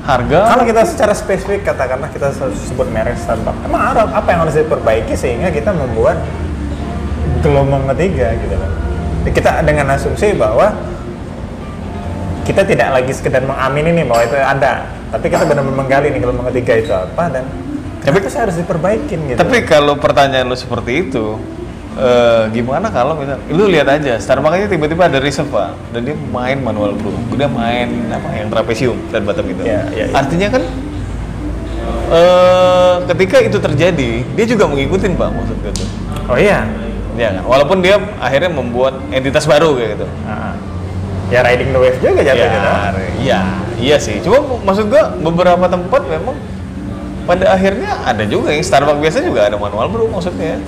Harga? 0.00 0.56
Kalau 0.56 0.64
kita 0.66 0.82
secara 0.82 1.12
spesifik 1.14 1.70
katakanlah 1.70 2.10
kita 2.10 2.34
sebut 2.34 2.88
merek 2.90 3.14
Starbucks 3.14 3.62
emang 3.62 3.94
ada 3.94 4.10
apa 4.10 4.26
yang 4.32 4.42
harus 4.42 4.58
diperbaiki 4.58 5.14
sehingga 5.14 5.54
kita 5.54 5.70
membuat 5.70 6.18
gelombang 7.46 7.86
ketiga 7.94 8.34
gitu 8.42 8.58
loh 8.58 8.70
kita 9.28 9.60
dengan 9.60 9.92
asumsi 9.92 10.32
bahwa 10.32 10.72
kita 12.46 12.62
tidak 12.64 12.88
lagi 12.94 13.12
sekedar 13.12 13.42
mengamini 13.44 13.90
nih 14.00 14.04
bahwa 14.08 14.22
itu 14.24 14.36
ada 14.36 14.72
tapi 15.10 15.26
kita 15.26 15.42
benar-benar 15.42 15.76
menggali 15.76 16.08
nih 16.14 16.20
gelombang 16.22 16.46
ketiga 16.54 16.72
itu 16.78 16.92
apa 16.94 17.24
dan 17.28 17.44
Tapi- 18.00 18.16
tapi 18.24 18.32
sih 18.32 18.40
harus 18.40 18.56
diperbaikin 18.56 19.18
gitu 19.28 19.38
Tapi 19.38 19.56
kalau 19.68 19.92
pertanyaan 20.00 20.48
lu 20.48 20.56
seperti 20.56 21.04
itu, 21.04 21.36
eh, 22.00 22.48
gimana 22.48 22.88
kalau 22.88 23.12
misal, 23.12 23.36
lu 23.52 23.68
lihat 23.68 23.92
aja, 23.92 24.16
Starbucks 24.16 24.56
aja 24.56 24.66
tiba-tiba 24.72 25.04
ada 25.04 25.20
reserve 25.20 25.52
pak, 25.52 25.76
dan 25.92 26.08
dia 26.08 26.16
main 26.16 26.56
manual 26.64 26.96
brew, 26.96 27.12
dia 27.36 27.44
main 27.44 28.08
apa 28.08 28.28
yang 28.32 28.48
trapesium 28.48 28.96
dan 29.12 29.28
bottom 29.28 29.52
itu. 29.52 29.68
Iya, 29.68 29.84
iya, 29.92 30.04
iya. 30.08 30.16
Artinya 30.16 30.48
kan, 30.48 30.62
eh, 32.08 32.94
ketika 33.12 33.36
itu 33.44 33.58
terjadi, 33.60 34.10
dia 34.32 34.46
juga 34.48 34.64
ngikutin 34.72 35.12
pak 35.20 35.28
maksud 35.36 35.56
gue 35.60 35.72
tuh. 35.76 35.88
oh 36.30 36.38
iya 36.40 36.64
Ya 37.18 37.36
kan? 37.36 37.42
Walaupun 37.44 37.84
dia 37.84 38.00
akhirnya 38.16 38.48
membuat 38.48 38.96
entitas 39.12 39.44
baru 39.44 39.76
kayak 39.76 39.98
gitu. 39.98 40.06
Ah. 40.24 40.54
Ya 41.30 41.40
riding 41.40 41.70
the 41.70 41.78
wave 41.80 41.98
juga 41.98 42.20
jatuhnya 42.20 42.60
ya, 42.60 42.74
iya, 43.22 43.40
iya 43.78 43.96
sih. 43.96 44.18
Cuma 44.20 44.42
maksud 44.66 44.90
gua 44.90 45.14
beberapa 45.16 45.66
tempat 45.66 46.02
memang 46.04 46.36
pada 47.24 47.54
akhirnya 47.54 48.02
ada 48.02 48.26
juga 48.26 48.50
yang 48.50 48.66
Starbucks 48.66 48.98
biasa 48.98 49.18
juga 49.22 49.46
ada 49.46 49.56
manual 49.56 49.86
brew 49.88 50.10
maksudnya. 50.10 50.58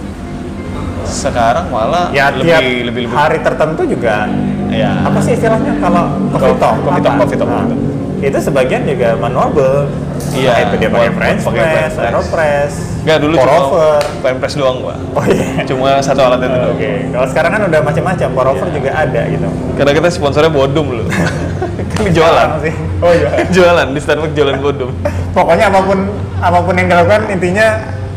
Sekarang 1.03 1.67
malah 1.69 2.15
ya 2.15 2.31
lebih, 2.31 2.47
tiap 2.47 2.63
lebih 2.63 2.83
lebih 2.89 3.05
hari 3.11 3.39
tertentu 3.43 3.83
juga 3.85 4.31
ya. 4.71 5.03
apa 5.03 5.19
sih 5.19 5.35
istilahnya 5.35 5.75
kalau 5.83 6.05
coffee 6.31 6.55
Coffee- 6.55 6.61
talk 6.63 6.77
coffee 6.81 7.03
talk, 7.03 7.15
talk, 7.43 7.51
Nah, 7.51 7.65
gitu. 7.67 7.77
itu 8.23 8.39
sebagian 8.39 8.83
juga 8.87 9.09
manual 9.19 9.51
brew 9.51 9.91
Iya, 10.33 10.51
Entah 10.55 10.63
itu 10.65 10.75
dia 10.81 10.91
pakai 10.91 11.11
French 11.13 11.41
pakai 11.45 11.63
press, 11.67 11.95
aeropress 11.99 12.73
Enggak 13.03 13.19
dulu 13.19 13.35
pour 13.35 13.51
cuma 13.51 14.31
press 14.39 14.55
doang, 14.55 14.77
Pak. 14.81 14.97
oh 15.19 15.25
iya 15.27 15.47
Cuma 15.67 15.89
satu 15.99 16.21
alat 16.23 16.39
itu. 16.47 16.59
Oke, 16.71 16.91
kalau 17.11 17.27
sekarang 17.27 17.51
kan 17.51 17.63
udah 17.67 17.81
macam-macam, 17.83 18.29
pour 18.31 18.47
over 18.47 18.69
Iya. 18.71 18.75
juga 18.79 18.91
ada 18.95 19.21
gitu. 19.27 19.49
Karena 19.75 19.93
kita 19.99 20.09
sponsornya 20.15 20.53
bodum 20.55 20.87
loh. 21.03 21.07
kan 21.99 22.03
jualan. 22.15 22.49
Sih. 22.63 22.75
Oh 23.03 23.11
iya. 23.11 23.29
jualan 23.55 23.87
di 23.91 24.01
Starbucks 24.01 24.35
jualan 24.39 24.57
bodum. 24.63 24.91
Pokoknya 25.35 25.67
apa 25.69 25.81
pun 25.83 25.99
apa 26.39 26.59
pun 26.63 26.75
yang 26.79 26.87
dilakukan 26.87 27.23
intinya 27.27 27.67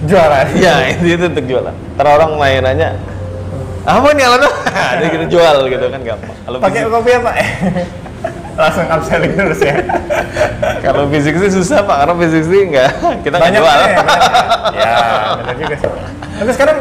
jualan. 0.06 0.46
Iya, 0.54 0.74
itu 1.02 1.26
untuk 1.26 1.46
jualan. 1.50 1.74
Ntar 1.98 2.06
orang 2.06 2.30
nanya-nanya, 2.38 2.90
apa 3.86 4.08
nih 4.14 4.24
alatnya? 4.26 4.52
Ada 4.70 5.04
gitu 5.10 5.26
jual 5.34 5.56
gitu 5.66 5.86
kan 5.90 6.00
gampang. 6.06 6.36
Kalau 6.46 6.58
Pakai 6.62 6.82
kopi 6.86 7.12
apa? 7.18 7.32
Langsung 8.56 8.88
upselling 8.88 9.34
terus 9.34 9.60
ya. 9.60 9.76
kalau 10.80 11.08
fisik 11.10 11.36
sih 11.38 11.52
susah 11.52 11.84
pak, 11.84 11.96
karena 12.02 12.14
fisik 12.18 12.44
sih 12.46 12.60
enggak 12.66 12.90
kita 13.22 13.36
nggak 13.36 13.46
banyak 13.46 13.60
jual. 13.60 13.68
ya, 13.68 13.84
banyak. 13.84 14.00
ya, 14.74 14.94
benar 15.36 15.56
juga 15.56 15.76
sih. 15.76 15.90
Tapi 16.36 16.52
sekarang 16.52 16.76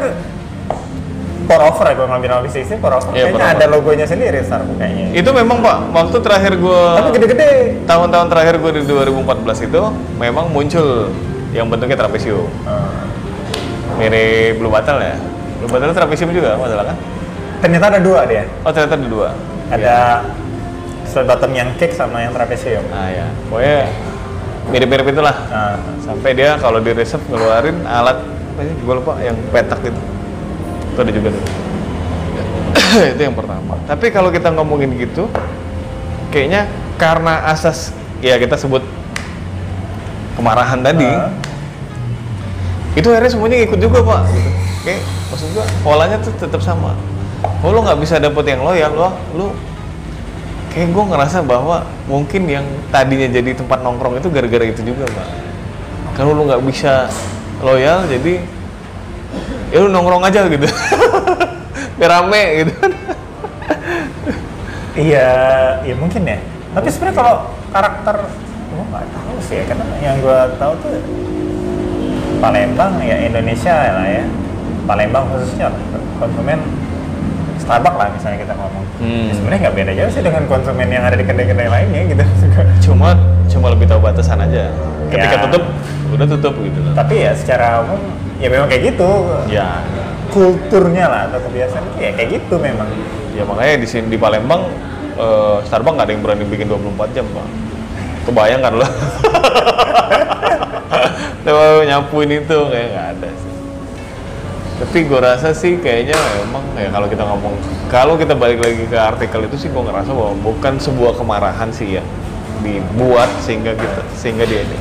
pour 1.45 1.61
over 1.61 1.85
ya 1.85 1.93
kalau 1.93 2.09
ngambil 2.09 2.27
nama 2.27 2.41
bisnis 2.41 2.65
ini 2.65 2.77
pour 2.79 2.89
over 2.89 3.05
pour 3.05 3.13
kayaknya 3.13 3.45
ada 3.45 3.65
logonya 3.67 4.05
sendiri 4.05 4.39
Starbucks 4.41 4.77
kayaknya. 4.77 5.05
Itu 5.13 5.29
memang 5.29 5.57
pak, 5.59 5.77
waktu 5.91 6.17
terakhir 6.17 6.53
gue 6.57 6.81
Tapi 6.95 7.09
gede-gede. 7.13 7.51
tahun-tahun 7.85 8.27
terakhir 8.33 8.55
gue 8.57 8.71
di 8.73 8.81
2014 8.83 9.67
itu 9.67 9.81
memang 10.15 10.45
muncul 10.49 11.11
yang 11.51 11.67
bentuknya 11.67 11.95
trapesium, 11.95 12.49
Hmm. 12.65 13.05
mirip 13.95 14.57
blue 14.57 14.67
bottle 14.67 14.99
ya. 14.99 15.15
Blue 15.59 15.69
bottle 15.69 15.91
trapesium 15.91 16.31
juga 16.31 16.57
masalah 16.57 16.91
kan? 16.91 16.97
Ternyata 17.61 17.85
ada 17.93 17.99
dua 17.99 18.19
dia. 18.25 18.43
Oh 18.61 18.71
ternyata 18.71 18.95
ada 18.95 19.07
dua. 19.07 19.29
Ada 19.65 19.95
flat 21.15 21.31
bottom 21.31 21.55
yang 21.55 21.71
cake 21.79 21.95
sama 21.95 22.27
yang 22.27 22.35
trapesium. 22.35 22.83
Ah 22.91 23.07
ya, 23.07 23.25
pokoknya 23.47 23.87
mirip-mirip 24.67 25.07
itulah. 25.15 25.31
Nah, 25.47 25.79
Sampai 26.03 26.35
dia 26.35 26.59
kalau 26.59 26.83
di 26.83 26.91
reserve 26.91 27.23
ngeluarin 27.31 27.87
alat 27.87 28.19
apa 28.19 28.61
sih? 28.67 28.75
Gue 28.83 28.99
lupa 28.99 29.15
yang 29.23 29.39
petak 29.47 29.79
gitu. 29.79 29.95
Itu 30.91 30.99
ada 30.99 31.11
juga 31.15 31.29
tuh. 31.31 31.45
itu 33.15 33.21
yang 33.23 33.31
pertama. 33.31 33.79
Tapi 33.87 34.11
kalau 34.11 34.27
kita 34.27 34.51
ngomongin 34.51 34.91
gitu, 34.99 35.31
kayaknya 36.35 36.67
karena 36.99 37.47
asas 37.47 37.95
ya 38.19 38.35
kita 38.35 38.59
sebut 38.59 38.83
kemarahan 40.35 40.83
tadi, 40.83 41.07
Nah. 41.07 41.31
itu 42.99 43.07
akhirnya 43.07 43.31
semuanya 43.31 43.63
ikut 43.63 43.79
juga 43.79 44.03
pak. 44.03 44.19
Gitu. 44.35 44.49
Kayak 44.83 45.01
maksud 45.31 45.47
gua 45.55 45.65
polanya 45.79 46.19
tuh 46.19 46.35
tetap 46.35 46.59
sama. 46.59 46.91
Oh 47.63 47.71
lo 47.71 47.87
nggak 47.87 48.03
bisa 48.03 48.19
dapet 48.19 48.51
yang 48.51 48.67
loyal 48.67 48.91
lo, 48.91 49.09
lo 49.31 49.47
kayak 50.75 50.91
gue 50.91 51.03
ngerasa 51.07 51.39
bahwa 51.39 51.87
mungkin 52.03 52.51
yang 52.51 52.67
tadinya 52.91 53.31
jadi 53.31 53.55
tempat 53.55 53.79
nongkrong 53.79 54.19
itu 54.19 54.27
gara-gara 54.27 54.67
itu 54.67 54.83
juga 54.83 55.07
pak. 55.07 55.27
Kalau 56.19 56.35
lo 56.35 56.43
nggak 56.51 56.59
bisa 56.67 57.07
loyal 57.63 58.03
jadi 58.11 58.43
ya 59.71 59.77
lu 59.79 59.87
nongkrong 59.87 60.27
aja 60.27 60.51
gitu. 60.51 60.67
Biar 61.97 62.11
rame 62.11 62.43
gitu. 62.67 62.73
Iya, 64.95 65.27
iya 65.83 65.95
mungkin 65.95 66.23
ya. 66.27 66.39
Tapi 66.71 66.87
sebenarnya 66.91 67.15
kalau 67.19 67.35
karakter, 67.71 68.15
gue 68.71 68.83
nggak 68.91 69.05
tahu 69.11 69.35
sih 69.43 69.55
ya. 69.59 69.63
Karena 69.67 69.85
yang 70.03 70.19
gue 70.19 70.39
tahu 70.59 70.73
tuh 70.83 70.91
Palembang 72.43 72.99
ya 72.99 73.15
Indonesia 73.23 73.75
lah 73.95 74.07
ya. 74.07 74.23
Palembang 74.83 75.23
khususnya 75.31 75.71
konsumen 76.19 76.59
Starbucks 77.65 77.97
lah 77.97 78.07
misalnya 78.13 78.37
kita 78.39 78.53
ngomong. 78.53 78.85
Hmm. 78.95 79.25
Ya, 79.25 79.33
sebenarnya 79.33 79.59
nggak 79.65 79.75
beda 79.75 79.91
jauh 79.93 80.11
sih 80.11 80.21
dengan 80.21 80.43
konsumen 80.45 80.87
yang 80.87 81.03
ada 81.03 81.17
di 81.17 81.25
kedai-kedai 81.25 81.65
lainnya 81.67 82.01
gitu. 82.07 82.23
Cuma 82.85 83.17
cuma 83.45 83.67
lebih 83.69 83.85
tahu 83.85 83.99
batasan 83.99 84.39
aja. 84.39 84.69
Ketika 85.09 85.35
Ya. 85.35 85.41
tutup 85.43 85.63
udah 86.11 86.27
tutup 86.29 86.53
gitu 86.59 86.79
loh. 86.79 86.93
Tapi 86.93 87.13
ya 87.19 87.31
secara 87.33 87.81
umum 87.81 88.01
ya 88.37 88.47
memang 88.47 88.69
kayak 88.69 88.93
gitu. 88.93 89.09
Ya, 89.47 89.81
Kulturnya 90.29 91.05
lah 91.07 91.21
atau 91.27 91.39
kebiasaan 91.41 91.83
itu 91.85 91.97
ya 92.01 92.11
kayak 92.13 92.29
gitu 92.33 92.55
memang. 92.57 92.89
ya 93.31 93.43
makanya 93.43 93.83
di 93.83 93.87
sini 93.87 94.07
di 94.07 94.15
Palembang 94.15 94.63
eh, 95.15 95.57
Starbucks 95.65 95.95
nggak 95.95 96.07
ada 96.07 96.13
yang 96.13 96.23
berani 96.23 96.43
bikin 96.45 96.67
24 96.67 97.15
jam 97.17 97.25
pak. 97.33 97.47
Kebayang 98.25 98.61
kan 98.61 98.73
lo? 98.73 98.87
Nyapuin 101.85 102.31
itu 102.31 102.57
kayak 102.67 102.87
nggak 102.91 103.07
ada 103.15 103.29
sih. 103.31 103.44
Tapi 104.75 105.07
gue 105.07 105.19
rasa 105.23 105.55
sih 105.55 105.79
kayaknya 105.79 106.19
memang 106.43 106.63
ya 106.75 106.91
kalau 106.91 107.07
kita 107.07 107.23
ngomong 107.23 107.53
kalau 107.87 108.13
kita 108.19 108.35
balik 108.35 108.59
lagi 108.59 108.83
ke 108.83 108.97
artikel 108.99 109.47
itu 109.47 109.55
sih 109.55 109.69
gue 109.71 109.79
ngerasa 109.79 110.11
bahwa 110.11 110.35
bukan 110.43 110.75
sebuah 110.75 111.15
kemarahan 111.15 111.71
sih 111.71 111.95
ya 111.95 112.03
dibuat 112.59 113.31
sehingga 113.39 113.71
kita 113.71 114.01
sehingga 114.19 114.43
dia 114.43 114.67
ini. 114.67 114.77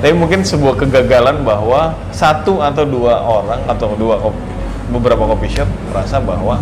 Tapi 0.00 0.12
mungkin 0.16 0.44
sebuah 0.44 0.80
kegagalan 0.80 1.44
bahwa 1.44 1.92
satu 2.08 2.64
atau 2.64 2.84
dua 2.88 3.20
orang 3.20 3.60
atau 3.68 3.92
dua 3.96 4.16
kop- 4.20 4.44
beberapa 4.92 5.28
coffee 5.28 5.50
shop 5.60 5.68
merasa 5.92 6.16
bahwa 6.16 6.60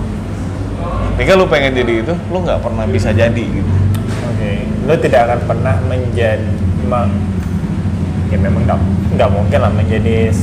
ketika 1.14 1.38
lu 1.38 1.46
pengen 1.46 1.76
jadi 1.76 1.92
itu, 2.02 2.14
lu 2.34 2.42
nggak 2.42 2.62
pernah 2.62 2.82
bisa 2.88 3.14
jadi 3.14 3.42
gitu. 3.42 3.72
Oke, 4.26 4.66
lo 4.90 4.94
tidak 4.98 5.30
akan 5.30 5.40
pernah 5.50 5.76
menjadi 5.86 6.50
ya 8.30 8.38
memang 8.38 8.66
nggak 9.14 9.30
mungkin 9.30 9.58
lah 9.62 9.70
menjadi 9.70 10.34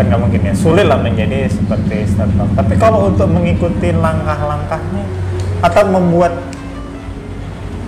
bukan 0.00 0.16
nggak 0.16 0.22
mungkin 0.24 0.40
ya 0.48 0.54
sulit 0.56 0.86
lah 0.88 0.96
menjadi 0.96 1.44
seperti 1.52 2.08
Starbucks. 2.08 2.56
Tapi 2.56 2.72
kalau 2.80 3.12
untuk 3.12 3.28
mengikuti 3.28 3.92
langkah-langkahnya 3.92 5.04
atau 5.60 5.82
membuat 5.92 6.32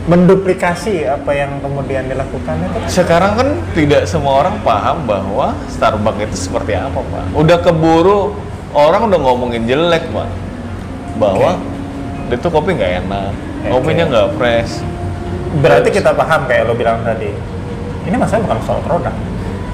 menduplikasi 0.04 1.08
apa 1.08 1.32
yang 1.32 1.56
kemudian 1.64 2.04
dilakukan 2.04 2.58
itu 2.58 2.76
Sekarang 2.90 3.32
kan 3.32 3.48
tidak 3.72 4.04
semua 4.04 4.44
orang 4.44 4.60
paham 4.60 5.08
bahwa 5.08 5.56
Starbucks 5.72 6.20
itu 6.28 6.36
seperti 6.52 6.76
apa, 6.76 7.00
Pak. 7.00 7.32
Udah 7.32 7.56
keburu 7.64 8.36
orang 8.76 9.08
udah 9.08 9.16
ngomongin 9.16 9.64
jelek, 9.64 10.04
Pak. 10.12 10.28
Bahwa 11.16 11.56
itu 12.28 12.44
kopi 12.44 12.76
nggak 12.76 13.08
enak, 13.08 13.32
Oke. 13.32 13.68
kopinya 13.72 14.04
nggak 14.04 14.28
fresh. 14.36 14.84
berarti 15.52 15.92
kita 15.92 16.16
paham 16.16 16.48
kayak 16.48 16.64
lo 16.64 16.72
bilang 16.72 17.04
tadi 17.04 17.28
ini 18.08 18.16
masalah 18.16 18.40
bukan 18.48 18.58
soal 18.64 18.80
produk 18.80 19.12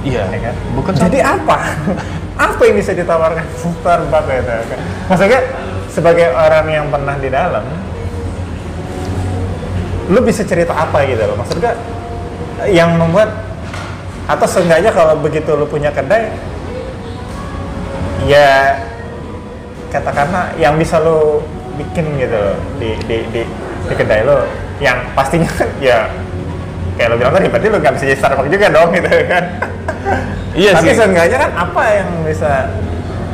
Iya. 0.03 0.27
ya 0.27 0.51
kan 0.51 0.55
Bukan 0.75 0.91
jadi 0.95 1.19
apa 1.23 1.59
apa 2.39 2.61
yang 2.71 2.77
bisa 2.79 2.95
ditawarkan? 2.95 3.45
Starbucks 3.59 4.31
itu 4.31 4.53
kan? 4.71 4.81
Maksudnya 5.11 5.41
sebagai 5.91 6.31
orang 6.31 6.67
yang 6.71 6.87
pernah 6.87 7.19
di 7.19 7.29
dalam 7.29 7.67
lu 10.09 10.21
bisa 10.23 10.47
cerita 10.47 10.73
apa 10.73 11.03
gitu 11.05 11.21
loh? 11.27 11.37
Maksudnya 11.37 11.75
yang 12.71 12.95
membuat 12.97 13.29
atau 14.29 14.47
seenggaknya 14.47 14.95
kalau 14.95 15.19
begitu 15.19 15.51
lu 15.57 15.65
punya 15.65 15.89
kedai 15.91 16.29
ya 18.29 18.77
katakanlah 19.89 20.53
yang 20.61 20.77
bisa 20.77 21.01
lu 21.01 21.41
bikin 21.81 22.05
gitu 22.21 22.37
loh 22.37 22.57
di 22.77 22.93
di 23.09 23.17
di, 23.33 23.41
di 23.89 23.95
kedai 23.97 24.27
lo 24.29 24.45
yang 24.85 25.01
pastinya 25.17 25.49
ya 25.81 26.13
kayak 27.01 27.09
lo 27.09 27.15
bilang 27.17 27.33
tadi 27.33 27.47
berarti 27.49 27.69
lo 27.73 27.79
nggak 27.81 27.95
bisa 27.97 28.05
jadi 28.13 28.49
juga 28.53 28.67
dong 28.69 28.91
gitu 28.93 29.09
kan 29.27 29.45
Iya 30.59 30.71
tapi 30.75 30.91
sih. 30.91 30.97
seenggaknya 30.99 31.39
kan 31.39 31.51
apa 31.55 31.83
yang 31.95 32.09
bisa 32.27 32.53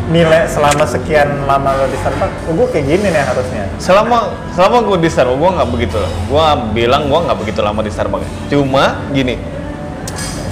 nilai 0.04 0.44
selama 0.44 0.84
sekian 0.84 1.48
lama 1.48 1.80
lo 1.80 1.88
di 1.88 1.96
Starbucks 1.96 2.36
oh, 2.44 2.52
gue 2.52 2.66
kayak 2.76 2.84
gini 2.92 3.06
nih 3.08 3.24
harusnya 3.24 3.64
Selama 3.80 4.36
selama 4.52 4.76
gue 4.84 4.96
di 5.00 5.08
Starbucks, 5.08 5.40
gue 5.40 5.50
nggak 5.56 5.70
begitu. 5.72 5.96
Gue 6.28 6.44
bilang 6.76 7.08
gue 7.08 7.18
nggak 7.24 7.38
begitu 7.40 7.60
lama 7.64 7.80
di 7.80 7.88
Starbucks. 7.88 8.28
Cuma 8.52 9.00
gini, 9.10 9.40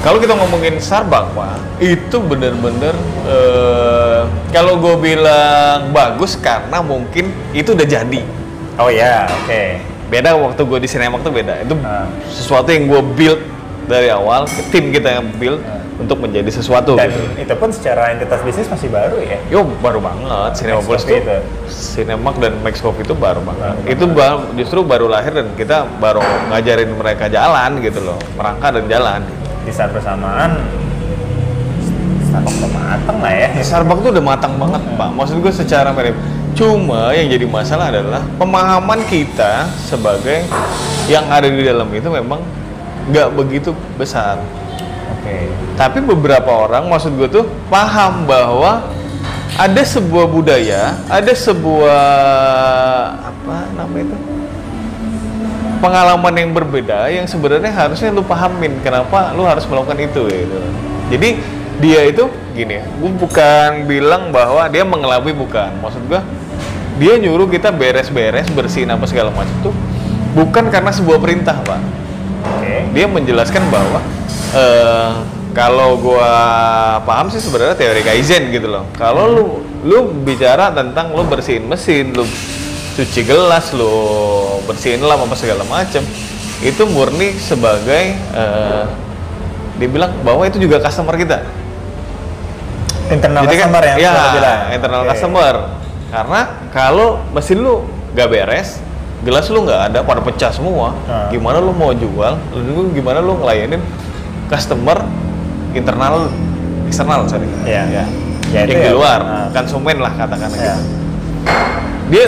kalau 0.01 0.19
kita 0.19 0.35
ngomongin 0.35 0.81
Starbucks, 0.81 1.37
pak, 1.37 1.55
itu 1.79 2.17
bener-bener 2.19 2.97
eh, 3.29 4.25
kalau 4.51 4.81
gue 4.81 4.95
bilang 4.99 5.93
bagus 5.93 6.35
karena 6.35 6.81
mungkin 6.81 7.29
itu 7.53 7.77
udah 7.77 7.87
jadi. 7.87 8.23
oh 8.81 8.89
ya 8.89 9.29
oke 9.29 9.63
Beda 10.09 10.37
waktu 10.37 10.61
gue 10.61 10.79
di 10.81 10.89
Cinemark 10.89 11.25
tuh 11.25 11.33
beda. 11.33 11.65
Itu 11.65 11.73
Ah. 11.81 12.05
sesuatu 12.29 12.69
yang 12.69 12.85
gue 12.85 13.01
build 13.17 13.41
dari 13.89 14.09
awal, 14.09 14.47
tim 14.71 14.91
kita 14.91 15.21
yang 15.21 15.27
build 15.37 15.61
Ah. 15.63 15.79
untuk 15.99 16.19
menjadi 16.19 16.51
sesuatu. 16.51 16.99
dan 16.99 17.13
gitu. 17.13 17.47
itu 17.47 17.55
pun 17.55 17.71
secara 17.71 18.11
entitas 18.11 18.43
bisnis 18.43 18.67
masih 18.67 18.91
baru 18.91 19.23
ya 19.23 19.39
Yo 19.53 19.63
baru 19.79 20.03
banget 20.03 20.51
Cinemapolis 20.59 21.05
Coffee 21.07 21.23
itu, 21.23 21.31
itu. 21.31 21.39
Cinemark 21.71 22.37
dan 22.43 22.53
Max 22.65 22.81
Coffee 22.83 23.05
itu 23.07 23.15
baru 23.15 23.39
banget. 23.45 23.77
Baru 23.77 23.93
itu 23.93 24.05
baru, 24.11 24.39
justru 24.59 24.79
baru 24.83 25.07
lahir 25.07 25.31
dan 25.31 25.47
kita 25.55 25.87
baru 26.01 26.19
ngajarin 26.51 26.91
mereka 26.97 27.31
jalan 27.31 27.79
gitu 27.79 28.01
loh, 28.03 28.19
merangkak 28.35 28.83
dan 28.83 28.85
jalan. 28.91 29.21
di 29.63 29.71
saat 29.71 29.95
bersamaan 29.95 30.59
Starbucks 32.27 32.59
udah 32.65 32.73
matang 32.73 33.19
lah 33.23 33.33
ya 33.37 33.49
Starbucks 33.61 34.01
tuh 34.03 34.11
udah 34.11 34.25
matang 34.25 34.53
banget 34.57 34.83
pak. 34.97 35.11
Maksud 35.13 35.37
gue 35.39 35.53
secara 35.53 35.93
mirip. 35.93 36.17
Cuma 36.53 37.13
yang 37.13 37.29
jadi 37.29 37.45
masalah 37.47 37.93
adalah 37.93 38.25
pemahaman 38.37 39.01
kita 39.07 39.69
sebagai 39.85 40.45
yang 41.09 41.25
ada 41.29 41.49
di 41.49 41.63
dalam 41.65 41.89
itu 41.93 42.09
memang 42.09 42.41
nggak 43.11 43.29
begitu 43.35 43.71
besar. 43.99 44.39
oke 45.11 45.37
Tapi 45.75 45.99
beberapa 46.05 46.69
orang, 46.69 46.87
maksud 46.87 47.17
gue 47.19 47.29
tuh 47.31 47.45
paham 47.67 48.29
bahwa 48.29 48.87
ada 49.59 49.83
sebuah 49.83 50.27
budaya, 50.31 50.97
ada 51.11 51.33
sebuah 51.33 52.05
apa 53.21 53.57
namanya 53.77 54.13
itu 54.13 54.17
pengalaman 55.83 56.35
yang 56.39 56.51
berbeda 56.55 57.11
yang 57.11 57.27
sebenarnya 57.27 57.75
harusnya 57.75 58.15
lu 58.15 58.23
pahamin 58.23 58.79
kenapa 58.87 59.35
lu 59.35 59.43
harus 59.43 59.67
melakukan 59.67 59.99
itu 59.99 60.23
gitu. 60.31 60.59
Jadi 61.11 61.29
dia 61.83 62.07
itu 62.07 62.31
gini, 62.55 62.79
gue 62.79 63.13
bukan 63.19 63.91
bilang 63.91 64.31
bahwa 64.31 64.63
dia 64.71 64.87
mengelabui 64.87 65.35
bukan, 65.35 65.75
maksud 65.83 66.07
gue 66.07 66.23
dia 67.01 67.17
nyuruh 67.17 67.49
kita 67.49 67.73
beres-beres 67.73 68.47
bersihin 68.53 68.93
apa 68.93 69.09
segala 69.09 69.33
macam 69.33 69.53
tuh 69.65 69.75
bukan 70.37 70.69
karena 70.69 70.93
sebuah 70.93 71.19
perintah 71.19 71.57
pak 71.65 71.81
dia 72.91 73.07
menjelaskan 73.07 73.63
bahwa 73.71 74.03
eh, 74.53 75.11
kalau 75.53 76.01
gua 76.01 76.33
paham 77.05 77.29
sih 77.29 77.39
sebenarnya 77.39 77.77
teori 77.77 78.03
kaizen 78.03 78.49
gitu 78.51 78.67
loh. 78.67 78.89
Kalau 78.97 79.29
lu 79.29 79.45
lu 79.85 79.99
bicara 80.23 80.73
tentang 80.73 81.13
lu 81.13 81.23
bersihin 81.23 81.69
mesin, 81.69 82.11
lu 82.11 82.25
cuci 82.93 83.21
gelas, 83.23 83.71
lu 83.73 83.93
bersihin 84.65 85.01
lap 85.01 85.21
apa 85.21 85.37
segala 85.37 85.63
macam, 85.65 86.01
itu 86.61 86.83
murni 86.89 87.37
sebagai 87.37 88.17
eh, 88.17 88.85
dibilang 89.77 90.13
bahwa 90.23 90.45
itu 90.45 90.57
juga 90.57 90.81
customer 90.81 91.17
kita. 91.17 91.39
internal 93.11 93.45
Jadi 93.45 93.57
kan- 93.57 93.69
customer 93.69 93.83
yang 93.85 93.99
ya, 93.99 94.09
sudah 94.09 94.33
bilang. 94.33 94.59
internal 94.73 95.01
Oke. 95.03 95.09
customer. 95.13 95.55
Karena 96.13 96.41
kalau 96.73 97.09
mesin 97.33 97.59
lu 97.61 97.75
gak 98.13 98.29
beres, 98.29 98.81
gelas 99.23 99.47
lu 99.49 99.63
nggak 99.63 99.81
ada, 99.93 99.99
pada 100.03 100.21
pecah 100.21 100.51
semua. 100.51 100.93
Ah. 101.07 101.31
Gimana 101.31 101.63
lu 101.63 101.71
mau 101.71 101.95
jual? 101.95 102.35
Lu 102.55 102.91
gimana 102.91 103.23
lu 103.23 103.39
ngelayanin 103.39 103.79
customer 104.51 104.99
internal, 105.73 106.27
eksternal 106.87 107.25
sorry. 107.31 107.47
Iya. 107.63 107.83
Ya. 107.89 108.05
Ya, 108.53 108.61
itu 108.69 108.77
yang 108.77 108.83
di 108.85 108.91
ya. 108.91 108.93
luar, 108.93 109.21
Ah. 109.23 109.49
konsumen 109.55 109.97
lah 110.03 110.13
katakan 110.13 110.51
Ya. 110.53 110.57
gitu. 110.59 110.81
Dia 112.13 112.25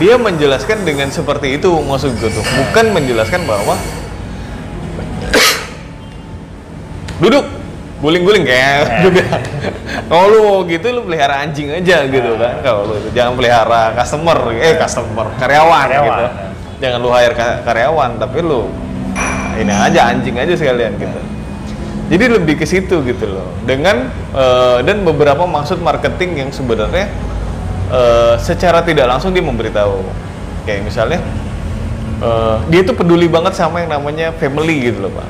dia 0.00 0.14
menjelaskan 0.16 0.82
dengan 0.82 1.12
seperti 1.12 1.60
itu 1.60 1.68
maksud 1.68 2.16
gue 2.16 2.30
tuh, 2.32 2.40
bukan 2.42 2.96
menjelaskan 2.96 3.44
bahwa 3.44 3.76
duduk 7.22 7.44
guling-guling 8.00 8.42
kayak 8.42 8.68
Eh. 8.80 8.84
juga. 9.04 9.24
Kalau 10.08 10.24
lu 10.26 10.38
mau 10.42 10.58
gitu 10.64 10.86
lu 10.90 11.04
pelihara 11.04 11.40
anjing 11.40 11.68
aja 11.70 12.02
gitu 12.04 12.34
kan. 12.34 12.54
Kalau 12.60 12.84
lu 12.84 12.94
itu 12.96 13.08
jangan 13.12 13.32
pelihara 13.34 13.92
customer, 13.94 14.38
eh 14.54 14.74
customer, 14.74 15.26
karyawan, 15.36 15.86
Karyawan. 15.86 16.08
gitu. 16.08 16.24
Jangan 16.80 16.98
lu 16.98 17.10
hire 17.10 17.34
ka- 17.34 17.60
karyawan, 17.62 18.10
tapi 18.16 18.38
lu 18.40 18.66
ini 19.54 19.68
aja 19.68 20.08
anjing 20.08 20.34
aja 20.34 20.52
sekalian 20.52 20.96
gitu. 20.96 21.20
Jadi 22.08 22.24
lebih 22.26 22.56
ke 22.56 22.64
situ 22.64 23.04
gitu 23.04 23.24
loh. 23.28 23.46
Dengan 23.62 24.08
eh, 24.32 24.78
dan 24.82 25.04
beberapa 25.04 25.44
maksud 25.44 25.78
marketing 25.78 26.30
yang 26.38 26.50
sebenarnya 26.50 27.06
eh, 27.88 28.34
secara 28.36 28.80
tidak 28.80 29.06
langsung 29.06 29.30
dia 29.30 29.44
memberitahu. 29.44 30.00
Kayak 30.64 30.82
misalnya 30.84 31.20
eh, 32.18 32.56
dia 32.66 32.80
tuh 32.82 32.94
peduli 32.94 33.28
banget 33.28 33.54
sama 33.54 33.78
yang 33.78 33.92
namanya 33.92 34.32
family 34.34 34.88
gitu 34.88 35.04
loh, 35.04 35.12
Pak. 35.12 35.28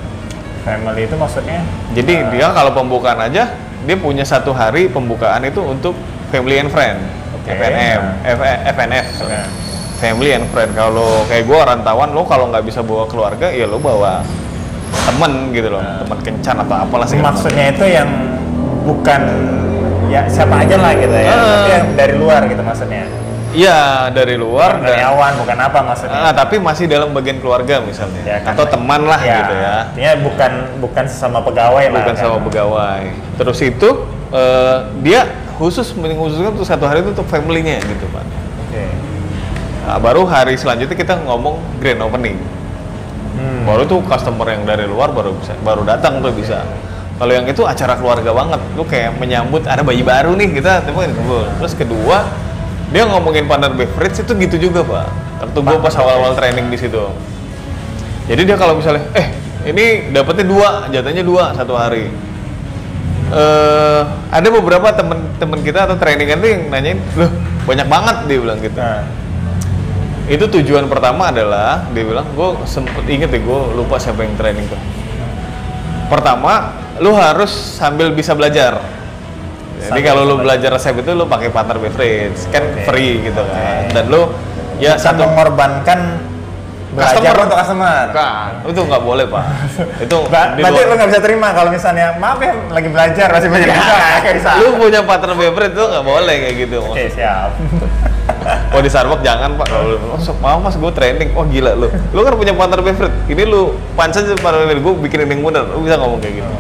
Family 0.71 1.03
itu 1.05 1.17
maksudnya 1.19 1.61
Jadi 1.91 2.13
eh, 2.15 2.27
dia 2.31 2.47
kalau 2.55 2.71
pembukaan 2.71 3.19
aja 3.19 3.51
dia 3.81 3.97
punya 3.97 4.23
satu 4.23 4.55
hari 4.55 4.87
pembukaan 4.87 5.43
itu 5.43 5.59
untuk 5.59 5.97
family 6.31 6.61
and 6.61 6.71
friend, 6.71 7.01
Oke. 7.35 7.51
FNM, 7.51 8.01
F- 8.23 8.61
FNF. 8.77 9.07
Oke. 9.25 9.41
family 9.99 10.31
and 10.33 10.47
friend. 10.49 10.71
Kalau 10.73 11.25
kayak 11.27 11.45
gue 11.45 11.59
rantauan, 11.59 12.13
lo 12.13 12.23
kalau 12.25 12.49
nggak 12.49 12.65
bisa 12.65 12.81
bawa 12.81 13.05
keluarga, 13.05 13.51
ya 13.51 13.67
lo 13.67 13.77
bawa 13.77 14.23
temen 15.05 15.51
gitu 15.51 15.69
loh, 15.69 15.81
teman 15.81 16.19
kencan 16.23 16.57
atau 16.61 16.77
apalah 16.77 17.07
sih. 17.09 17.19
maksudnya 17.19 17.69
itu 17.69 17.85
yang 17.85 18.09
bukan 18.85 19.23
ya 20.09 20.27
siapa 20.27 20.67
aja 20.67 20.77
lah 20.81 20.93
gitu 20.97 21.15
ya 21.15 21.31
tapi 21.31 21.71
yang 21.71 21.87
dari 21.95 22.15
luar 22.19 22.41
gitu 22.51 22.63
maksudnya 22.65 23.07
Iya 23.51 24.07
dari 24.15 24.39
luar 24.39 24.79
bukan 24.79 24.87
dan 24.87 24.95
karyawan 24.95 25.33
bukan 25.43 25.59
apa 25.59 25.79
maksudnya 25.83 26.19
Ah, 26.23 26.31
tapi 26.31 26.63
masih 26.63 26.87
dalam 26.87 27.11
bagian 27.11 27.43
keluarga 27.43 27.83
misalnya, 27.83 28.23
Ya, 28.23 28.39
kan. 28.47 28.55
atau 28.55 28.63
teman 28.63 29.03
lah 29.11 29.19
gitu 29.19 29.55
ya. 29.59 29.75
artinya 29.91 30.13
bukan 30.23 30.53
bukan 30.79 31.05
sesama 31.11 31.43
pegawai 31.43 31.85
lah 31.91 31.99
bukan 31.99 32.15
kan. 32.15 32.23
sama 32.23 32.39
pegawai. 32.47 33.03
Terus 33.43 33.59
itu 33.61 33.89
eh, 34.31 34.77
dia 35.03 35.21
khusus 35.59 35.91
mengkhususkan 35.93 36.55
untuk 36.55 36.65
satu 36.65 36.87
hari 36.87 37.03
itu 37.03 37.11
untuk 37.11 37.27
family-nya 37.27 37.83
gitu 37.83 38.07
pak. 38.15 38.23
Oke. 38.71 38.85
Nah, 39.83 39.99
baru 39.99 40.23
hari 40.25 40.55
selanjutnya 40.55 40.95
kita 40.95 41.19
ngomong 41.27 41.59
grand 41.83 41.99
opening. 42.01 42.39
Hmm. 43.35 43.67
Baru 43.67 43.83
tuh 43.83 43.99
customer 44.07 44.47
yang 44.47 44.63
dari 44.63 44.87
luar 44.87 45.11
baru 45.11 45.35
bisa 45.35 45.59
baru 45.61 45.83
datang 45.83 46.23
tuh 46.23 46.31
bisa. 46.31 46.63
Kalau 47.19 47.33
yang 47.35 47.45
itu 47.45 47.67
acara 47.67 47.99
keluarga 47.99 48.31
banget, 48.33 48.61
lu 48.73 48.87
kayak 48.87 49.19
menyambut 49.19 49.67
ada 49.67 49.83
bayi 49.83 50.01
baru 50.01 50.39
nih 50.39 50.57
kita 50.57 50.87
kumpul. 50.89 51.45
Terus 51.61 51.75
kedua 51.75 52.25
dia 52.91 53.07
ngomongin 53.07 53.47
partner 53.47 53.71
beverage 53.75 54.23
itu 54.23 54.33
gitu 54.35 54.57
juga 54.71 54.83
pak. 54.83 55.07
Waktu 55.41 55.59
gua 55.63 55.79
pas 55.81 55.95
awal-awal 55.97 56.35
training 56.37 56.69
di 56.69 56.79
situ. 56.79 57.01
Jadi 58.29 58.43
dia 58.47 58.57
kalau 58.59 58.79
misalnya, 58.79 59.07
eh 59.17 59.31
ini 59.67 60.11
dapetnya 60.15 60.47
dua, 60.47 60.69
jatahnya 60.91 61.25
dua 61.27 61.55
satu 61.55 61.75
hari. 61.75 62.11
eh 63.31 64.03
ada 64.31 64.49
beberapa 64.51 64.91
temen-temen 64.91 65.61
kita 65.63 65.87
atau 65.87 65.95
trainingan 65.95 66.43
tuh 66.43 66.51
yang 66.51 66.63
nanyain, 66.67 66.99
loh 67.15 67.31
banyak 67.67 67.87
banget 67.87 68.17
dia 68.27 68.39
bilang 68.43 68.59
gitu. 68.59 68.79
Nah, 68.79 69.07
Itu 70.31 70.47
tujuan 70.47 70.87
pertama 70.87 71.35
adalah 71.35 71.91
dia 71.91 72.07
bilang, 72.07 72.23
gue 72.39 72.63
sempet 72.63 73.03
inget 73.11 73.35
deh, 73.35 73.43
gue 73.43 73.61
lupa 73.75 73.99
siapa 73.99 74.23
yang 74.23 74.39
training 74.39 74.63
tuh. 74.71 74.79
Pertama, 76.07 76.71
lu 77.03 77.11
harus 77.19 77.51
sambil 77.51 78.15
bisa 78.15 78.31
belajar. 78.39 78.79
Jadi 79.83 80.01
kalau 80.03 80.23
lu 80.23 80.35
belajar 80.39 80.71
resep 80.71 80.95
itu 80.95 81.11
lu 81.11 81.25
pakai 81.25 81.49
partner 81.49 81.77
beverage, 81.77 82.41
kan 82.49 82.63
Oke. 82.63 82.85
free 82.85 83.25
gitu 83.25 83.41
kan. 83.41 83.57
Oke. 83.81 83.93
Dan 83.93 84.05
lu 84.07 84.23
ya 84.77 84.93
bukan 84.93 85.01
satu 85.01 85.23
mengorbankan 85.27 86.01
belajar 86.91 87.23
Customer. 87.23 87.47
untuk 87.47 87.55
customer. 87.57 88.05
Bukan, 88.11 88.51
itu 88.67 88.81
nggak 88.83 89.03
boleh 89.05 89.25
pak. 89.25 89.45
itu 90.05 90.17
Ba- 90.27 90.51
berarti 90.53 90.81
lu 90.83 90.95
nggak 90.97 91.09
bisa 91.09 91.23
terima 91.23 91.49
kalau 91.51 91.71
misalnya 91.71 92.07
maaf 92.17 92.39
ya 92.39 92.51
lagi 92.67 92.89
belajar 92.91 93.27
masih 93.31 93.49
belajar 93.49 93.69
bisa 93.79 93.95
kayak 94.21 94.35
bisa. 94.37 94.51
lu 94.59 94.69
punya 94.75 95.01
partner 95.01 95.33
favorite 95.33 95.73
tuh 95.73 95.87
nggak 95.87 96.05
boleh 96.05 96.35
kayak 96.37 96.55
gitu. 96.59 96.79
Oke 96.83 97.05
siap. 97.09 97.51
Oh 98.71 98.79
di 98.79 98.87
Starbucks 98.87 99.21
jangan 99.21 99.53
pak. 99.55 99.67
Kalau 99.69 99.85
lu, 99.87 99.97
oh, 100.07 100.17
so- 100.17 100.39
mau 100.39 100.57
mas 100.57 100.75
gue 100.75 100.91
training. 100.91 101.35
Oh 101.35 101.45
gila 101.45 101.75
lu. 101.75 101.91
Lu 102.11 102.21
kan 102.23 102.35
punya 102.35 102.55
partner 102.55 102.81
favorite. 102.81 103.13
Ini 103.27 103.43
lu 103.45 103.75
pansen 103.93 104.25
partner 104.35 104.65
favorite 104.65 104.81
gue 104.81 104.93
bikinin 105.03 105.29
yang 105.29 105.43
bener. 105.45 105.65
Lu 105.69 105.83
bisa 105.83 105.95
ngomong 105.95 106.19
kayak 106.19 106.41
gitu. 106.41 106.51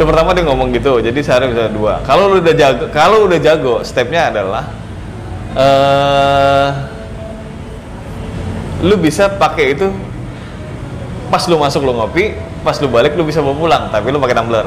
Itu 0.00 0.08
pertama 0.08 0.32
dia 0.32 0.48
ngomong 0.48 0.72
gitu. 0.72 0.96
Jadi 0.96 1.20
sehari 1.20 1.52
bisa 1.52 1.68
dua. 1.68 2.00
Kalau 2.08 2.32
lu 2.32 2.40
udah 2.40 2.56
jago, 2.56 2.88
kalau 2.88 3.28
udah 3.28 3.36
jago, 3.36 3.84
stepnya 3.84 4.32
adalah 4.32 4.64
eh 5.52 6.68
lu 8.80 8.96
bisa 8.96 9.28
pakai 9.28 9.76
itu 9.76 9.92
pas 11.28 11.44
lu 11.44 11.60
masuk 11.60 11.84
lu 11.84 11.92
ngopi, 11.92 12.32
pas 12.64 12.80
lu 12.80 12.88
balik 12.88 13.12
lu 13.12 13.28
bisa 13.28 13.44
bawa 13.44 13.52
pulang, 13.52 13.82
tapi 13.92 14.08
lu 14.08 14.16
pakai 14.16 14.40
tumbler. 14.40 14.64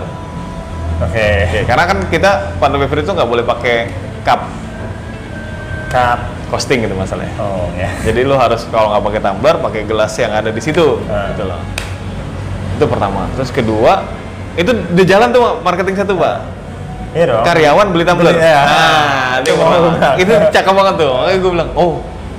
Oke. 1.01 1.49
Oke, 1.49 1.59
karena 1.65 1.83
kan 1.89 1.97
kita 2.13 2.53
partner 2.61 2.85
favorite 2.85 3.01
itu 3.01 3.13
nggak 3.17 3.29
boleh 3.33 3.41
pakai 3.41 3.89
cup 4.21 4.45
Cup. 5.89 6.29
costing 6.53 6.85
gitu 6.85 6.93
masalahnya. 6.93 7.33
Oh 7.41 7.73
ya. 7.73 7.89
Jadi 8.05 8.21
lu 8.21 8.37
harus 8.37 8.69
kalau 8.69 8.93
nggak 8.93 9.01
pakai 9.01 9.21
tumbler, 9.25 9.55
pakai 9.57 9.81
gelas 9.89 10.13
yang 10.21 10.29
ada 10.29 10.53
di 10.53 10.61
situ. 10.61 11.01
Ah. 11.09 11.33
Gitu 11.33 11.49
loh. 11.49 11.57
Itu 12.77 12.85
pertama. 12.85 13.25
Terus 13.33 13.49
kedua, 13.49 14.05
itu 14.53 14.71
di 14.93 15.03
jalan 15.03 15.33
tuh 15.33 15.59
marketing 15.61 15.95
satu 15.97 16.13
pak. 16.17 16.37
Iya 17.13 17.25
dong. 17.29 17.43
Karyawan 17.45 17.85
beli 17.93 18.03
tumbler. 18.05 18.33
Beli, 18.33 18.41
ya. 18.41 18.61
Nah, 18.65 19.33
itu 19.37 19.53
Itu 20.25 20.33
cakep 20.49 20.73
banget 20.73 20.93
tuh. 20.97 21.09
Makanya 21.13 21.37
gue 21.37 21.51
bilang, 21.53 21.69
oh 21.77 21.91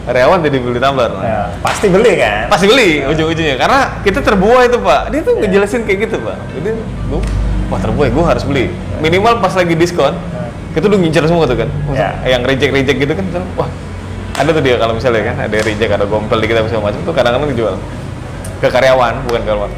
karyawan 0.04 0.38
jadi 0.42 0.56
beli 0.58 0.78
tumbler. 0.82 1.10
Nah, 1.14 1.22
Ya, 1.22 1.40
pasti 1.62 1.86
beli 1.86 2.12
kan? 2.18 2.50
Pasti 2.50 2.66
beli 2.66 3.06
ujung-ujungnya 3.06 3.56
karena 3.56 4.02
kita 4.02 4.18
terbuai 4.20 4.66
itu 4.66 4.78
pak. 4.82 5.02
Dia 5.14 5.20
tuh 5.22 5.32
Iya. 5.38 5.40
ngejelasin 5.46 5.80
kayak 5.86 5.98
gitu 6.10 6.16
pak. 6.22 6.36
Jadi 6.58 6.70
gue, 6.82 7.20
wah 7.70 7.80
terbuai, 7.80 8.08
gue 8.10 8.24
harus 8.26 8.44
beli. 8.44 8.64
Minimal 8.98 9.38
pas 9.38 9.54
lagi 9.54 9.74
diskon, 9.78 10.14
kita 10.74 10.84
udah 10.90 10.98
ngincer 10.98 11.24
semua 11.30 11.46
tuh 11.46 11.56
kan. 11.58 11.68
Iya. 11.94 12.08
Yang 12.34 12.42
reject-reject 12.50 12.98
gitu 12.98 13.12
kan, 13.14 13.24
wah 13.54 13.70
ada 14.34 14.50
tuh 14.50 14.62
dia 14.66 14.74
kalau 14.74 14.98
misalnya 14.98 15.22
kan 15.30 15.36
ada 15.46 15.56
reject, 15.62 15.90
ada 15.94 16.04
gompel 16.10 16.38
dikit 16.42 16.58
apa 16.58 16.66
segala 16.66 16.90
macam 16.90 17.00
tuh 17.06 17.14
kadang-kadang 17.14 17.50
dijual 17.54 17.74
ke 18.58 18.66
karyawan 18.66 19.14
bukan 19.30 19.40
ke 19.42 19.46
karyawan. 19.46 19.70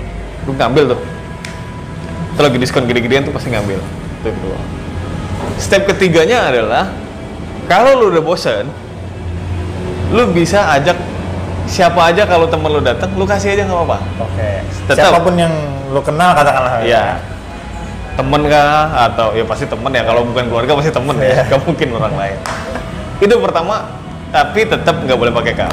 Lu 0.49 0.53
ngambil 0.57 0.85
tuh. 0.97 1.01
Itu 2.37 2.45
lagi 2.45 2.61
diskon 2.61 2.85
gede-gedean 2.85 3.25
tuh 3.25 3.33
pasti 3.33 3.49
ngambil. 3.49 3.81
Itu 4.21 4.27
yang 4.29 4.37
kedua. 4.37 4.59
Step 5.57 5.89
ketiganya 5.89 6.53
adalah 6.53 6.93
kalau 7.65 7.97
lu 7.97 8.13
udah 8.13 8.21
bosen, 8.21 8.69
lu 10.13 10.29
bisa 10.37 10.69
ajak 10.77 11.01
siapa 11.65 12.13
aja 12.13 12.29
kalau 12.29 12.45
temen 12.45 12.69
lu 12.69 12.85
datang, 12.85 13.09
lu 13.17 13.25
kasih 13.25 13.57
aja 13.57 13.65
nggak 13.65 13.81
apa-apa. 13.81 13.99
Oke. 14.21 14.51
Tetap. 14.85 15.17
Siapa 15.17 15.19
pun 15.25 15.35
yang 15.41 15.53
lu 15.89 16.01
kenal 16.05 16.37
katakanlah. 16.37 16.85
Iya. 16.85 17.25
Temen 18.21 18.43
kah 18.53 18.85
atau 19.09 19.33
ya 19.33 19.45
pasti 19.49 19.65
temen 19.65 19.93
ya 19.97 20.05
kalau 20.05 20.21
bukan 20.29 20.45
keluarga 20.53 20.73
pasti 20.77 20.93
temen 20.93 21.17
Iya. 21.17 21.41
ya, 21.41 21.57
gak 21.57 21.61
mungkin 21.65 21.89
orang 21.97 22.15
lain. 22.21 22.39
Itu 23.17 23.35
pertama, 23.41 23.97
tapi 24.29 24.69
tetap 24.69 25.01
nggak 25.01 25.17
boleh 25.17 25.33
pakai 25.33 25.53
cup. 25.57 25.73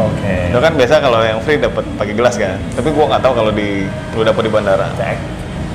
Oke. 0.00 0.36
Itu 0.48 0.58
kan 0.60 0.72
biasa 0.72 0.94
kalau 1.04 1.20
yang 1.20 1.38
free 1.44 1.60
dapat 1.60 1.84
pakai 2.00 2.14
gelas 2.16 2.34
kan. 2.40 2.56
Tapi 2.72 2.88
gua 2.96 3.12
nggak 3.12 3.22
tahu 3.22 3.32
kalau 3.36 3.52
di 3.52 3.84
lu 4.16 4.22
dapat 4.24 4.42
di 4.48 4.50
bandara. 4.50 4.88
Cek. 4.96 5.18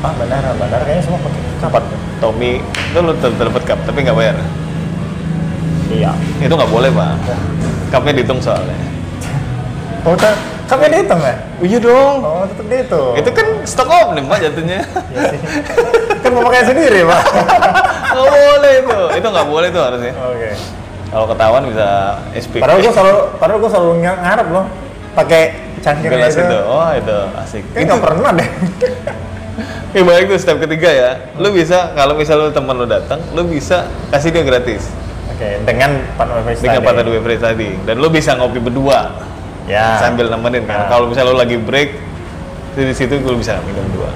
Ah 0.01 0.13
bandara, 0.13 0.49
bandara 0.57 0.83
kayaknya 0.85 1.03
semua 1.05 1.19
pakai 1.21 1.41
kapan? 1.61 1.83
Tommy 2.17 2.51
itu 2.61 2.99
lu 3.01 3.13
tetap 3.17 3.33
dapat 3.37 3.63
cup 3.65 3.79
tapi 3.85 3.99
nggak 4.01 4.17
bayar. 4.17 4.35
Iya. 5.93 6.11
Itu 6.41 6.53
nggak 6.53 6.71
boleh 6.71 6.89
pak. 6.89 7.13
Cupnya 7.93 8.13
dihitung 8.17 8.39
soalnya. 8.41 8.77
Oh, 10.05 10.15
kan 10.17 10.33
kapan 10.65 10.97
dihitung 10.97 11.21
ya? 11.21 11.35
Iya 11.61 11.77
dong. 11.81 12.15
Oh, 12.25 12.43
tetap 12.49 12.65
dihitung. 12.65 13.13
Itu 13.17 13.29
kan 13.33 13.47
stok 13.65 13.89
opening 13.89 14.25
pak 14.25 14.39
jatuhnya. 14.41 14.81
Iya 15.13 15.21
sih. 15.33 15.39
kan 16.21 16.31
mau 16.33 16.43
pakai 16.49 16.67
sendiri, 16.67 17.07
Pak. 17.07 17.23
nggak 18.17 18.27
boleh 18.27 18.73
itu. 18.83 18.99
Itu 19.15 19.27
nggak 19.31 19.47
boleh 19.47 19.67
tuh 19.71 19.81
harusnya. 19.81 20.13
Oke. 20.17 20.51
Kalau 21.07 21.25
ketahuan 21.25 21.63
bisa 21.65 21.87
SP. 22.35 22.59
Padahal 22.59 22.79
gua 22.79 22.93
selalu 22.93 23.17
padahal 23.37 23.59
gua 23.59 23.71
selalu 23.71 23.91
ng- 23.97 24.21
ngarep 24.21 24.47
loh 24.49 24.65
pakai 25.13 25.41
cangkir 25.79 26.09
gelas 26.11 26.35
itu. 26.35 26.57
Oh 26.61 26.89
itu 26.91 27.17
asik. 27.37 27.63
Kayak 27.71 27.85
nggak 27.87 28.01
pernah 28.03 28.31
deh. 28.33 28.49
Oke 29.87 29.99
balik 30.03 30.25
tuh 30.27 30.37
step 30.37 30.57
ketiga 30.59 30.89
ya. 30.89 31.09
Lu 31.35 31.49
bisa 31.49 31.95
kalau 31.95 32.13
misal 32.13 32.37
lu 32.37 32.51
teman 32.51 32.75
lu 32.75 32.85
datang, 32.85 33.17
lu 33.31 33.41
bisa 33.43 33.87
kasih 34.11 34.29
dia 34.29 34.43
gratis 34.43 34.85
Oke, 35.27 35.63
dengan 35.63 35.97
partner 36.13 36.43
face 36.43 36.59
dengan 36.59 36.77
tadi. 36.77 36.85
partner 36.85 37.03
dua 37.07 37.19
free 37.23 37.39
tadi. 37.39 37.69
Dan 37.81 37.95
lu 37.97 38.07
bisa 38.07 38.35
ngopi 38.35 38.59
berdua 38.59 39.15
Ya. 39.65 39.97
sambil 39.97 40.27
nemenin 40.27 40.63
kan. 40.63 40.85
Ya. 40.85 40.87
Kalau 40.87 41.07
misal 41.07 41.27
lu 41.27 41.35
lagi 41.35 41.55
break 41.55 41.89
di 42.73 42.93
situ 42.93 43.17
lu 43.17 43.35
bisa 43.35 43.57
minum 43.63 43.83
dua. 43.91 44.11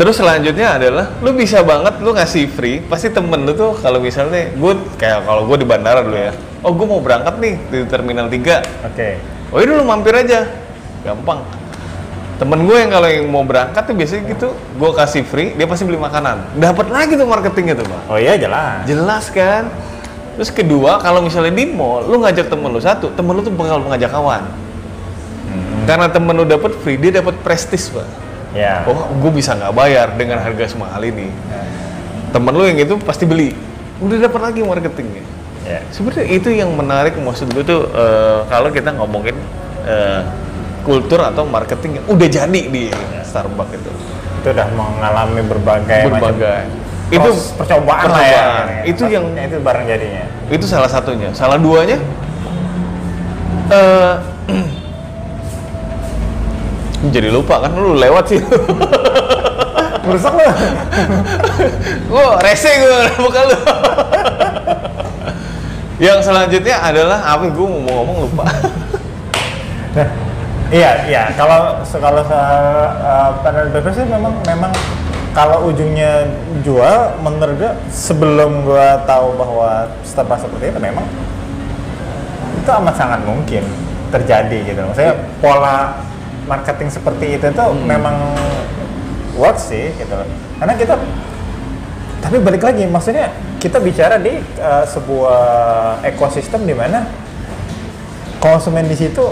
Terus 0.00 0.16
selanjutnya 0.16 0.80
adalah 0.80 1.12
lu 1.20 1.36
bisa 1.36 1.60
banget 1.60 2.00
lu 2.00 2.16
ngasih 2.16 2.48
free, 2.48 2.80
pasti 2.80 3.12
temen 3.12 3.44
lu 3.44 3.52
tuh 3.52 3.76
kalau 3.84 4.00
misalnya 4.00 4.48
gue 4.48 4.72
kayak 4.96 5.28
kalau 5.28 5.44
gue 5.44 5.60
di 5.60 5.68
bandara 5.68 6.00
dulu 6.00 6.16
ya. 6.16 6.32
Oh, 6.64 6.72
gue 6.72 6.88
mau 6.88 7.04
berangkat 7.04 7.36
nih 7.36 7.60
di 7.68 7.84
terminal 7.84 8.32
3. 8.32 8.88
Oke. 8.88 9.20
Oh, 9.52 9.60
ini 9.60 9.76
lu 9.76 9.84
mampir 9.84 10.16
aja. 10.16 10.48
Gampang. 11.04 11.44
Temen 12.40 12.64
gue 12.64 12.76
yang 12.80 12.88
kalau 12.88 13.08
yang 13.12 13.28
mau 13.28 13.44
berangkat 13.44 13.82
tuh 13.84 13.92
biasanya 13.92 14.22
gitu, 14.32 14.48
gue 14.56 14.90
kasih 14.96 15.20
free, 15.28 15.52
dia 15.52 15.68
pasti 15.68 15.84
beli 15.84 16.00
makanan. 16.00 16.56
Dapat 16.56 16.88
lagi 16.88 17.20
tuh 17.20 17.28
marketingnya 17.28 17.76
tuh, 17.76 17.84
Pak. 17.84 18.00
Oh 18.08 18.16
iya 18.16 18.40
jelas. 18.40 18.88
Jelas 18.88 19.28
kan? 19.28 19.68
Terus 20.40 20.48
kedua, 20.48 20.96
kalau 21.04 21.20
misalnya 21.20 21.52
di 21.52 21.68
mall, 21.76 22.08
lu 22.08 22.24
ngajak 22.24 22.48
temen 22.48 22.72
lu 22.72 22.80
satu, 22.80 23.12
temen 23.12 23.36
lu 23.36 23.44
tuh 23.44 23.52
bakal 23.52 23.84
mengajak 23.84 24.08
kawan. 24.08 24.48
Karena 25.84 26.08
temen 26.08 26.32
lu 26.32 26.48
dapat 26.48 26.72
free, 26.80 26.96
dia 26.96 27.20
dapat 27.20 27.36
prestis, 27.44 27.92
Pak. 27.92 28.29
Ya. 28.50 28.82
Oh, 28.84 29.06
gue 29.14 29.30
bisa 29.30 29.54
nggak 29.54 29.70
bayar 29.70 30.08
dengan 30.14 30.42
harga 30.42 30.66
semahal 30.66 31.02
ini. 31.02 31.30
Temen 32.30 32.50
lu 32.50 32.66
yang 32.66 32.78
itu 32.78 32.94
pasti 32.98 33.22
beli. 33.22 33.54
Udah 33.98 34.26
dapat 34.26 34.40
lagi 34.50 34.60
marketingnya. 34.62 35.22
Ya. 35.62 35.78
Sebenarnya 35.90 36.26
itu 36.26 36.48
yang 36.50 36.74
menarik 36.74 37.14
maksud 37.14 37.50
gue 37.50 37.62
tuh 37.62 37.86
eh, 37.86 38.38
kalau 38.46 38.70
kita 38.70 38.90
ngomongin 38.96 39.36
eh, 39.84 40.22
kultur 40.82 41.20
atau 41.20 41.44
marketing 41.44 42.00
yang 42.00 42.06
udah 42.08 42.28
jadi 42.28 42.60
di 42.66 42.88
Starbucks 43.22 43.76
itu. 43.76 43.90
Itu 44.40 44.48
udah 44.50 44.66
mengalami 44.72 45.42
berbagai, 45.44 46.08
Berbagai. 46.08 46.60
macam 46.64 46.80
Itu 47.12 47.30
percobaan, 47.54 48.06
lah 48.08 48.22
ya. 48.24 48.42
percobaan. 48.42 48.66
Itu 48.88 49.02
yang- 49.06 49.30
itu 49.36 49.56
bareng 49.60 49.84
jadinya. 49.86 50.24
Itu 50.48 50.64
salah 50.66 50.88
satunya. 50.88 51.30
Salah 51.30 51.58
duanya 51.58 51.98
eh 53.70 54.14
jadi 57.08 57.32
lupa 57.32 57.64
kan 57.64 57.72
lu 57.72 57.96
lewat 57.96 58.24
sih. 58.28 58.40
Merusak 60.04 60.32
loh. 60.36 60.52
Gua 62.12 62.36
rese 62.44 62.68
gue 62.76 63.00
bukan 63.16 63.42
lu. 63.50 63.58
yang 66.00 66.20
selanjutnya 66.24 66.80
adalah 66.80 67.20
apa 67.24 67.48
gue 67.48 67.66
mau 67.68 68.04
ngomong 68.04 68.28
lupa. 68.28 68.44
Nah, 69.96 70.08
iya, 70.80 71.04
iya. 71.08 71.22
Kalau 71.36 71.80
kalau 71.88 72.24
uh, 72.24 73.30
panel 73.44 73.68
beverage 73.68 74.00
sih 74.00 74.08
memang 74.08 74.32
memang 74.48 74.72
kalau 75.36 75.70
ujungnya 75.70 76.26
jual, 76.66 77.20
menurut 77.22 77.54
gue 77.54 77.72
sebelum 77.92 78.66
gua 78.66 78.98
tahu 79.06 79.36
bahwa 79.38 79.86
Starbucks 80.02 80.42
seperti 80.42 80.74
itu 80.74 80.80
memang 80.82 81.06
itu 82.60 82.70
amat 82.80 82.94
sangat 82.96 83.20
mungkin 83.24 83.62
terjadi 84.10 84.58
gitu. 84.72 84.80
Maksudnya 84.80 85.14
pola 85.38 86.09
marketing 86.50 86.90
seperti 86.90 87.38
itu 87.38 87.46
tuh 87.54 87.70
memang 87.86 88.34
works 89.38 89.70
sih 89.70 89.94
gitu. 89.94 90.18
Karena 90.58 90.74
kita 90.74 90.98
tapi 92.20 92.36
balik 92.42 92.66
lagi, 92.66 92.84
maksudnya 92.84 93.32
kita 93.56 93.80
bicara 93.80 94.20
di 94.20 94.36
uh, 94.60 94.84
sebuah 94.84 96.04
ekosistem 96.04 96.68
di 96.68 96.76
mana 96.76 97.08
konsumen 98.42 98.84
di 98.84 98.96
situ 98.98 99.24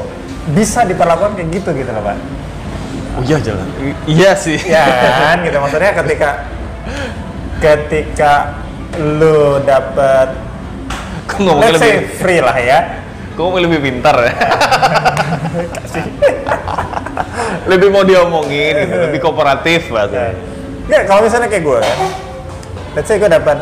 bisa 0.56 0.88
diperlakukan 0.88 1.36
kayak 1.36 1.52
gitu 1.52 1.76
gitu 1.76 1.90
loh 1.92 2.00
pak. 2.00 2.16
Oh 3.18 3.22
iya 3.26 3.36
jalan. 3.42 3.66
iya 4.06 4.32
sih. 4.38 4.62
Ya 4.62 4.86
kan, 5.20 5.44
gitu 5.44 5.58
maksudnya 5.60 5.92
ketika 5.92 6.48
ketika 7.58 8.62
lu 8.96 9.60
dapet 9.66 10.32
Kok 11.28 11.44
ngomongnya 11.44 11.76
let's 11.76 11.84
say 11.84 12.00
lebih, 12.00 12.08
free 12.16 12.40
lah 12.40 12.56
ya. 12.56 13.04
kok 13.36 13.44
ngomongnya 13.44 13.68
lebih 13.68 13.80
pintar 13.84 14.16
ya? 14.16 14.32
lebih 17.72 17.88
mau 17.88 18.02
diomongin, 18.02 18.74
gitu, 18.84 18.94
lebih 19.08 19.18
kooperatif 19.20 19.88
bahasa. 19.88 20.32
Nggak, 20.88 21.02
kalau 21.04 21.20
misalnya 21.22 21.48
kayak 21.48 21.64
gue 21.64 21.78
kan, 21.80 21.98
let's 22.94 23.06
say 23.06 23.16
gue 23.16 23.28
dapat 23.28 23.58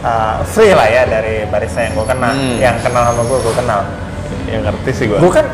uh, 0.00 0.40
free 0.46 0.72
lah 0.72 0.86
ya 0.86 1.02
dari 1.04 1.42
barista 1.46 1.82
yang 1.82 1.94
gue 1.94 2.06
kenal, 2.06 2.32
Hmm. 2.32 2.56
yang 2.56 2.76
kenal 2.78 3.02
sama 3.08 3.22
gue, 3.22 3.38
gue 3.40 3.54
kenal. 3.54 3.80
Yang 4.48 4.62
ngerti 4.64 4.90
sih 4.94 5.04
gua. 5.08 5.18
Gue 5.18 5.32
kan 5.32 5.46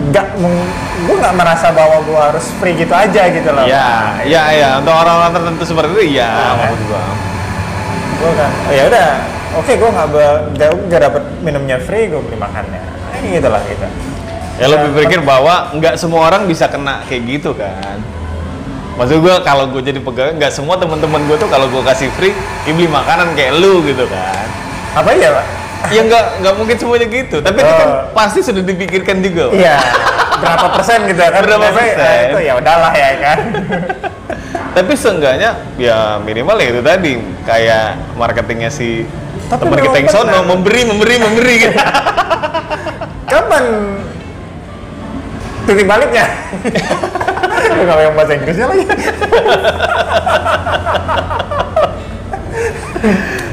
nggak 0.00 0.26
gue 1.04 1.16
nggak 1.20 1.34
merasa 1.36 1.66
bahwa 1.70 2.00
gue 2.00 2.16
harus 2.16 2.46
free 2.56 2.72
gitu 2.74 2.94
aja 2.96 3.22
gitu 3.28 3.50
loh. 3.52 3.64
Ya, 3.68 4.16
ya, 4.24 4.42
ya. 4.50 4.68
Untuk 4.80 4.96
orang-orang 4.96 5.32
tertentu 5.36 5.64
seperti 5.64 5.90
itu, 5.92 6.04
iya. 6.16 6.30
Nah, 6.56 6.72
gua. 6.88 7.02
gue 8.20 8.32
kan 8.36 8.50
oh 8.68 8.72
ya 8.76 8.84
udah 8.84 9.08
oke 9.56 9.72
gue 9.72 9.90
nggak 9.96 10.08
be- 10.12 10.42
nggak 10.52 10.68
nggak 10.92 11.00
dapet 11.08 11.22
minumnya 11.40 11.80
free 11.80 12.04
gue 12.04 12.20
beli 12.20 12.36
makannya 12.36 12.76
ini 13.16 13.40
gitu 13.40 13.48
lah 13.48 13.64
gitu 13.64 13.86
Ya 14.60 14.68
lo 14.68 14.76
berpikir 14.84 15.24
bahwa 15.24 15.72
nggak 15.72 15.96
semua 15.96 16.28
orang 16.28 16.44
bisa 16.44 16.68
kena 16.68 17.00
kayak 17.08 17.22
gitu 17.26 17.56
kan. 17.56 17.96
Maksud 18.94 19.16
gue 19.18 19.34
kalau 19.40 19.64
gue 19.66 19.80
jadi 19.80 19.96
pegawai 19.96 20.36
nggak 20.36 20.52
semua 20.52 20.76
teman-teman 20.76 21.24
gue 21.24 21.34
tuh 21.34 21.48
kalau 21.48 21.64
gue 21.66 21.80
kasih 21.82 22.12
free, 22.12 22.36
dia 22.62 22.72
beli 22.72 22.84
makanan 22.84 23.32
kayak 23.32 23.56
lu 23.56 23.80
gitu 23.82 24.04
kan. 24.04 24.44
apa 24.90 25.14
ya 25.14 25.30
pak 25.30 25.46
Ya 25.90 26.02
nggak 26.02 26.24
nggak 26.42 26.54
mungkin 26.54 26.76
semuanya 26.76 27.06
gitu. 27.06 27.40
Tapi 27.40 27.56
itu 27.56 27.72
kan 27.72 27.88
Oh. 27.88 28.12
pasti 28.12 28.44
sudah 28.44 28.60
dipikirkan 28.60 29.24
juga. 29.24 29.48
Pak. 29.48 29.56
iya 29.56 29.76
berapa 30.36 30.66
persen 30.72 30.98
gitu 31.04 31.20
kan 31.20 31.40
Berapa 31.40 31.64
eh, 31.64 31.72
persen? 31.72 32.24
itu 32.26 32.38
ya 32.42 32.52
udahlah 32.56 32.92
ya 32.92 33.10
kan 33.18 33.38
Tapi 34.70 34.92
seenggaknya 34.94 35.50
ya 35.76 36.16
minimal 36.18 36.56
ya 36.56 36.68
itu 36.70 36.80
tadi 36.80 37.12
kayak 37.42 37.86
marketingnya 38.14 38.68
si 38.68 39.04
teman 39.48 39.78
kita 39.78 39.96
yang 39.96 40.08
sono 40.08 40.38
memberi 40.44 40.84
memberi 40.84 41.14
memberi 41.18 41.54
gitu. 41.60 41.76
kapan 43.26 43.64
titik 45.70 45.86
baliknya 45.86 46.26
nggak 47.70 47.98
yang 48.02 48.14
bahasa 48.18 48.32
Inggrisnya 48.34 48.66
lagi 48.66 48.84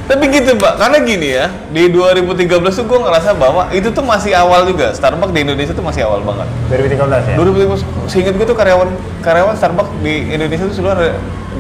Tapi 0.08 0.24
gitu 0.32 0.56
pak, 0.56 0.80
karena 0.80 1.04
gini 1.04 1.36
ya 1.36 1.52
di 1.68 1.92
2013 1.92 2.48
tuh 2.72 2.88
gue 2.88 3.00
ngerasa 3.00 3.36
bahwa 3.36 3.68
itu 3.76 3.92
tuh 3.92 4.00
masih 4.08 4.32
awal 4.40 4.64
juga. 4.64 4.96
Starbucks 4.96 5.36
di 5.36 5.44
Indonesia 5.44 5.76
tuh 5.76 5.84
masih 5.84 6.08
awal 6.08 6.24
banget. 6.24 6.48
2013 6.72 7.28
ya 7.28 7.36
2013, 7.36 8.08
seingat 8.08 8.34
gue 8.40 8.48
tuh 8.48 8.56
karyawan 8.56 8.88
karyawan 9.20 9.56
Starbucks 9.60 9.92
di 10.00 10.32
Indonesia 10.32 10.64
tuh 10.64 10.76
seluruh 10.80 11.12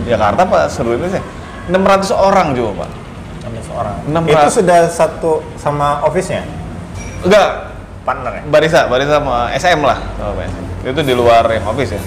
Jakarta 0.08 0.48
pak 0.48 0.72
seluruh 0.72 0.96
Indonesia 0.96 1.20
600 1.68 2.08
orang 2.16 2.48
juga 2.56 2.88
pak. 2.88 2.90
16 3.52 3.68
orang 3.76 3.96
600. 4.16 4.32
itu 4.32 4.48
sudah 4.64 4.82
satu 4.88 5.32
sama 5.60 6.00
office-nya 6.08 6.48
Enggak, 7.28 7.50
partner 8.08 8.32
ya 8.40 8.44
Barisa, 8.48 8.82
Barisa 8.88 9.20
sama 9.20 9.52
SM 9.52 9.80
lah 9.84 10.00
sama 10.16 10.40
SM. 10.48 10.64
Itu 10.88 11.02
di 11.04 11.12
luar 11.12 11.44
yang 11.52 11.68
office 11.68 12.00
ya. 12.00 12.02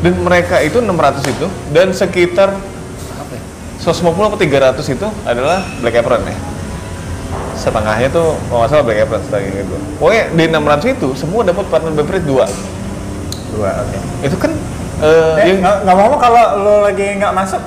Dan 0.00 0.24
mereka 0.24 0.64
itu 0.64 0.80
600 0.80 1.20
itu 1.28 1.46
dan 1.76 1.92
sekitar 1.92 2.56
apa 3.20 3.32
ya? 3.36 3.42
150 3.84 4.16
atau 4.32 4.38
300 4.40 4.96
itu 4.96 5.08
adalah 5.28 5.60
Black 5.84 6.00
Apron 6.00 6.24
ya. 6.24 6.36
Setengahnya 7.52 8.08
tuh 8.08 8.40
kalau 8.48 8.64
nggak 8.64 8.70
salah 8.72 8.84
Black 8.88 9.04
Apron 9.04 9.20
setengahnya 9.20 9.60
gitu. 9.60 9.76
Pokoknya 10.00 10.24
di 10.32 10.44
600 10.48 10.96
itu 10.96 11.08
semua 11.12 11.44
dapat 11.44 11.68
partner 11.68 11.92
beverage 11.92 12.24
dua. 12.24 12.48
dua 13.52 13.70
oke 13.84 13.98
Itu 14.24 14.36
kan 14.40 14.56
eh 15.04 15.36
Eh, 15.40 15.52
yang 15.52 15.60
nggak 15.60 15.76
nggak 15.84 15.96
mau 15.96 16.16
kalau 16.16 16.44
lo 16.64 16.74
lagi 16.88 17.20
nggak 17.20 17.32
masuk 17.36 17.60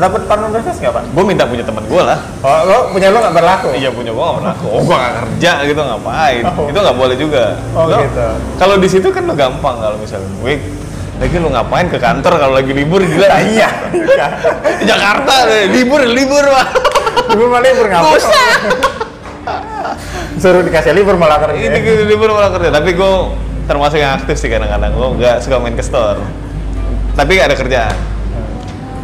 dapat 0.00 0.24
partner 0.24 0.48
breakfast 0.48 0.80
nggak 0.80 0.94
pak? 0.96 1.04
gue 1.12 1.24
minta 1.28 1.44
punya 1.44 1.60
teman 1.60 1.84
gue 1.84 2.02
lah. 2.02 2.18
Oh 2.40 2.60
lo 2.64 2.78
punya 2.88 3.12
lo 3.12 3.20
nggak 3.20 3.36
berlaku? 3.36 3.68
Iya 3.76 3.92
punya 3.92 4.10
gue 4.10 4.24
nggak 4.24 4.36
pernah. 4.40 4.54
Oh 4.64 4.80
gue 4.80 4.96
nggak 4.96 5.14
kerja 5.20 5.52
gitu 5.68 5.80
ngapain? 5.84 6.44
Oh. 6.48 6.70
Itu 6.72 6.78
nggak 6.80 6.96
boleh 6.96 7.16
juga. 7.20 7.44
Oh, 7.76 7.84
Lo- 7.84 8.00
gitu. 8.00 8.26
Kalau 8.56 8.74
di 8.80 8.88
situ 8.88 9.08
kan 9.12 9.28
lo 9.28 9.34
gampang 9.36 9.76
kalau 9.76 9.96
misalnya, 10.00 10.28
wih, 10.40 10.56
lagi 11.20 11.36
lo 11.36 11.48
ngapain 11.52 11.86
ke 11.92 11.98
kantor 12.00 12.32
kalau 12.40 12.54
lagi 12.56 12.72
libur 12.72 13.04
gila? 13.04 13.28
Nah, 13.28 13.42
iya. 13.52 13.68
Di 14.80 14.84
Jakarta 14.88 15.34
deh, 15.44 15.68
libur 15.68 16.00
libur 16.00 16.44
pak. 16.48 16.66
Libur 17.36 17.46
malah 17.52 17.64
libur 17.68 17.86
ngapain? 17.92 18.08
Bosan. 18.16 18.60
Suruh 20.40 20.64
dikasih 20.64 20.96
libur 20.96 21.20
malah 21.20 21.38
kerja. 21.38 21.60
Ini 21.76 22.08
libur 22.08 22.32
malah 22.32 22.48
kerja. 22.48 22.72
Tapi 22.72 22.96
gue 22.96 23.12
termasuk 23.68 24.00
yang 24.00 24.16
aktif 24.16 24.40
sih 24.40 24.48
kadang-kadang. 24.48 24.96
Gue 24.96 25.08
nggak 25.20 25.44
suka 25.44 25.60
main 25.60 25.76
ke 25.76 25.84
store. 25.84 26.18
Tapi 27.12 27.36
ada 27.36 27.52
kerjaan. 27.52 27.92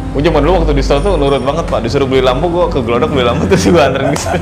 Gue 0.09 0.21
cuma 0.25 0.41
dulu 0.41 0.63
waktu 0.63 0.73
di 0.73 0.83
store 0.83 1.01
tuh 1.05 1.13
nurut 1.15 1.43
banget 1.45 1.65
pak. 1.69 1.79
Disuruh 1.85 2.09
beli 2.09 2.25
lampu, 2.25 2.49
gue 2.49 2.65
ke 2.73 2.79
Glodok 2.81 3.13
beli 3.13 3.25
lampu 3.29 3.45
terus 3.49 3.69
gue 3.69 3.81
anterin 3.81 4.09
di 4.13 4.19
situ. 4.19 4.37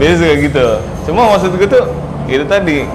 Biasa 0.00 0.14
suka 0.18 0.34
gitu. 0.40 0.66
Cuma 1.10 1.20
maksud 1.36 1.50
gue 1.58 1.68
tuh 1.68 1.84
itu 2.30 2.44
tadi 2.46 2.86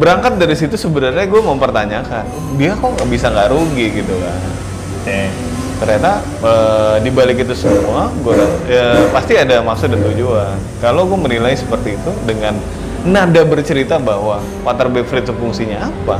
berangkat 0.00 0.40
dari 0.40 0.56
situ 0.56 0.80
sebenarnya 0.80 1.28
gue 1.28 1.42
mempertanyakan 1.44 2.24
dia 2.56 2.72
kok 2.72 2.90
nggak 2.96 3.08
bisa 3.12 3.28
nggak 3.28 3.52
rugi 3.52 4.00
gitu 4.00 4.16
kan 4.16 4.40
Oke. 5.04 5.20
ternyata 5.84 6.12
eh, 6.40 6.94
di 7.04 7.10
balik 7.12 7.44
itu 7.44 7.52
semua 7.52 8.08
gue 8.24 8.32
ya, 8.64 9.12
pasti 9.12 9.36
ada 9.36 9.60
maksud 9.60 9.92
dan 9.92 10.00
tujuan 10.00 10.56
kalau 10.80 11.04
gue 11.04 11.20
menilai 11.20 11.52
seperti 11.52 12.00
itu 12.00 12.10
dengan 12.24 12.56
nada 13.04 13.44
bercerita 13.44 14.00
bahwa 14.00 14.40
water 14.64 14.88
beverage 14.88 15.28
fungsinya 15.36 15.92
apa 15.92 16.16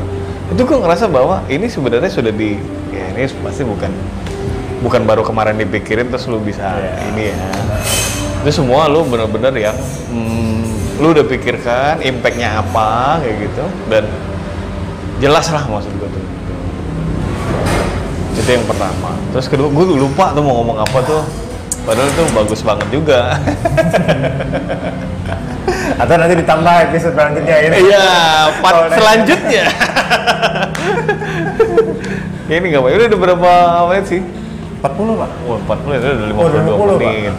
itu 0.51 0.62
gue 0.66 0.78
ngerasa 0.82 1.07
bahwa 1.07 1.46
ini 1.46 1.70
sebenarnya 1.70 2.11
sudah 2.11 2.34
di 2.34 2.59
ya 2.90 3.05
ini 3.14 3.30
pasti 3.46 3.62
bukan 3.62 3.90
bukan 4.82 5.03
baru 5.07 5.22
kemarin 5.22 5.55
dipikirin 5.61 6.11
terus 6.11 6.26
lu 6.26 6.40
bisa 6.42 6.74
Iya. 6.74 6.92
ini 7.14 7.22
ya. 7.30 7.36
Itu 8.40 8.64
semua 8.64 8.88
lu 8.88 9.05
bener-bener 9.05 9.53
yang 9.70 9.76
hmm, 10.11 10.98
lu 10.98 11.12
udah 11.12 11.24
pikirkan 11.28 12.01
impactnya 12.01 12.64
apa 12.64 13.20
kayak 13.20 13.36
gitu. 13.46 13.64
Dan 13.92 14.05
jelas 15.20 15.46
lah 15.53 15.62
maksud 15.68 15.92
gue 16.01 16.09
tuh. 16.09 16.24
Itu 18.40 18.51
yang 18.51 18.64
pertama. 18.64 19.12
Terus 19.36 19.46
kedua 19.46 19.68
gue 19.68 19.84
lupa 19.94 20.32
tuh 20.32 20.42
mau 20.42 20.64
ngomong 20.64 20.80
apa 20.80 20.98
tuh 21.05 21.22
padahal 21.82 22.06
itu 22.06 22.22
bagus 22.30 22.60
banget 22.60 22.86
juga 22.90 23.20
Atau 26.00 26.16
nanti 26.16 26.32
ditambah 26.34 26.74
episode 26.88 27.12
selanjutnya 27.12 27.56
ini. 27.62 27.76
iya 27.84 28.08
part 28.58 28.74
nanti- 28.82 28.96
selanjutnya 28.96 29.64
ini 32.50 32.64
nggak 32.66 32.80
apa 32.80 32.88
ini 32.90 33.04
udah 33.06 33.20
berapa 33.20 33.50
menit 33.86 34.06
sih 34.08 34.20
40 34.80 34.96
pak. 35.14 35.30
Wah, 35.44 35.58
40 35.76 35.92
itu 35.92 36.06
udah 36.08 36.28
52 36.32 36.72
Oh, 36.72 36.86
50, 36.88 36.96
Pak. 36.96 37.12
menit 37.12 37.34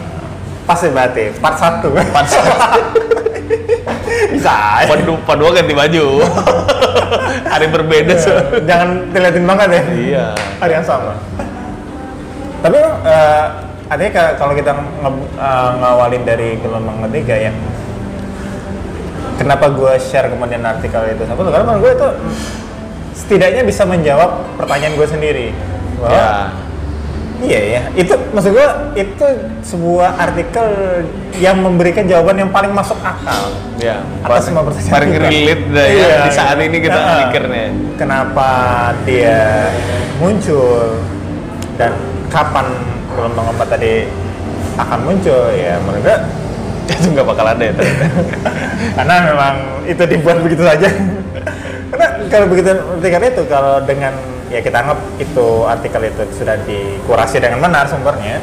Pas 0.62 0.78
ya 0.78 0.90
berarti. 0.92 1.24
Part 1.36 1.56
1 1.58 2.14
part 2.14 2.26
Bisa 4.32 4.52
aja. 4.78 4.86
part 4.86 5.02
dua, 5.02 5.18
part 5.20 5.36
dua 5.36 5.50
ganti 5.52 5.74
baju 5.74 6.04
hari 7.44 7.66
berbeda 7.68 8.14
so. 8.16 8.32
Jangan 8.62 9.10
diliatin 9.10 9.44
banget 9.44 9.68
ya. 9.68 9.82
iya 9.92 10.26
Hari 10.56 10.72
yang 10.72 10.84
sama. 10.84 11.12
Tapi 12.60 12.78
eh 13.02 13.44
artinya 13.92 14.10
ka- 14.10 14.34
kalau 14.36 14.52
kita 14.52 14.72
nge- 14.72 15.12
eh, 15.34 15.70
ngawalin 15.76 16.22
dari 16.22 16.48
gelombang 16.56 17.04
ketiga 17.04 17.34
ya, 17.38 17.52
kenapa 19.34 19.68
gue 19.68 19.92
share 20.00 20.28
kemudian 20.28 20.62
artikel 20.62 21.02
itu 21.08 21.22
sama 21.24 21.40
lu? 21.40 21.50
Karena 21.50 21.64
menurut 21.66 21.82
gue 21.82 21.92
itu 21.94 22.08
setidaknya 23.14 23.62
bisa 23.62 23.82
menjawab 23.84 24.30
pertanyaan 24.56 24.94
gue 24.94 25.06
sendiri. 25.06 25.46
Bahwa, 25.98 26.10
ya 26.10 26.30
Iya 27.42 27.58
ya, 27.58 27.82
itu 27.98 28.14
maksud 28.30 28.54
gue 28.54 28.68
itu 28.94 29.26
sebuah 29.66 30.14
artikel 30.16 30.62
yang 31.36 31.58
memberikan 31.58 32.06
jawaban 32.06 32.38
yang 32.38 32.46
paling 32.48 32.70
masuk 32.70 32.94
akal. 32.96 33.50
ya 33.76 33.98
Atas 34.22 34.46
semua 34.46 34.62
pertanyaan 34.62 34.94
paling 34.94 35.10
kita. 35.10 35.26
relate 35.26 35.64
dah 35.66 35.82
ya 35.84 35.98
Iya, 35.98 36.16
di 36.22 36.30
saat 36.30 36.56
ini 36.56 36.78
kita 36.78 36.94
Nah, 36.94 37.14
mikirnya 37.18 37.66
Kenapa 37.98 38.48
dia 39.02 39.74
muncul 40.16 41.02
dan 41.74 41.98
kapan 42.30 42.66
gelombang 43.14 43.46
empat 43.52 43.68
tadi 43.78 44.08
akan 44.80 44.98
muncul 45.04 45.52
ya 45.52 45.76
menurut 45.84 46.02
gue 46.02 46.18
itu 46.98 47.06
nggak 47.14 47.26
bakal 47.28 47.46
ada 47.46 47.62
ya 47.62 47.74
karena 48.98 49.14
memang 49.30 49.54
itu 49.86 50.02
dibuat 50.06 50.38
begitu 50.42 50.62
saja. 50.66 50.88
Karena 51.92 52.06
kalau 52.32 52.46
begitu 52.48 52.72
artikel 52.72 53.22
itu 53.28 53.42
kalau 53.46 53.84
dengan 53.84 54.16
ya 54.48 54.60
kita 54.64 54.80
anggap 54.80 54.98
itu 55.20 55.46
artikel 55.68 56.00
itu 56.08 56.22
sudah 56.40 56.56
dikurasi 56.64 57.36
dengan 57.40 57.60
benar 57.60 57.84
sumbernya 57.88 58.40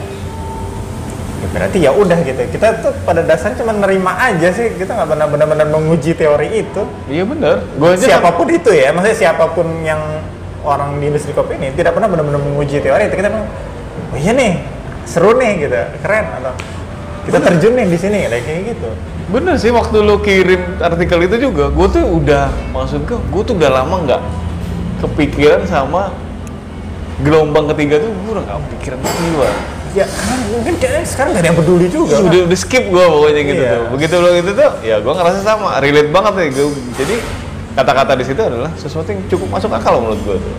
ya 1.39 1.47
berarti 1.55 1.77
ya 1.79 1.91
udah 1.95 2.19
gitu. 2.27 2.41
Kita 2.51 2.83
tuh 2.83 2.91
pada 3.07 3.23
dasarnya 3.23 3.63
cuma 3.63 3.71
nerima 3.71 4.11
aja 4.19 4.51
sih. 4.51 4.75
Kita 4.75 4.91
nggak 4.91 5.09
pernah 5.15 5.27
benar-benar 5.31 5.67
menguji 5.71 6.11
teori 6.13 6.67
itu. 6.67 6.83
Iya 7.07 7.23
bener 7.23 7.63
gue 7.79 7.89
aja 7.95 8.05
siapa 8.15 8.29
pun 8.35 8.47
itu 8.51 8.69
ya. 8.75 8.91
Maksudnya 8.91 9.17
siapa 9.17 9.45
pun 9.55 9.67
yang 9.81 10.01
orang 10.67 10.99
di 10.99 11.07
industri 11.07 11.31
kopi 11.31 11.55
ini 11.55 11.71
tidak 11.71 11.95
pernah 11.95 12.11
benar-benar 12.11 12.43
menguji 12.43 12.83
teori 12.83 13.07
itu. 13.07 13.15
Kita 13.15 13.29
bilang 13.31 13.47
oh 14.13 14.17
iya 14.17 14.31
nih 14.33 14.53
seru 15.05 15.37
nih 15.37 15.65
gitu 15.65 15.79
keren 16.01 16.25
atau 16.41 16.53
kita 17.25 17.37
terjun 17.41 17.73
nih 17.77 17.85
di 17.89 17.97
sini 17.97 18.17
kayak 18.25 18.61
gitu 18.75 18.89
Bener 19.29 19.61
sih 19.61 19.69
waktu 19.69 20.01
lo 20.01 20.17
kirim 20.25 20.81
artikel 20.81 21.21
itu 21.29 21.37
juga, 21.37 21.69
gue 21.69 21.87
tuh 21.93 22.01
udah 22.01 22.49
maksud 22.73 23.05
gue, 23.05 23.13
gue 23.29 23.41
tuh 23.45 23.53
udah 23.61 23.69
lama 23.69 24.01
nggak 24.01 24.21
kepikiran 25.05 25.69
sama 25.69 26.09
gelombang 27.21 27.69
ketiga 27.75 28.01
tuh 28.01 28.09
gue 28.09 28.31
udah 28.33 28.43
nggak 28.49 28.57
kepikiran 28.57 28.99
lagi 29.05 29.27
gue. 29.29 29.49
ya 29.89 30.05
karena 30.05 30.35
mungkin 30.53 30.73
kayaknya 30.81 31.01
sekarang 31.05 31.29
gak 31.33 31.41
ada 31.41 31.49
yang 31.49 31.57
peduli 31.61 31.87
juga 31.89 32.13
Iya, 32.13 32.17
kan? 32.21 32.29
udah 32.29 32.39
udah 32.49 32.57
skip 32.57 32.83
gue 32.89 33.05
pokoknya 33.09 33.41
gitu 33.45 33.61
Iya. 33.61 33.73
tuh. 33.73 33.83
Begitu 33.93 34.15
lo 34.17 34.29
gitu 34.33 34.51
tuh, 34.53 34.71
ya 34.85 34.95
gue 34.97 35.13
ngerasa 35.13 35.39
sama, 35.45 35.69
relate 35.77 36.09
banget 36.09 36.33
ya 36.33 36.45
gue. 36.49 36.67
Jadi 36.97 37.15
kata-kata 37.77 38.11
di 38.17 38.25
situ 38.25 38.41
adalah 38.41 38.71
sesuatu 38.81 39.07
yang 39.13 39.21
cukup 39.29 39.47
masuk 39.53 39.69
akal 39.73 40.01
menurut 40.01 40.21
gue 40.25 40.37
tuh. 40.41 40.53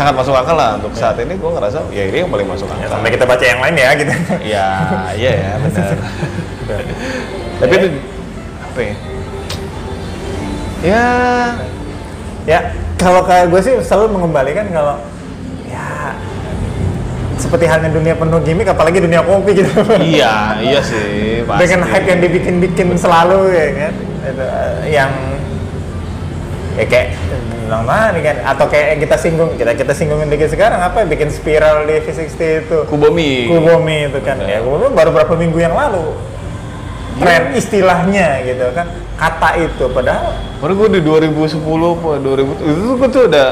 Sangat 0.00 0.16
masuk 0.16 0.32
akal 0.32 0.56
lah 0.56 0.80
untuk 0.80 0.96
saat 0.96 1.20
ini 1.20 1.36
gue 1.36 1.50
ngerasa 1.52 1.84
ya 1.92 2.08
ini 2.08 2.24
yang 2.24 2.32
paling 2.32 2.48
masuk 2.48 2.64
ya, 2.72 2.88
akal. 2.88 2.96
sampai 2.96 3.10
kita 3.12 3.24
baca 3.28 3.44
yang 3.44 3.60
lain 3.60 3.74
ya 3.76 3.88
gitu 4.00 4.12
Ya, 4.40 4.68
iya 5.12 5.30
ya 5.36 5.50
benar. 5.60 5.92
Tapi 7.60 7.74
itu 7.76 7.88
apa 8.64 8.80
ya? 8.80 8.94
Ya, 10.80 11.04
ya 12.48 12.58
kalau 12.96 13.28
kayak 13.28 13.52
gue 13.52 13.60
sih 13.60 13.76
selalu 13.84 14.16
mengembalikan 14.16 14.72
kalau 14.72 15.04
ya 15.68 16.16
seperti 17.36 17.68
halnya 17.68 17.92
dunia 17.92 18.16
penuh 18.16 18.40
gimmick 18.40 18.72
apalagi 18.72 19.04
dunia 19.04 19.20
kopi 19.20 19.52
gitu 19.52 19.68
iya 20.00 20.56
iya 20.64 20.80
sih 20.80 21.44
pasti. 21.44 21.60
dengan 21.60 21.84
hype 21.84 22.08
yang 22.08 22.20
dibikin-bikin 22.24 22.88
selalu 22.96 23.52
ya 23.52 23.68
kan 23.76 23.94
itu, 24.00 24.44
eh, 24.48 24.76
yang 24.96 25.12
ya 26.80 26.84
kayak 26.88 27.08
bilang 27.70 27.86
mana 27.86 28.18
kan 28.18 28.36
atau 28.42 28.66
kayak 28.66 28.86
yang 28.98 29.00
kita 29.06 29.16
singgung 29.16 29.50
kita 29.54 29.72
kita 29.78 29.92
singgungin 29.94 30.26
dikit 30.26 30.50
sekarang 30.50 30.82
apa 30.82 31.06
bikin 31.06 31.30
spiral 31.30 31.86
di 31.86 32.02
V60 32.02 32.40
itu 32.66 32.78
Kubomi 32.90 33.46
Kubomi 33.46 34.10
itu 34.10 34.18
kan 34.26 34.42
Benar. 34.42 34.50
ya 34.50 34.58
Kubomi 34.58 34.90
baru 34.90 35.10
berapa 35.14 35.34
minggu 35.38 35.58
yang 35.62 35.78
lalu 35.78 36.18
tren 37.22 37.54
istilahnya 37.54 38.42
gitu 38.42 38.66
kan 38.74 38.90
kata 39.14 39.50
itu 39.62 39.86
padahal 39.94 40.34
Baru 40.60 40.76
gue 40.76 40.98
di 40.98 41.00
2010 41.00 41.56
apa 41.56 42.10
2000 42.20 42.68
itu 42.68 42.80
gue 43.00 43.08
tuh 43.08 43.22
udah 43.32 43.48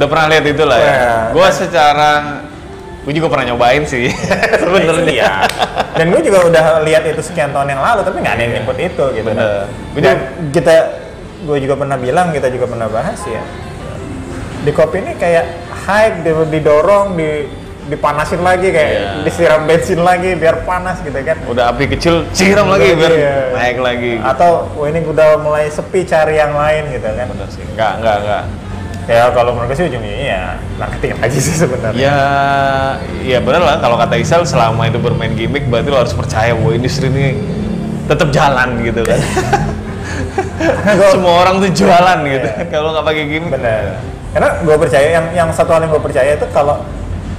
udah 0.00 0.06
pernah 0.08 0.26
lihat 0.32 0.44
itu 0.48 0.64
lah 0.64 0.78
ya. 0.80 0.88
Ya, 0.88 1.14
gue 1.36 1.48
secara 1.52 2.10
gue 3.02 3.12
juga 3.12 3.28
pernah 3.28 3.52
nyobain 3.52 3.84
sih 3.84 4.08
sebenarnya. 4.62 5.12
Iya. 5.12 5.32
Dan 5.92 6.08
gue 6.08 6.20
juga 6.24 6.38
udah 6.48 6.64
lihat 6.86 7.04
itu 7.04 7.20
sekian 7.20 7.52
tahun 7.52 7.76
yang 7.76 7.82
lalu, 7.84 8.00
tapi 8.06 8.16
nggak 8.24 8.34
ada 8.38 8.42
yang 8.48 8.54
nyebut 8.62 8.76
itu 8.80 9.04
gitu. 9.12 9.28
Bener. 9.28 9.68
Gua 9.68 10.00
Dan 10.00 10.16
kita, 10.56 10.72
gue 11.42 11.56
juga 11.58 11.74
pernah 11.74 11.96
bilang, 11.96 12.30
kita 12.30 12.48
juga 12.48 12.66
pernah 12.66 12.86
bahas 12.86 13.18
ya. 13.22 13.42
Di 14.62 14.70
kopi 14.70 15.00
ini 15.00 15.12
kayak 15.14 15.44
hype, 15.82 16.16
di- 16.22 16.50
didorong, 16.50 17.14
di 17.14 17.30
dipanasin 17.82 18.38
lagi 18.40 18.70
kayak 18.70 18.90
Iya. 18.94 19.10
disiram 19.26 19.66
bensin 19.66 20.00
lagi 20.00 20.38
biar 20.38 20.62
panas 20.62 21.02
gitu 21.02 21.18
kan. 21.18 21.34
Udah 21.50 21.74
api 21.74 21.90
kecil 21.90 22.30
siram 22.30 22.70
lagi 22.70 22.94
biar 22.94 23.10
Iya. 23.10 23.34
naik 23.52 23.78
lagi. 23.82 24.12
Atau 24.22 24.70
wah 24.78 24.86
ini 24.86 25.02
udah 25.02 25.42
mulai 25.42 25.66
sepi 25.66 26.06
cari 26.06 26.38
yang 26.38 26.54
lain 26.54 26.94
gitu 26.94 27.10
kan. 27.10 27.26
Bener 27.26 27.48
sih. 27.50 27.66
Enggak, 27.66 27.98
enggak, 27.98 28.16
enggak. 28.22 28.42
Ya 29.10 29.34
kalau 29.34 29.50
menurut 29.50 29.74
gue 29.74 29.82
sih 29.82 29.86
ujungnya 29.90 30.14
ya 30.14 30.42
marketing 30.78 31.18
aja 31.18 31.38
sih 31.42 31.56
sebenarnya. 31.58 31.98
Ya, 31.98 32.18
ya 33.26 33.38
bener 33.42 33.60
lah 33.60 33.82
kalau 33.82 33.98
kata 33.98 34.14
Isal 34.14 34.46
selama 34.46 34.86
itu 34.86 35.02
bermain 35.02 35.34
gimmick 35.34 35.66
berarti 35.66 35.90
lo 35.90 36.06
harus 36.06 36.14
percaya 36.14 36.54
bahwa 36.54 36.70
industri 36.70 37.10
ini 37.10 37.34
tetap 38.06 38.30
jalan 38.30 38.78
gitu 38.78 39.02
kan. 39.02 39.18
Semua 41.12 41.34
orang 41.46 41.54
tuh 41.62 41.70
jualan 41.72 42.18
gitu. 42.26 42.48
Kalau 42.70 42.88
nggak 42.94 43.04
pakai 43.06 43.24
gimmick. 43.28 43.52
Benar. 43.58 43.82
Karena 44.32 44.48
gue 44.64 44.76
percaya 44.80 45.08
yang 45.12 45.26
yang 45.36 45.48
satu 45.52 45.76
hal 45.76 45.84
yang 45.84 45.92
gue 45.92 46.02
percaya 46.02 46.30
itu 46.34 46.46
kalau 46.54 46.80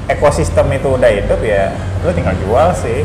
ekosistem 0.05 0.67
itu 0.75 0.93
udah 0.93 1.09
hidup 1.09 1.39
ya 1.41 1.71
lu 2.03 2.11
tinggal 2.11 2.35
jual 2.45 2.69
sih. 2.75 3.01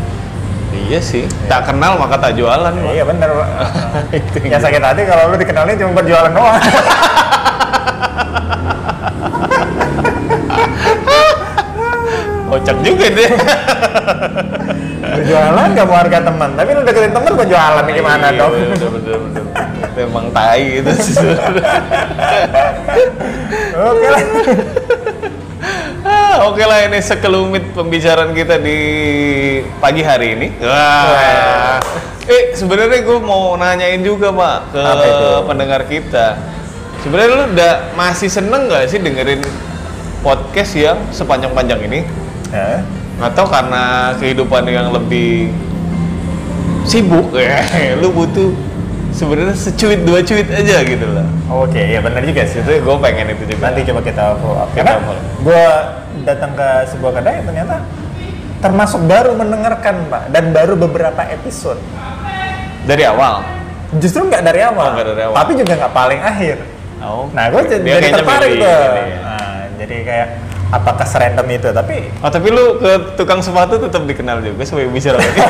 Iya 0.68 1.00
sih. 1.00 1.24
Tak 1.48 1.72
kenal 1.72 1.96
maka 1.96 2.20
tak 2.20 2.36
jualan. 2.36 2.74
Iya 2.92 3.00
bener. 3.08 3.32
Itu 4.12 4.36
yang 4.44 4.60
sakit 4.60 4.84
hati 4.84 5.08
kalau 5.08 5.32
lu 5.32 5.40
dikenalin 5.40 5.80
cuma 5.80 5.96
berjualan 5.96 6.28
doang. 6.28 6.60
Kocak 12.48 12.76
juga 12.84 13.06
deh. 13.12 13.30
berjualan 15.18 15.68
gak 15.74 15.86
mau 15.88 15.96
harga 15.98 16.18
teman, 16.20 16.50
tapi 16.56 16.70
lu 16.72 16.80
deketin 16.86 17.12
teman 17.12 17.32
buat 17.36 17.48
jualan 17.48 17.82
nih 17.84 17.94
gimana 17.96 18.26
Iya, 18.32 18.38
dong? 18.40 18.52
Bener, 18.54 18.88
bener, 18.88 19.18
bener. 19.18 19.44
Itu 19.98 20.06
emang 20.06 20.30
tai 20.30 20.78
gitu 20.78 20.94
sih. 20.94 21.18
Oke 23.90 24.06
lah. 24.06 24.22
Ah, 26.06 26.46
Oke 26.46 26.62
lah 26.62 26.86
ini 26.86 27.02
sekelumit 27.02 27.74
pembicaraan 27.74 28.30
kita 28.30 28.62
di 28.62 28.78
pagi 29.82 30.06
hari 30.06 30.38
ini. 30.38 30.54
Wah. 30.62 31.82
Eh 32.30 32.54
sebenarnya 32.54 33.02
gue 33.02 33.18
mau 33.18 33.58
nanyain 33.58 33.98
juga 34.06 34.30
pak 34.30 34.70
ke 34.70 34.86
pendengar 35.50 35.82
kita. 35.90 36.38
Sebenarnya 37.02 37.34
lu 37.34 37.44
udah 37.58 37.74
masih 37.98 38.30
seneng 38.30 38.70
nggak 38.70 38.86
sih 38.94 39.02
dengerin 39.02 39.42
podcast 40.22 40.78
yang 40.78 40.98
sepanjang-panjang 41.10 41.82
ini? 41.90 42.06
Hah? 42.54 42.86
Atau 43.18 43.50
karena 43.50 44.14
kehidupan 44.14 44.62
yang 44.70 44.94
lebih 44.94 45.50
sibuk 46.86 47.34
ya, 47.34 47.66
lu 48.00 48.14
butuh 48.14 48.54
sebenarnya 49.18 49.52
secuit 49.52 50.00
dua 50.00 50.22
cuit 50.22 50.46
aja 50.46 50.76
gitu 50.80 51.06
lah. 51.08 51.26
Oke, 51.50 51.82
ya 51.82 51.98
benar 51.98 52.22
juga 52.22 52.46
sih. 52.46 52.62
Itu 52.62 52.70
gue 52.78 52.96
pengen 52.98 53.34
itu 53.34 53.44
juga. 53.48 53.68
Nanti 53.68 53.82
coba 53.84 54.00
kita 54.00 54.24
follow 54.38 54.56
up. 54.56 54.70
Karena 54.72 54.94
gue 55.38 55.64
datang 56.22 56.54
ke 56.54 56.68
sebuah 56.88 57.12
kedai 57.14 57.42
ternyata 57.42 57.76
termasuk 58.58 59.00
baru 59.04 59.34
mendengarkan 59.34 60.06
pak 60.08 60.22
dan 60.28 60.50
baru 60.50 60.74
beberapa 60.74 61.22
episode. 61.26 61.78
dari 62.82 63.04
awal. 63.04 63.44
Justru 63.94 64.24
nggak 64.24 64.40
dari 64.42 64.60
awal, 64.62 64.86
Oh, 64.88 64.96
dari 64.96 65.22
awal. 65.22 65.36
tapi 65.36 65.52
juga 65.54 65.76
nggak 65.76 65.92
paling 65.92 66.20
akhir. 66.20 66.56
Oh, 66.98 67.28
Nah, 67.30 67.48
gue 67.48 67.62
jadi 67.68 68.08
tertarik 68.10 68.50
tuh. 68.54 68.64
ya. 68.64 68.88
Nah, 69.20 69.58
jadi 69.76 69.96
kayak 70.02 70.28
apakah 70.68 71.04
serandom 71.04 71.46
itu? 71.48 71.68
Tapi 71.68 71.96
Oh 72.18 72.28
tapi 72.28 72.48
lu 72.48 72.76
ke 72.76 72.92
tukang 73.14 73.38
sepatu 73.38 73.76
tetap 73.78 74.02
dikenal 74.04 74.40
juga 74.40 74.64
sebagai 74.64 74.88
bicara 74.88 75.16
lagi. 75.16 75.40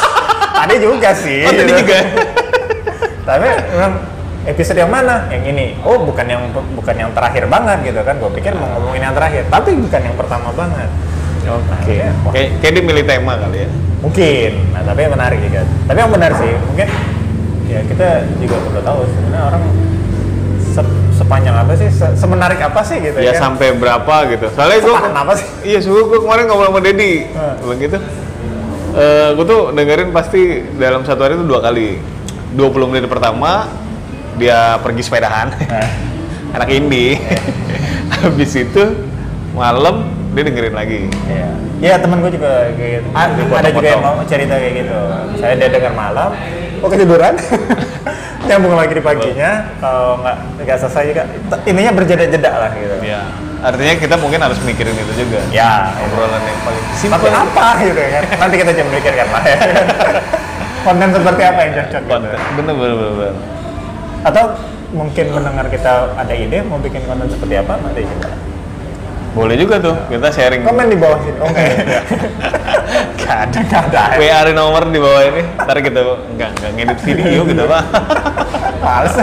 tadi 0.58 0.74
juga 0.78 1.10
sih. 1.14 1.40
oh 1.44 1.52
tadi 1.52 1.72
juga. 1.72 1.98
Tapi 3.28 3.44
memang 3.68 3.92
episode 4.44 4.78
yang 4.78 4.88
mana? 4.88 5.28
Yang 5.28 5.44
ini. 5.46 5.66
Oh, 5.82 6.00
bukan 6.00 6.24
yang 6.24 6.42
bukan 6.72 6.94
yang 6.96 7.10
terakhir 7.12 7.44
banget 7.46 7.78
gitu 7.84 8.00
kan? 8.00 8.16
Gue 8.16 8.32
pikir 8.32 8.56
mau 8.56 8.64
ngomongin 8.72 9.04
yang 9.04 9.12
terakhir, 9.12 9.44
tapi 9.46 9.76
bukan 9.76 10.00
yang 10.02 10.16
pertama 10.16 10.48
banget. 10.50 10.88
Oke. 11.44 11.94
Nah, 12.00 12.12
wah, 12.24 12.32
Kayak 12.32 12.48
kayak 12.58 12.72
dia 12.72 12.82
milih 12.82 13.04
tema 13.04 13.32
kali 13.36 13.58
ya. 13.58 13.68
Mungkin. 13.98 14.50
Nah, 14.70 14.82
tapi 14.82 15.00
yang 15.02 15.12
menarik 15.12 15.38
juga. 15.38 15.60
Tapi 15.84 15.98
yang 15.98 16.10
benar 16.10 16.30
sih, 16.34 16.52
mungkin 16.62 16.88
ya 17.66 17.80
kita 17.84 18.08
juga 18.36 18.56
perlu 18.58 18.80
tahu 18.80 19.00
sebenarnya 19.06 19.42
orang 19.46 19.62
se- 20.62 20.92
sepanjang 21.14 21.56
apa 21.58 21.72
sih, 21.74 21.88
se- 21.90 22.14
semenarik 22.14 22.60
apa 22.62 22.80
sih 22.80 22.96
gitu 22.98 23.18
Ya 23.18 23.36
kan? 23.36 23.52
sampai 23.52 23.74
berapa 23.74 24.14
gitu. 24.30 24.46
Soalnya 24.50 24.78
gue 24.78 24.94
Sepaham 24.94 25.16
apa 25.18 25.32
sih? 25.34 25.46
Iya, 25.68 25.78
suhu 25.82 26.00
gue 26.06 26.18
kemarin 26.18 26.48
ngobrol 26.48 26.70
sama 26.70 26.80
Dedi. 26.80 27.28
Hmm. 27.28 27.54
Bilang 27.60 27.78
gitu. 27.78 27.98
Eh, 28.90 29.28
gue 29.30 29.44
tuh 29.44 29.60
dengerin 29.70 30.10
pasti 30.10 30.40
dalam 30.74 31.04
satu 31.04 31.20
hari 31.20 31.36
itu 31.36 31.44
dua 31.44 31.60
kali. 31.60 32.00
20 32.54 32.90
menit 32.90 33.04
pertama 33.06 33.68
dia 34.36 34.78
pergi 34.78 35.02
sepedahan. 35.02 35.52
Anak 36.56 36.68
indie. 36.70 37.18
Habis 38.08 38.52
itu 38.56 38.82
malam 39.52 40.06
dia 40.32 40.42
dengerin 40.44 40.72
lagi. 40.72 41.00
Iya. 41.26 41.48
Iya 41.78 41.94
temen 41.98 42.18
gue 42.18 42.32
juga 42.32 42.74
kayak 42.74 42.90
gitu. 42.98 43.08
A- 43.12 43.30
Dia 43.30 43.44
ada 43.54 43.70
juga 43.70 43.88
yang 43.88 44.02
mau 44.02 44.18
cerita 44.24 44.54
kayak 44.54 44.74
gitu. 44.76 44.98
Saya 45.36 45.54
dia 45.54 45.68
dengar 45.70 45.92
malam, 45.94 46.30
kok 46.78 46.90
ketiduran? 46.90 47.34
Nyambung 48.48 48.74
lagi 48.74 48.96
di 48.96 49.02
paginya, 49.04 49.50
kalau 49.76 50.18
nggak 50.18 50.36
nggak 50.64 50.78
selesai 50.80 51.04
juga. 51.06 51.22
Ininya 51.62 51.92
berjeda-jeda 51.92 52.50
lah 52.50 52.70
gitu. 52.74 52.96
Ya. 53.04 53.20
Artinya 53.58 53.94
kita 53.94 54.14
mungkin 54.16 54.38
harus 54.38 54.58
mikirin 54.62 54.94
itu 54.94 55.12
juga. 55.18 55.42
Ya, 55.50 55.90
Obrolan 56.00 56.38
yang 56.40 56.58
paling 56.62 56.82
Tapi 56.82 56.96
simpel. 56.96 57.30
apa 57.30 57.66
gitu 57.78 57.98
kan? 58.00 58.22
Nanti 58.38 58.54
kita 58.56 58.70
coba 58.72 58.90
mikirkan 58.90 59.28
lah 59.28 59.42
ya. 59.52 59.58
Konten 60.88 61.08
seperti 61.12 61.42
apa 61.44 61.60
yang 61.60 61.72
cocok 61.76 62.00
gitu. 62.00 62.12
Konten. 62.16 62.38
Bener 62.56 62.74
bener 62.80 62.94
bener. 62.96 63.12
bener. 63.12 63.34
Atau 64.24 64.44
mungkin 64.96 65.26
mendengar 65.36 65.66
kita 65.68 65.92
ada 66.16 66.32
ide 66.32 66.64
mau 66.64 66.80
bikin 66.80 67.04
konten 67.04 67.28
seperti 67.28 67.54
apa 67.60 67.76
nanti. 67.76 68.08
Boleh 69.36 69.60
juga 69.60 69.76
tuh, 69.76 69.92
kita 70.08 70.32
sharing. 70.32 70.64
Komen 70.64 70.88
di 70.88 70.96
bawah 70.96 71.20
sini. 71.20 71.38
Oke. 71.44 71.66
Gak 73.20 73.38
ada. 73.52 73.58
Nggak 73.60 73.84
ada. 73.92 74.02
WA 74.16 74.32
ada 74.32 74.52
nomor 74.56 74.88
di 74.88 74.96
bawah 74.96 75.20
ini. 75.28 75.44
Ntar 75.60 75.76
kita 75.84 76.00
enggak 76.32 76.50
enggak 76.56 76.70
ngedit 76.80 77.00
video 77.04 77.44
gitu 77.44 77.64
pak. 77.68 77.84
Males. 78.80 79.14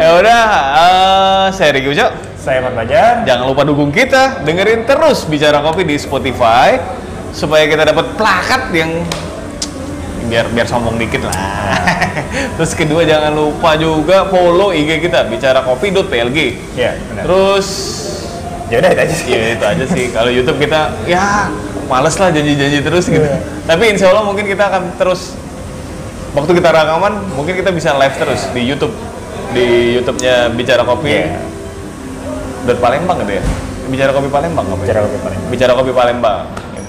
ya 0.00 0.08
udah, 0.16 0.40
eh 0.72 1.44
saya 1.52 1.76
Riki 1.76 1.92
Ucok. 1.92 2.10
Saya 2.40 2.64
Mat 2.64 2.72
Bajar. 2.72 3.28
Jangan 3.28 3.44
lupa 3.44 3.68
dukung 3.68 3.92
kita, 3.92 4.40
dengerin 4.40 4.88
terus 4.88 5.28
bicara 5.28 5.60
kopi 5.60 5.84
di 5.84 6.00
Spotify 6.00 6.80
supaya 7.36 7.68
kita 7.68 7.84
dapat 7.84 8.16
plakat 8.16 8.72
yang 8.72 9.04
biar 10.28 10.46
biar 10.52 10.66
sombong 10.68 11.00
dikit 11.00 11.24
lah. 11.24 11.34
Terus 12.60 12.72
kedua 12.76 13.02
jangan 13.02 13.32
lupa 13.32 13.74
juga 13.74 14.28
follow 14.28 14.70
IG 14.70 15.00
kita 15.02 15.24
bicara 15.26 15.64
kopi.plg. 15.64 16.38
Iya, 16.76 17.00
benar. 17.10 17.22
Terus 17.24 17.68
Ya 18.68 18.84
udah 18.84 18.92
itu 18.92 19.00
aja 19.00 19.14
sih. 19.16 19.26
ya 19.32 19.48
itu 19.56 19.64
aja 19.64 19.84
sih. 19.88 20.04
Kalau 20.12 20.28
YouTube 20.28 20.60
kita 20.60 20.92
ya 21.08 21.48
males 21.88 22.12
lah 22.20 22.28
janji-janji 22.28 22.84
terus 22.84 23.08
gitu. 23.08 23.24
Iya. 23.24 23.40
Tapi 23.64 23.96
insya 23.96 24.12
Allah 24.12 24.28
mungkin 24.28 24.44
kita 24.44 24.68
akan 24.68 24.92
terus 25.00 25.32
waktu 26.36 26.52
kita 26.60 26.68
rekaman 26.68 27.32
mungkin 27.32 27.56
kita 27.56 27.72
bisa 27.72 27.96
live 27.96 28.12
terus 28.20 28.44
di 28.52 28.68
YouTube 28.68 28.92
di 29.56 29.96
YouTube-nya 29.96 30.52
bicara 30.52 30.84
kopi. 30.84 31.08
Iya. 31.16 31.40
Dan 32.68 32.76
Palembang 32.76 33.24
gitu 33.24 33.40
ya. 33.40 33.44
Bicara 33.88 34.12
kopi 34.12 34.28
Palembang 34.28 34.68
apa 34.68 34.76
ya? 34.76 34.84
Bicara 34.84 35.00
kopi 35.08 35.16
Palembang. 35.24 35.48
Bicara 35.48 35.72
kopi 35.72 35.92
Palembang. 35.96 36.40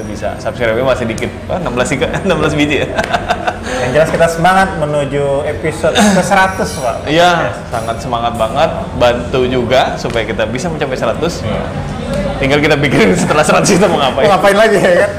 Itu 0.09 0.17
bisa. 0.17 0.33
Subscribe-nya 0.41 0.81
masih 0.81 1.05
dikit. 1.05 1.29
Oh, 1.45 1.61
16 1.61 1.85
sih, 1.85 1.97
16 2.25 2.57
biji 2.57 2.81
ya. 2.81 2.87
Yang 3.79 3.91
jelas 3.93 4.09
kita 4.09 4.27
semangat 4.27 4.69
menuju 4.81 5.45
episode 5.45 5.93
ke 5.93 6.21
100, 6.25 6.57
Pak. 6.57 6.95
Iya, 7.05 7.53
sangat 7.69 8.01
semangat 8.01 8.33
banget. 8.33 8.69
Bantu 8.97 9.45
juga 9.45 9.93
supaya 9.95 10.25
kita 10.25 10.49
bisa 10.49 10.65
mencapai 10.67 10.97
100. 10.97 11.45
Iya. 11.45 11.61
Tinggal 12.41 12.59
kita 12.59 12.75
pikirin 12.81 13.13
setelah 13.21 13.45
100 13.45 13.61
kita 13.69 13.85
mau 13.85 14.01
Mau 14.01 14.01
ngapain. 14.01 14.25
ngapain 14.27 14.57
lagi 14.57 14.77
ya 14.81 14.93
kan? 15.05 15.11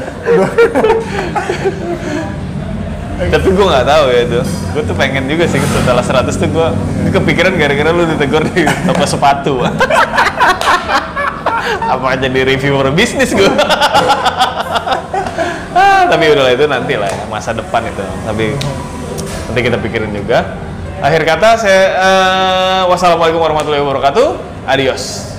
Tapi 3.21 3.49
gue 3.53 3.67
nggak 3.69 3.87
tahu 3.87 4.05
ya 4.11 4.21
itu. 4.27 4.41
Gue 4.73 4.83
tuh 4.83 4.97
pengen 4.97 5.25
juga 5.29 5.45
sih 5.47 5.61
setelah 5.61 6.03
100 6.03 6.35
tuh 6.35 6.49
gue 6.51 6.69
kepikiran 7.13 7.53
gara-gara 7.55 7.91
lu 7.93 8.09
ditegur 8.09 8.43
di 8.51 8.65
toko 8.89 9.05
sepatu. 9.07 9.55
Apa 11.81 12.17
jadi 12.19 12.45
reviewer 12.45 12.91
bisnis 12.93 13.31
gue? 13.33 13.47
ah, 15.79 16.03
tapi 16.09 16.25
udahlah 16.33 16.53
itu 16.53 16.67
nanti 16.67 16.95
lah 16.99 17.09
ya, 17.09 17.25
masa 17.31 17.55
depan 17.55 17.87
itu. 17.87 18.03
Tapi 18.27 18.45
nanti 19.51 19.61
kita 19.63 19.77
pikirin 19.79 20.11
juga. 20.13 20.59
Akhir 21.01 21.25
kata 21.25 21.57
saya 21.57 21.85
eh, 21.97 22.83
wassalamualaikum 22.91 23.41
warahmatullahi 23.41 23.81
wabarakatuh. 23.81 24.29
Adios. 24.69 25.30